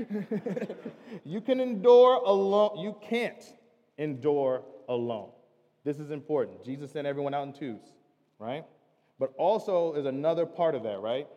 right. 0.00 0.26
you 1.24 1.40
can 1.40 1.60
endure 1.60 2.16
alone. 2.26 2.76
You 2.80 2.96
can't 3.08 3.44
endure 3.96 4.64
alone. 4.88 5.28
This 5.84 6.00
is 6.00 6.10
important. 6.10 6.64
Jesus 6.64 6.90
sent 6.90 7.06
everyone 7.06 7.32
out 7.32 7.46
in 7.46 7.52
twos, 7.52 7.92
right? 8.40 8.64
But 9.20 9.32
also 9.38 9.94
is 9.94 10.06
another 10.06 10.44
part 10.44 10.74
of 10.74 10.82
that, 10.82 10.98
right? 10.98 11.28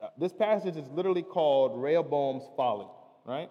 Uh, 0.00 0.10
this 0.16 0.32
passage 0.32 0.76
is 0.76 0.88
literally 0.90 1.22
called 1.24 1.82
Rehoboam's 1.82 2.44
folly, 2.56 2.86
right? 3.24 3.50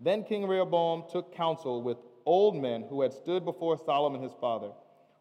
Then 0.00 0.24
King 0.24 0.44
Rehoboam 0.48 1.04
took 1.08 1.32
counsel 1.36 1.80
with 1.80 1.98
old 2.26 2.56
men 2.56 2.84
who 2.88 3.02
had 3.02 3.12
stood 3.12 3.44
before 3.44 3.78
Solomon 3.78 4.22
his 4.22 4.32
father 4.40 4.70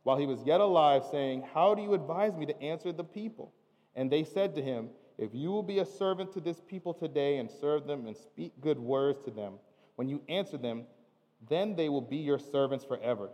while 0.03 0.17
he 0.17 0.25
was 0.25 0.43
yet 0.45 0.59
alive, 0.59 1.03
saying, 1.09 1.43
How 1.53 1.73
do 1.73 1.81
you 1.81 1.93
advise 1.93 2.35
me 2.35 2.45
to 2.45 2.61
answer 2.61 2.91
the 2.91 3.03
people? 3.03 3.53
And 3.95 4.11
they 4.11 4.23
said 4.23 4.55
to 4.55 4.61
him, 4.61 4.89
if 5.17 5.33
you 5.33 5.51
will 5.51 5.63
be 5.63 5.79
a 5.79 5.85
servant 5.85 6.33
to 6.33 6.41
this 6.41 6.61
people 6.61 6.93
today 6.93 7.37
and 7.37 7.49
serve 7.49 7.85
them 7.85 8.07
and 8.07 8.17
speak 8.17 8.59
good 8.61 8.79
words 8.79 9.23
to 9.25 9.31
them, 9.31 9.53
when 9.95 10.09
you 10.09 10.21
answer 10.27 10.57
them, 10.57 10.85
then 11.49 11.75
they 11.75 11.89
will 11.89 12.01
be 12.01 12.17
your 12.17 12.39
servants 12.39 12.83
forever. 12.83 13.29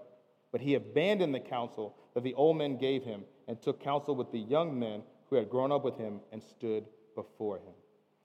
But 0.52 0.62
he 0.62 0.76
abandoned 0.76 1.34
the 1.34 1.40
counsel 1.40 1.96
that 2.14 2.24
the 2.24 2.34
old 2.34 2.58
men 2.58 2.78
gave 2.78 3.04
him 3.04 3.24
and 3.48 3.62
took 3.62 3.80
counsel 3.80 4.16
with 4.16 4.32
the 4.32 4.40
young 4.40 4.78
men 4.78 5.04
who 5.30 5.36
had 5.36 5.50
grown 5.50 5.72
up 5.72 5.84
with 5.84 5.98
him 5.98 6.20
and 6.32 6.42
stood 6.42 6.86
before 7.16 7.58
him. 7.58 7.74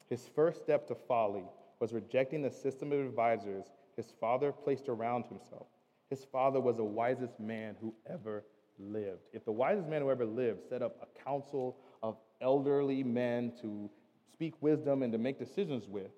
His 0.09 0.29
first 0.35 0.63
step 0.63 0.87
to 0.89 0.95
folly 0.95 1.45
was 1.81 1.93
rejecting 1.93 2.43
the 2.43 2.51
system 2.51 2.93
of 2.93 3.01
advisors 3.01 3.67
his 3.97 4.13
father 4.21 4.53
placed 4.53 4.89
around 4.89 5.27
himself. 5.27 5.67
His 6.11 6.25
father 6.31 6.61
was 6.61 6.77
the 6.77 6.85
wisest 6.85 7.39
man 7.41 7.77
who 7.81 7.95
ever 8.11 8.45
lived. 8.79 9.23
If 9.33 9.45
the 9.45 9.53
wisest 9.53 9.89
man 9.89 10.03
who 10.03 10.11
ever 10.11 10.27
lived 10.27 10.61
set 10.69 10.83
up 10.83 10.97
a 11.03 11.25
council 11.25 11.79
of 12.03 12.17
elderly 12.41 13.03
men 13.03 13.53
to 13.63 13.91
speak 14.33 14.55
wisdom 14.61 15.03
and 15.03 15.13
to 15.13 15.19
make 15.19 15.39
decisions 15.39 15.87
with. 15.89 16.11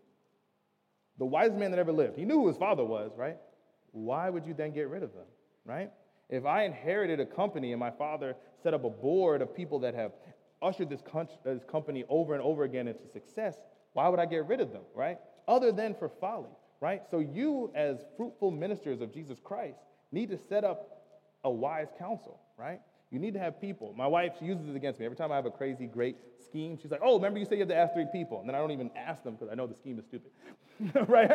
The 1.19 1.25
wisest 1.25 1.59
man 1.59 1.71
that 1.71 1.79
ever 1.79 1.93
lived, 1.93 2.19
he 2.19 2.25
knew 2.25 2.41
who 2.41 2.49
his 2.49 2.57
father 2.57 2.85
was, 2.85 3.13
right? 3.17 3.37
Why 3.93 4.29
would 4.29 4.45
you 4.45 4.55
then 4.55 4.73
get 4.73 4.89
rid 4.89 5.03
of 5.03 5.13
them, 5.15 5.27
right? 5.65 5.91
If 6.29 6.45
I 6.45 6.65
inherited 6.65 7.21
a 7.21 7.27
company 7.27 7.73
and 7.73 7.81
my 7.81 7.91
father 7.91 8.35
set 8.63 8.75
up 8.75 8.85
a 8.85 8.91
board 8.91 9.43
of 9.43 9.55
people 9.55 9.79
that 9.81 9.95
have 9.95 10.13
ushered 10.61 10.91
this, 10.91 11.03
this 11.45 11.65
company 11.71 12.05
over 12.09 12.35
and 12.35 12.43
over 12.43 12.65
again 12.65 12.89
into 12.89 13.07
success, 13.07 13.57
why 13.93 14.09
would 14.09 14.19
I 14.19 14.27
get 14.27 14.47
rid 14.47 14.61
of 14.61 14.73
them, 14.73 14.83
right? 14.95 15.19
Other 15.47 15.73
than 15.73 15.95
for 15.95 16.09
folly, 16.09 16.51
right? 16.81 17.03
So 17.11 17.19
you, 17.19 17.71
as 17.75 17.99
fruitful 18.17 18.51
ministers 18.51 19.01
of 19.01 19.13
Jesus 19.13 19.39
Christ, 19.43 19.79
need 20.13 20.31
to 20.31 20.39
set 20.49 20.65
up 20.65 20.97
a 21.45 21.51
wise 21.51 21.89
counsel, 21.99 22.41
right? 22.59 22.81
You 23.11 23.19
need 23.19 23.35
to 23.35 23.41
have 23.41 23.61
people. 23.61 23.95
My 23.97 24.07
wife, 24.07 24.33
she 24.39 24.47
uses 24.47 24.69
it 24.69 24.77
against 24.77 24.99
me. 24.99 25.07
Every 25.07 25.17
time 25.17 25.31
I 25.31 25.37
have 25.37 25.47
a 25.47 25.51
crazy, 25.51 25.87
great 25.87 26.17
scheme, 26.45 26.77
she's 26.81 26.91
like, 26.91 27.01
oh, 27.03 27.15
remember 27.17 27.39
you 27.39 27.45
said 27.45 27.55
you 27.55 27.61
have 27.61 27.69
to 27.69 27.77
ask 27.77 27.95
three 27.95 28.07
people. 28.11 28.41
And 28.41 28.49
then 28.49 28.57
I 28.57 28.59
don't 28.59 28.73
even 28.73 28.91
ask 28.97 29.23
them 29.23 29.35
because 29.35 29.49
I 29.51 29.55
know 29.55 29.67
the 29.67 29.77
scheme 29.77 29.99
is 29.99 30.05
stupid. 30.07 30.33
right? 31.09 31.31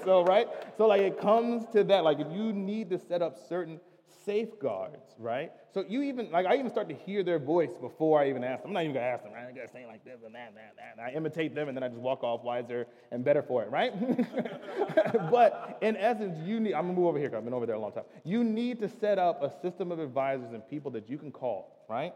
so, 0.04 0.24
right? 0.24 0.46
So, 0.76 0.86
like, 0.86 1.00
it 1.00 1.18
comes 1.18 1.66
to 1.72 1.84
that. 1.84 2.04
Like, 2.04 2.20
if 2.20 2.30
you 2.30 2.52
need 2.52 2.90
to 2.90 2.98
set 2.98 3.22
up 3.22 3.38
certain 3.48 3.80
safeguards, 4.26 5.14
right? 5.18 5.52
So 5.72 5.84
you 5.88 6.02
even 6.02 6.30
like 6.30 6.44
I 6.44 6.56
even 6.56 6.70
start 6.70 6.88
to 6.88 6.94
hear 6.94 7.22
their 7.22 7.38
voice 7.38 7.70
before 7.80 8.20
I 8.20 8.28
even 8.28 8.44
ask 8.44 8.62
them. 8.62 8.70
I'm 8.70 8.74
not 8.74 8.82
even 8.82 8.94
gonna 8.94 9.06
ask 9.06 9.22
them, 9.22 9.32
right? 9.32 9.46
I 9.48 9.52
gotta 9.52 9.70
say 9.70 9.86
like 9.86 10.04
this 10.04 10.18
and 10.26 10.34
that 10.34 10.48
and 10.48 10.56
that, 10.56 10.70
and 10.70 10.78
that. 10.78 10.92
And 10.98 11.00
I 11.00 11.16
imitate 11.16 11.54
them 11.54 11.68
and 11.68 11.76
then 11.76 11.84
I 11.84 11.88
just 11.88 12.00
walk 12.00 12.24
off 12.24 12.42
wiser 12.42 12.86
and 13.12 13.24
better 13.24 13.42
for 13.42 13.62
it, 13.62 13.70
right? 13.70 13.92
but 15.30 15.78
in 15.80 15.96
essence, 15.96 16.36
you 16.46 16.60
need 16.60 16.74
I'm 16.74 16.82
gonna 16.82 16.94
move 16.94 17.06
over 17.06 17.18
here 17.18 17.28
because 17.28 17.38
I've 17.38 17.44
been 17.44 17.54
over 17.54 17.66
there 17.66 17.76
a 17.76 17.80
long 17.80 17.92
time. 17.92 18.04
You 18.24 18.42
need 18.42 18.80
to 18.80 18.88
set 18.88 19.18
up 19.18 19.42
a 19.42 19.50
system 19.62 19.92
of 19.92 20.00
advisors 20.00 20.52
and 20.52 20.68
people 20.68 20.90
that 20.92 21.08
you 21.08 21.16
can 21.16 21.30
call, 21.30 21.86
right? 21.88 22.12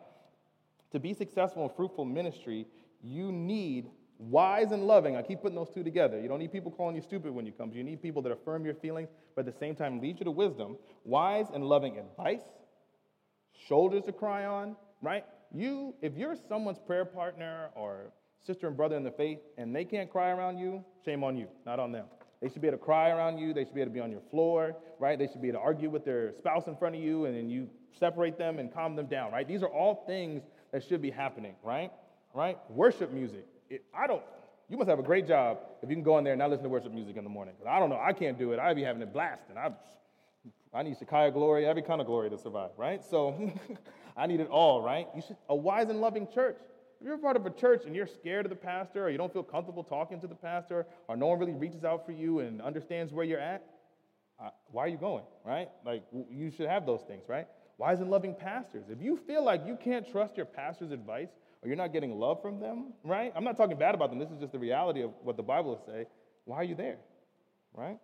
To 0.91 0.99
be 0.99 1.15
successful 1.15 1.63
in 1.63 1.71
fruitful 1.71 2.05
ministry, 2.05 2.67
you 3.03 3.31
need 3.31 3.89
wise 4.21 4.71
and 4.71 4.87
loving. 4.87 5.17
I 5.17 5.23
keep 5.23 5.41
putting 5.41 5.57
those 5.57 5.71
two 5.71 5.83
together. 5.83 6.21
You 6.21 6.29
don't 6.29 6.39
need 6.39 6.53
people 6.53 6.71
calling 6.71 6.95
you 6.95 7.03
stupid 7.03 7.33
when 7.33 7.47
you 7.47 7.53
come. 7.53 7.73
You 7.73 7.83
need 7.83 8.03
people 8.03 8.21
that 8.23 8.33
affirm 8.33 8.65
your 8.65 8.75
feelings, 8.75 9.09
but 9.35 9.47
at 9.47 9.53
the 9.53 9.59
same 9.59 9.75
time 9.75 10.01
lead 10.01 10.19
you 10.19 10.25
to 10.25 10.31
wisdom. 10.31 10.77
Wise 11.05 11.47
and 11.53 11.65
loving 11.65 11.99
advice, 11.99 12.43
shoulders 13.67 14.05
to 14.05 14.13
cry 14.13 14.45
on, 14.45 14.77
right? 15.01 15.25
You, 15.53 15.95
if 16.03 16.17
you're 16.17 16.37
someone's 16.49 16.79
prayer 16.79 17.05
partner 17.05 17.71
or 17.75 18.13
sister 18.47 18.69
and 18.69 18.77
brother 18.77 18.97
in 18.97 19.05
the 19.05 19.11
faith 19.11 19.39
and 19.57 19.75
they 19.75 19.85
can't 19.85 20.11
cry 20.11 20.31
around 20.31 20.59
you, 20.59 20.85
shame 21.05 21.25
on 21.25 21.37
you, 21.37 21.49
not 21.65 21.81
on 21.81 21.91
them. 21.91 22.07
They 22.43 22.49
should 22.49 22.63
be 22.63 22.69
able 22.69 22.79
to 22.79 22.85
cry 22.85 23.11
around 23.11 23.39
you. 23.39 23.53
They 23.53 23.65
should 23.65 23.75
be 23.75 23.81
able 23.81 23.91
to 23.91 23.95
be 23.95 24.01
on 24.01 24.11
your 24.11 24.23
floor, 24.31 24.77
right? 24.99 25.19
They 25.19 25.27
should 25.27 25.43
be 25.43 25.49
able 25.49 25.61
to 25.61 25.65
argue 25.65 25.91
with 25.91 26.05
their 26.05 26.33
spouse 26.39 26.67
in 26.67 26.77
front 26.77 26.95
of 26.95 27.03
you 27.03 27.25
and 27.25 27.37
then 27.37 27.51
you 27.51 27.69
separate 27.99 28.39
them 28.39 28.59
and 28.59 28.73
calm 28.73 28.97
them 28.97 29.07
down, 29.07 29.33
right? 29.33 29.47
These 29.47 29.63
are 29.63 29.69
all 29.69 30.05
things 30.07 30.43
that 30.73 30.85
should 30.85 31.03
be 31.03 31.11
happening, 31.11 31.55
right? 31.63 31.91
Right? 32.33 32.59
Worship 32.71 33.13
music 33.13 33.47
it, 33.71 33.85
I 33.95 34.07
don't, 34.07 34.23
you 34.69 34.77
must 34.77 34.91
have 34.91 34.99
a 34.99 35.03
great 35.03 35.27
job 35.27 35.59
if 35.83 35.89
you 35.89 35.97
can 35.97 36.03
go 36.03 36.19
in 36.19 36.25
there 36.25 36.35
and 36.35 36.41
not 36.41 36.51
listen 36.51 36.65
to 36.65 36.69
worship 36.69 36.93
music 36.93 37.17
in 37.17 37.25
the 37.25 37.31
morning. 37.31 37.55
I 37.67 37.79
don't 37.79 37.89
know, 37.89 38.01
I 38.01 38.13
can't 38.13 38.39
do 38.39 38.53
it. 38.53 38.59
I'd 38.59 38.77
be 38.77 38.83
having 38.83 39.01
it 39.01 39.13
blasting. 39.13 39.57
I, 39.57 39.71
I 40.75 40.83
need 40.83 40.99
Shekinah 40.99 41.31
glory, 41.31 41.67
every 41.67 41.83
kind 41.83 42.01
of 42.01 42.07
glory 42.07 42.31
to 42.31 42.39
survive, 42.39 42.71
right? 42.77 43.03
So 43.03 43.53
I 44.17 44.27
need 44.27 44.41
it 44.41 44.49
all, 44.49 44.83
right? 44.83 45.07
You 45.15 45.23
should, 45.27 45.37
a 45.49 45.55
wise 45.55 45.89
and 45.89 46.01
loving 46.01 46.29
church. 46.33 46.59
If 47.01 47.07
you're 47.07 47.17
part 47.17 47.37
of 47.37 47.47
a 47.47 47.51
church 47.51 47.85
and 47.87 47.97
you're 47.97 48.07
scared 48.07 48.45
of 48.45 48.51
the 48.51 48.57
pastor, 48.57 49.07
or 49.07 49.11
you 49.11 49.17
don't 49.17 49.33
feel 49.33 49.43
comfortable 49.43 49.83
talking 49.83 50.21
to 50.21 50.27
the 50.27 50.35
pastor, 50.35 50.87
or 51.09 51.17
no 51.17 51.29
one 51.29 51.39
really 51.39 51.55
reaches 51.55 51.83
out 51.83 52.05
for 52.05 52.13
you 52.13 52.41
and 52.41 52.61
understands 52.61 53.13
where 53.13 53.25
you're 53.25 53.41
at, 53.41 53.65
uh, 54.39 54.51
why 54.71 54.85
are 54.85 54.89
you 54.89 54.99
going, 54.99 55.25
right? 55.45 55.69
Like, 55.85 56.03
you 56.31 56.51
should 56.51 56.69
have 56.69 56.87
those 56.87 57.03
things, 57.03 57.23
right? 57.27 57.47
Wise 57.79 58.01
and 58.01 58.11
loving 58.11 58.35
pastors. 58.35 58.85
If 58.91 59.01
you 59.01 59.17
feel 59.17 59.43
like 59.45 59.67
you 59.67 59.79
can't 59.83 60.11
trust 60.11 60.37
your 60.37 60.47
pastor's 60.47 60.91
advice, 60.91 61.31
or 61.63 61.69
you're 61.69 61.77
not 61.77 61.93
getting 61.93 62.19
love 62.19 62.41
from 62.41 62.59
them, 62.61 62.93
right? 63.05 63.33
I'm 63.37 63.45
not 63.45 63.57
talking 63.57 63.77
bad 63.77 63.95
about 63.95 64.11
them. 64.11 64.19
This 64.19 64.31
is 64.31 64.39
just 64.39 64.53
the 64.53 64.59
reality 64.59 65.03
of 65.03 65.11
what 65.23 65.37
the 65.37 65.43
Bible 65.43 65.71
will 65.71 65.85
say. 65.87 66.07
Why 66.45 66.57
are 66.57 66.65
you 66.65 66.75
there, 66.75 66.99
right? 67.75 67.99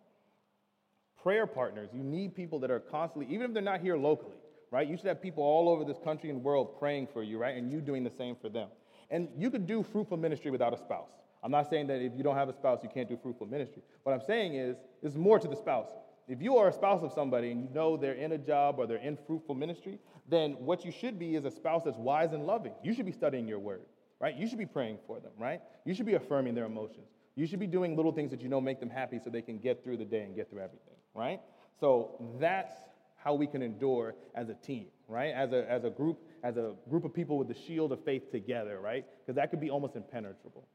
Prayer 1.23 1.47
partners. 1.47 1.91
You 1.93 2.03
need 2.03 2.35
people 2.35 2.59
that 2.61 2.71
are 2.71 2.81
constantly, 2.81 3.33
even 3.35 3.47
if 3.47 3.55
they're 3.55 3.63
not 3.63 3.81
here 3.81 3.97
locally, 3.97 4.37
right? 4.71 4.87
You 4.87 4.97
should 4.97 5.07
have 5.07 5.23
people 5.23 5.43
all 5.43 5.69
over 5.69 5.85
this 5.85 5.99
country 5.99 6.31
and 6.31 6.43
world 6.43 6.79
praying 6.79 7.09
for 7.13 7.23
you, 7.23 7.39
right? 7.39 7.57
And 7.57 7.71
you 7.71 7.81
doing 7.81 8.05
the 8.05 8.11
same 8.11 8.37
for 8.37 8.49
them. 8.49 8.69
And 9.11 9.29
you 9.37 9.51
could 9.51 9.67
do 9.67 9.83
fruitful 9.83 10.17
ministry 10.17 10.51
without 10.51 10.75
a 10.75 10.79
spouse. 10.79 11.11
I'm 11.43 11.51
not 11.51 11.71
saying 11.71 11.87
that 11.89 12.03
if 12.03 12.13
you 12.17 12.23
don't 12.23 12.37
have 12.37 12.49
a 12.49 12.53
spouse, 12.53 12.81
you 12.83 12.89
can't 12.93 13.09
do 13.09 13.17
fruitful 13.17 13.47
ministry. 13.47 13.83
What 14.03 14.13
I'm 14.13 14.21
saying 14.27 14.55
is, 14.55 14.77
there's 15.01 15.17
more 15.17 15.39
to 15.39 15.47
the 15.47 15.57
spouse. 15.57 15.91
If 16.29 16.43
you 16.43 16.57
are 16.57 16.69
a 16.69 16.73
spouse 16.73 17.03
of 17.05 17.13
somebody 17.13 17.53
and 17.53 17.63
you 17.63 17.69
know 17.73 17.97
they're 17.97 18.15
in 18.15 18.33
a 18.33 18.39
job 18.39 18.77
or 18.79 18.87
they're 18.87 18.97
in 18.97 19.17
fruitful 19.27 19.55
ministry, 19.55 20.01
then 20.29 20.53
what 20.53 20.85
you 20.85 20.91
should 20.91 21.19
be 21.19 21.37
is 21.37 21.45
a 21.45 21.51
spouse 21.51 21.83
that's 21.85 21.99
wise 21.99 22.33
and 22.33 22.47
loving. 22.47 22.73
You 22.83 22.93
should 22.95 23.07
be 23.07 23.13
studying 23.13 23.47
your 23.47 23.61
word, 23.61 23.83
right? 24.21 24.35
You 24.35 24.49
should 24.49 24.59
be 24.59 24.67
praying 24.67 24.99
for 25.07 25.21
them, 25.21 25.31
right? 25.39 25.61
You 25.85 25.95
should 25.95 26.07
be 26.07 26.15
affirming 26.15 26.55
their 26.55 26.65
emotions. 26.65 27.07
You 27.37 27.47
should 27.47 27.61
be 27.61 27.67
doing 27.69 27.97
little 27.97 28.13
things 28.13 28.31
that 28.33 28.41
you 28.41 28.49
know 28.49 28.61
make 28.61 28.81
them 28.81 28.91
happy 28.91 29.21
so 29.23 29.31
they 29.31 29.43
can 29.43 29.59
get 29.59 29.85
through 29.85 29.99
the 29.99 30.05
day 30.05 30.23
and 30.23 30.35
get 30.35 30.51
through 30.51 30.63
everything, 30.63 30.97
right? 31.15 31.41
So 31.79 32.17
that's 32.41 32.75
how 33.17 33.35
we 33.35 33.47
can 33.47 33.63
endure 33.63 34.15
as 34.35 34.49
a 34.49 34.55
team, 34.55 34.87
right? 35.07 35.33
As 35.33 35.53
a, 35.53 35.71
as 35.71 35.85
a 35.85 35.91
group, 35.91 36.19
as 36.43 36.57
a 36.57 36.73
group 36.91 37.05
of 37.05 37.15
people 37.15 37.39
with 37.39 37.49
the 37.49 37.55
shield 37.55 37.93
of 37.93 38.05
faith 38.05 38.33
together, 38.33 38.81
right? 38.81 39.05
Because 39.21 39.37
that 39.37 39.51
could 39.51 39.61
be 39.61 39.71
almost 39.71 39.95
impenetrable. 39.95 40.67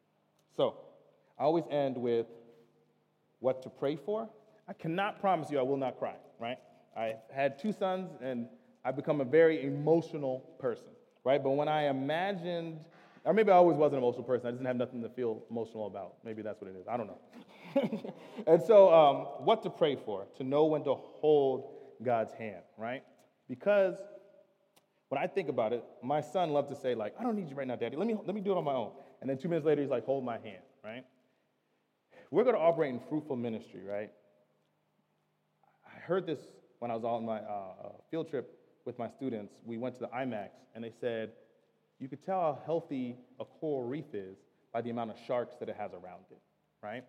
So 0.55 0.76
I 1.38 1.43
always 1.43 1.65
end 1.71 1.97
with 1.97 2.28
what 3.39 3.63
to 3.63 3.69
pray 3.69 3.97
for 3.97 4.30
I 4.68 4.74
cannot 4.74 5.20
promise 5.20 5.51
you 5.51 5.59
I 5.59 5.64
will 5.64 5.78
not 5.78 5.97
cry, 5.99 6.16
right? 6.39 6.57
I 6.95 7.16
had 7.34 7.59
two 7.59 7.72
sons 7.72 8.09
and 8.22 8.47
I've 8.84 8.95
become 8.95 9.22
a 9.22 9.26
very 9.26 9.66
emotional 9.66 10.39
person, 10.59 10.88
right? 11.24 11.41
But 11.41 11.51
when 11.51 11.68
I 11.68 11.88
imagined, 11.88 12.80
or 13.24 13.34
maybe 13.34 13.51
I 13.51 13.55
always 13.55 13.78
was 13.78 13.91
an 13.91 13.99
emotional 13.99 14.24
person, 14.24 14.47
I 14.47 14.51
just 14.51 14.59
didn't 14.59 14.68
have 14.68 14.76
nothing 14.76 15.01
to 15.03 15.09
feel 15.09 15.43
emotional 15.51 15.88
about. 15.88 16.16
Maybe 16.26 16.41
that's 16.41 16.59
what 16.62 16.70
it 16.72 16.76
is. 16.78 16.88
I 16.88 16.97
don't 16.97 17.07
know. 17.07 18.14
and 18.47 18.62
so, 18.62 18.93
um, 18.93 19.45
what 19.45 19.62
to 19.64 19.70
pray 19.70 19.95
for? 19.95 20.26
To 20.38 20.43
know 20.43 20.66
when 20.66 20.84
to 20.86 20.95
hold 20.95 21.76
God's 22.03 22.34
hand, 22.34 22.64
right? 22.78 23.03
Because 23.47 23.95
when 25.09 25.22
I 25.22 25.28
think 25.28 25.49
about 25.49 25.74
it, 25.74 25.84
my 26.01 26.22
son 26.22 26.51
loved 26.51 26.70
to 26.70 26.76
say, 26.76 26.95
like, 26.95 27.14
I 27.20 27.24
don't 27.24 27.36
need 27.36 27.49
you 27.49 27.55
right 27.55 27.68
now, 27.68 27.76
daddy. 27.76 27.97
Let 27.97 28.07
me, 28.07 28.16
let 28.26 28.34
me 28.34 28.41
do 28.41 28.51
it 28.51 28.57
on 28.57 28.64
my 28.64 28.74
own. 28.74 28.91
And 29.22 29.30
then 29.30 29.38
two 29.38 29.49
minutes 29.49 29.66
later, 29.66 29.82
he's 29.82 29.91
like, 29.91 30.05
hold 30.05 30.26
my 30.26 30.39
hand, 30.39 30.64
right? 30.84 31.05
We're 32.32 32.43
going 32.43 32.55
to 32.55 32.62
operate 32.62 32.93
in 32.93 32.99
fruitful 33.09 33.36
ministry, 33.36 33.82
right? 33.86 34.09
I 36.02 36.04
heard 36.04 36.26
this 36.26 36.39
when 36.80 36.89
I 36.89 36.95
was 36.95 37.04
on 37.04 37.26
my 37.26 37.38
uh, 37.38 37.41
uh, 37.41 37.89
field 38.10 38.30
trip 38.30 38.58
with 38.86 38.97
my 38.97 39.08
students. 39.10 39.54
We 39.66 39.78
went 39.78 39.95
to 39.95 40.02
the 40.02 40.08
IMAX, 40.08 40.49
and 40.74 40.84
they 40.84 40.93
said, 40.99 41.32
you 41.99 42.08
could 42.08 42.26
tell 42.26 42.39
how 42.39 42.60
healthy 42.66 43.18
a 43.39 43.45
coral 43.45 43.88
reef 43.88 44.14
is 44.14 44.38
by 44.74 44.82
the 44.82 44.89
amount 44.89 45.12
of 45.12 45.18
sharks 45.28 45.56
that 45.60 45.70
it 45.70 45.76
has 45.78 45.91
around 45.91 46.24
it, 46.32 46.39
right? 46.82 47.04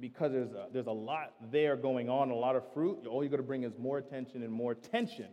Because 0.00 0.30
there's 0.30 0.52
a, 0.52 0.66
there's 0.72 0.86
a 0.86 0.92
lot 0.92 1.32
there 1.50 1.74
going 1.74 2.08
on, 2.08 2.30
a 2.30 2.34
lot 2.34 2.54
of 2.54 2.62
fruit. 2.72 3.06
All 3.08 3.24
you're 3.24 3.30
going 3.30 3.42
to 3.42 3.46
bring 3.46 3.64
is 3.64 3.72
more 3.76 3.98
attention 3.98 4.44
and 4.44 4.52
more 4.52 4.74
tension 4.74 5.28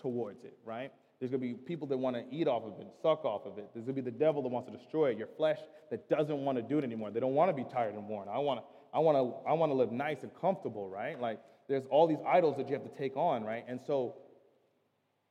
towards 0.00 0.42
it, 0.42 0.58
right? 0.64 0.90
There's 1.20 1.30
going 1.30 1.40
to 1.40 1.46
be 1.46 1.54
people 1.54 1.86
that 1.88 1.96
want 1.96 2.16
to 2.16 2.24
eat 2.34 2.48
off 2.48 2.64
of 2.64 2.80
it, 2.80 2.88
suck 3.02 3.24
off 3.24 3.46
of 3.46 3.58
it. 3.58 3.70
There's 3.72 3.86
going 3.86 3.94
to 3.94 4.02
be 4.02 4.10
the 4.10 4.18
devil 4.18 4.42
that 4.42 4.48
wants 4.48 4.68
to 4.68 4.76
destroy 4.76 5.10
it, 5.10 5.18
your 5.18 5.28
flesh 5.36 5.60
that 5.90 6.08
doesn't 6.08 6.44
want 6.44 6.58
to 6.58 6.62
do 6.62 6.78
it 6.78 6.84
anymore. 6.84 7.12
They 7.12 7.20
don't 7.20 7.34
want 7.34 7.50
to 7.50 7.54
be 7.54 7.68
tired 7.70 7.94
and 7.94 8.08
worn. 8.08 8.28
I 8.28 8.38
want 8.38 8.60
to, 8.60 8.66
I 8.92 8.98
want 8.98 9.16
to, 9.16 9.48
I 9.48 9.52
want 9.52 9.70
to 9.70 9.76
live 9.76 9.92
nice 9.92 10.22
and 10.22 10.32
comfortable, 10.40 10.88
right? 10.88 11.20
Like 11.20 11.38
there's 11.68 11.86
all 11.86 12.06
these 12.06 12.22
idols 12.26 12.56
that 12.56 12.68
you 12.68 12.74
have 12.74 12.84
to 12.84 12.96
take 12.96 13.16
on, 13.16 13.44
right? 13.44 13.64
And 13.66 13.80
so 13.80 14.14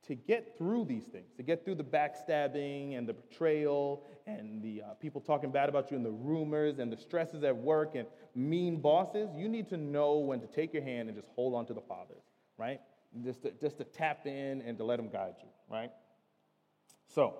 to 0.08 0.16
get 0.16 0.58
through 0.58 0.86
these 0.86 1.06
things, 1.06 1.34
to 1.38 1.44
get 1.44 1.66
through 1.66 1.76
the 1.76 1.84
backstabbing 1.84 2.98
and 2.98 3.08
the 3.08 3.14
betrayal 3.14 4.04
and 4.28 4.62
the 4.62 4.82
uh, 4.82 4.94
people 4.96 5.22
talking 5.22 5.52
bad 5.52 5.70
about 5.70 5.90
you 5.90 5.98
and 5.98 6.06
the 6.06 6.12
rumors 6.12 6.80
and 6.80 6.92
the 6.92 6.98
stresses 6.98 7.44
at 7.44 7.56
work 7.56 7.96
and 7.96 8.08
mean 8.36 8.82
bosses, 8.82 9.30
you 9.36 9.48
need 9.48 9.68
to 9.70 9.78
know 9.78 10.18
when 10.18 10.40
to 10.42 10.48
take 10.48 10.74
your 10.74 10.84
hand 10.84 11.10
and 11.10 11.18
just 11.18 11.30
hold 11.36 11.56
on 11.56 11.66
to 11.66 11.74
the 11.74 11.82
Father, 11.82 12.16
right? 12.58 12.80
just 13.24 13.44
to, 13.44 13.52
just 13.62 13.78
to 13.78 13.84
tap 13.84 14.26
in 14.26 14.62
and 14.62 14.78
to 14.78 14.84
let 14.84 15.00
Him 15.00 15.10
guide 15.10 15.36
you, 15.42 15.50
right? 15.70 15.92
So, 17.08 17.36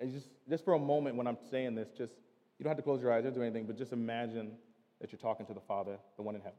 just, 0.00 0.28
just 0.48 0.64
for 0.64 0.74
a 0.74 0.78
moment 0.78 1.16
when 1.16 1.26
I'm 1.26 1.38
saying 1.50 1.74
this, 1.74 1.88
just 1.96 2.14
you 2.58 2.64
don't 2.64 2.70
have 2.70 2.76
to 2.76 2.82
close 2.82 3.02
your 3.02 3.12
eyes 3.12 3.24
or 3.24 3.30
do 3.30 3.42
anything, 3.42 3.66
but 3.66 3.76
just 3.76 3.92
imagine 3.92 4.52
that 5.00 5.12
you're 5.12 5.18
talking 5.18 5.46
to 5.46 5.54
the 5.54 5.60
Father, 5.60 5.98
the 6.16 6.22
one 6.22 6.34
in 6.34 6.40
heaven. 6.40 6.58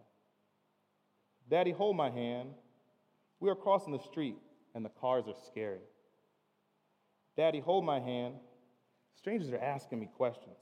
Daddy, 1.49 1.71
hold 1.71 1.95
my 1.95 2.09
hand. 2.09 2.49
We 3.39 3.49
are 3.49 3.55
crossing 3.55 3.91
the 3.91 3.99
street 3.99 4.37
and 4.75 4.85
the 4.85 4.89
cars 4.89 5.25
are 5.27 5.35
scary. 5.47 5.81
Daddy, 7.35 7.59
hold 7.59 7.85
my 7.85 7.99
hand. 7.99 8.35
Strangers 9.17 9.49
are 9.51 9.59
asking 9.59 9.99
me 9.99 10.09
questions. 10.15 10.57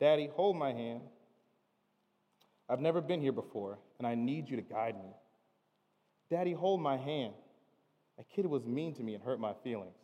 Daddy, 0.00 0.28
hold 0.34 0.56
my 0.56 0.72
hand. 0.72 1.02
I've 2.68 2.80
never 2.80 3.00
been 3.00 3.20
here 3.20 3.32
before, 3.32 3.78
and 3.98 4.06
I 4.06 4.14
need 4.14 4.48
you 4.48 4.56
to 4.56 4.62
guide 4.62 4.96
me. 4.96 5.10
Daddy, 6.30 6.52
hold 6.52 6.80
my 6.80 6.96
hand. 6.96 7.34
That 8.16 8.26
kid 8.34 8.46
was 8.46 8.64
mean 8.66 8.94
to 8.94 9.02
me 9.02 9.14
and 9.14 9.22
hurt 9.22 9.38
my 9.38 9.52
feelings. 9.62 9.96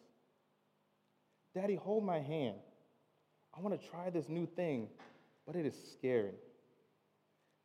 Daddy, 1.55 1.75
hold 1.75 2.05
my 2.05 2.21
hand. 2.21 2.57
I 3.57 3.61
want 3.61 3.81
to 3.81 3.89
try 3.89 4.11
this 4.11 4.29
new 4.29 4.47
thing, 4.47 4.89
but 5.47 5.57
it 5.57 5.67
is 5.67 5.75
scary. 5.93 6.35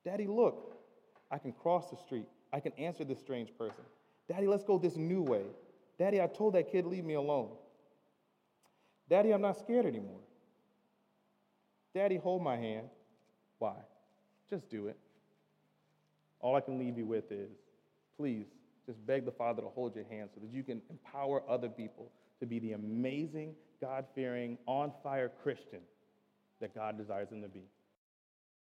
Daddy, 0.04 0.28
look, 0.28 0.75
I 1.32 1.38
can 1.38 1.52
cross 1.52 1.90
the 1.90 1.98
street. 1.98 2.28
I 2.54 2.60
can 2.60 2.72
answer 2.74 3.04
this 3.04 3.20
strange 3.20 3.50
person. 3.58 3.84
Daddy, 4.30 4.48
let's 4.48 4.64
go 4.64 4.78
this 4.78 4.96
new 4.96 5.22
way. 5.22 5.44
Daddy, 6.00 6.22
I 6.22 6.28
told 6.28 6.54
that 6.56 6.72
kid, 6.72 6.86
leave 6.86 7.06
me 7.06 7.14
alone. 7.14 7.50
Daddy, 9.10 9.32
I'm 9.32 9.42
not 9.42 9.58
scared 9.58 9.86
anymore. 9.86 10.20
Daddy, 11.94 12.18
hold 12.18 12.44
my 12.44 12.58
hand. 12.58 12.88
Why? 13.60 13.76
Just 14.50 14.70
do 14.70 14.88
it. 14.88 14.98
All 16.40 16.56
I 16.56 16.62
can 16.62 16.78
leave 16.78 16.98
you 16.98 17.06
with 17.06 17.32
is 17.32 17.50
please 18.18 18.46
just 18.86 19.04
beg 19.06 19.26
the 19.26 19.32
Father 19.32 19.62
to 19.62 19.70
hold 19.70 19.96
your 19.96 20.06
hand 20.06 20.30
so 20.34 20.40
that 20.42 20.52
you 20.52 20.64
can 20.64 20.82
empower 20.90 21.42
other 21.50 21.70
people 21.70 22.12
to 22.40 22.46
be 22.46 22.60
the 22.60 22.74
amazing, 22.74 23.56
God 23.82 24.06
fearing, 24.14 24.58
on 24.68 24.92
fire 25.04 25.32
Christian 25.42 25.80
that 26.62 26.76
God 26.76 26.98
desires 26.98 27.30
them 27.30 27.42
to 27.42 27.48
be. 27.48 27.64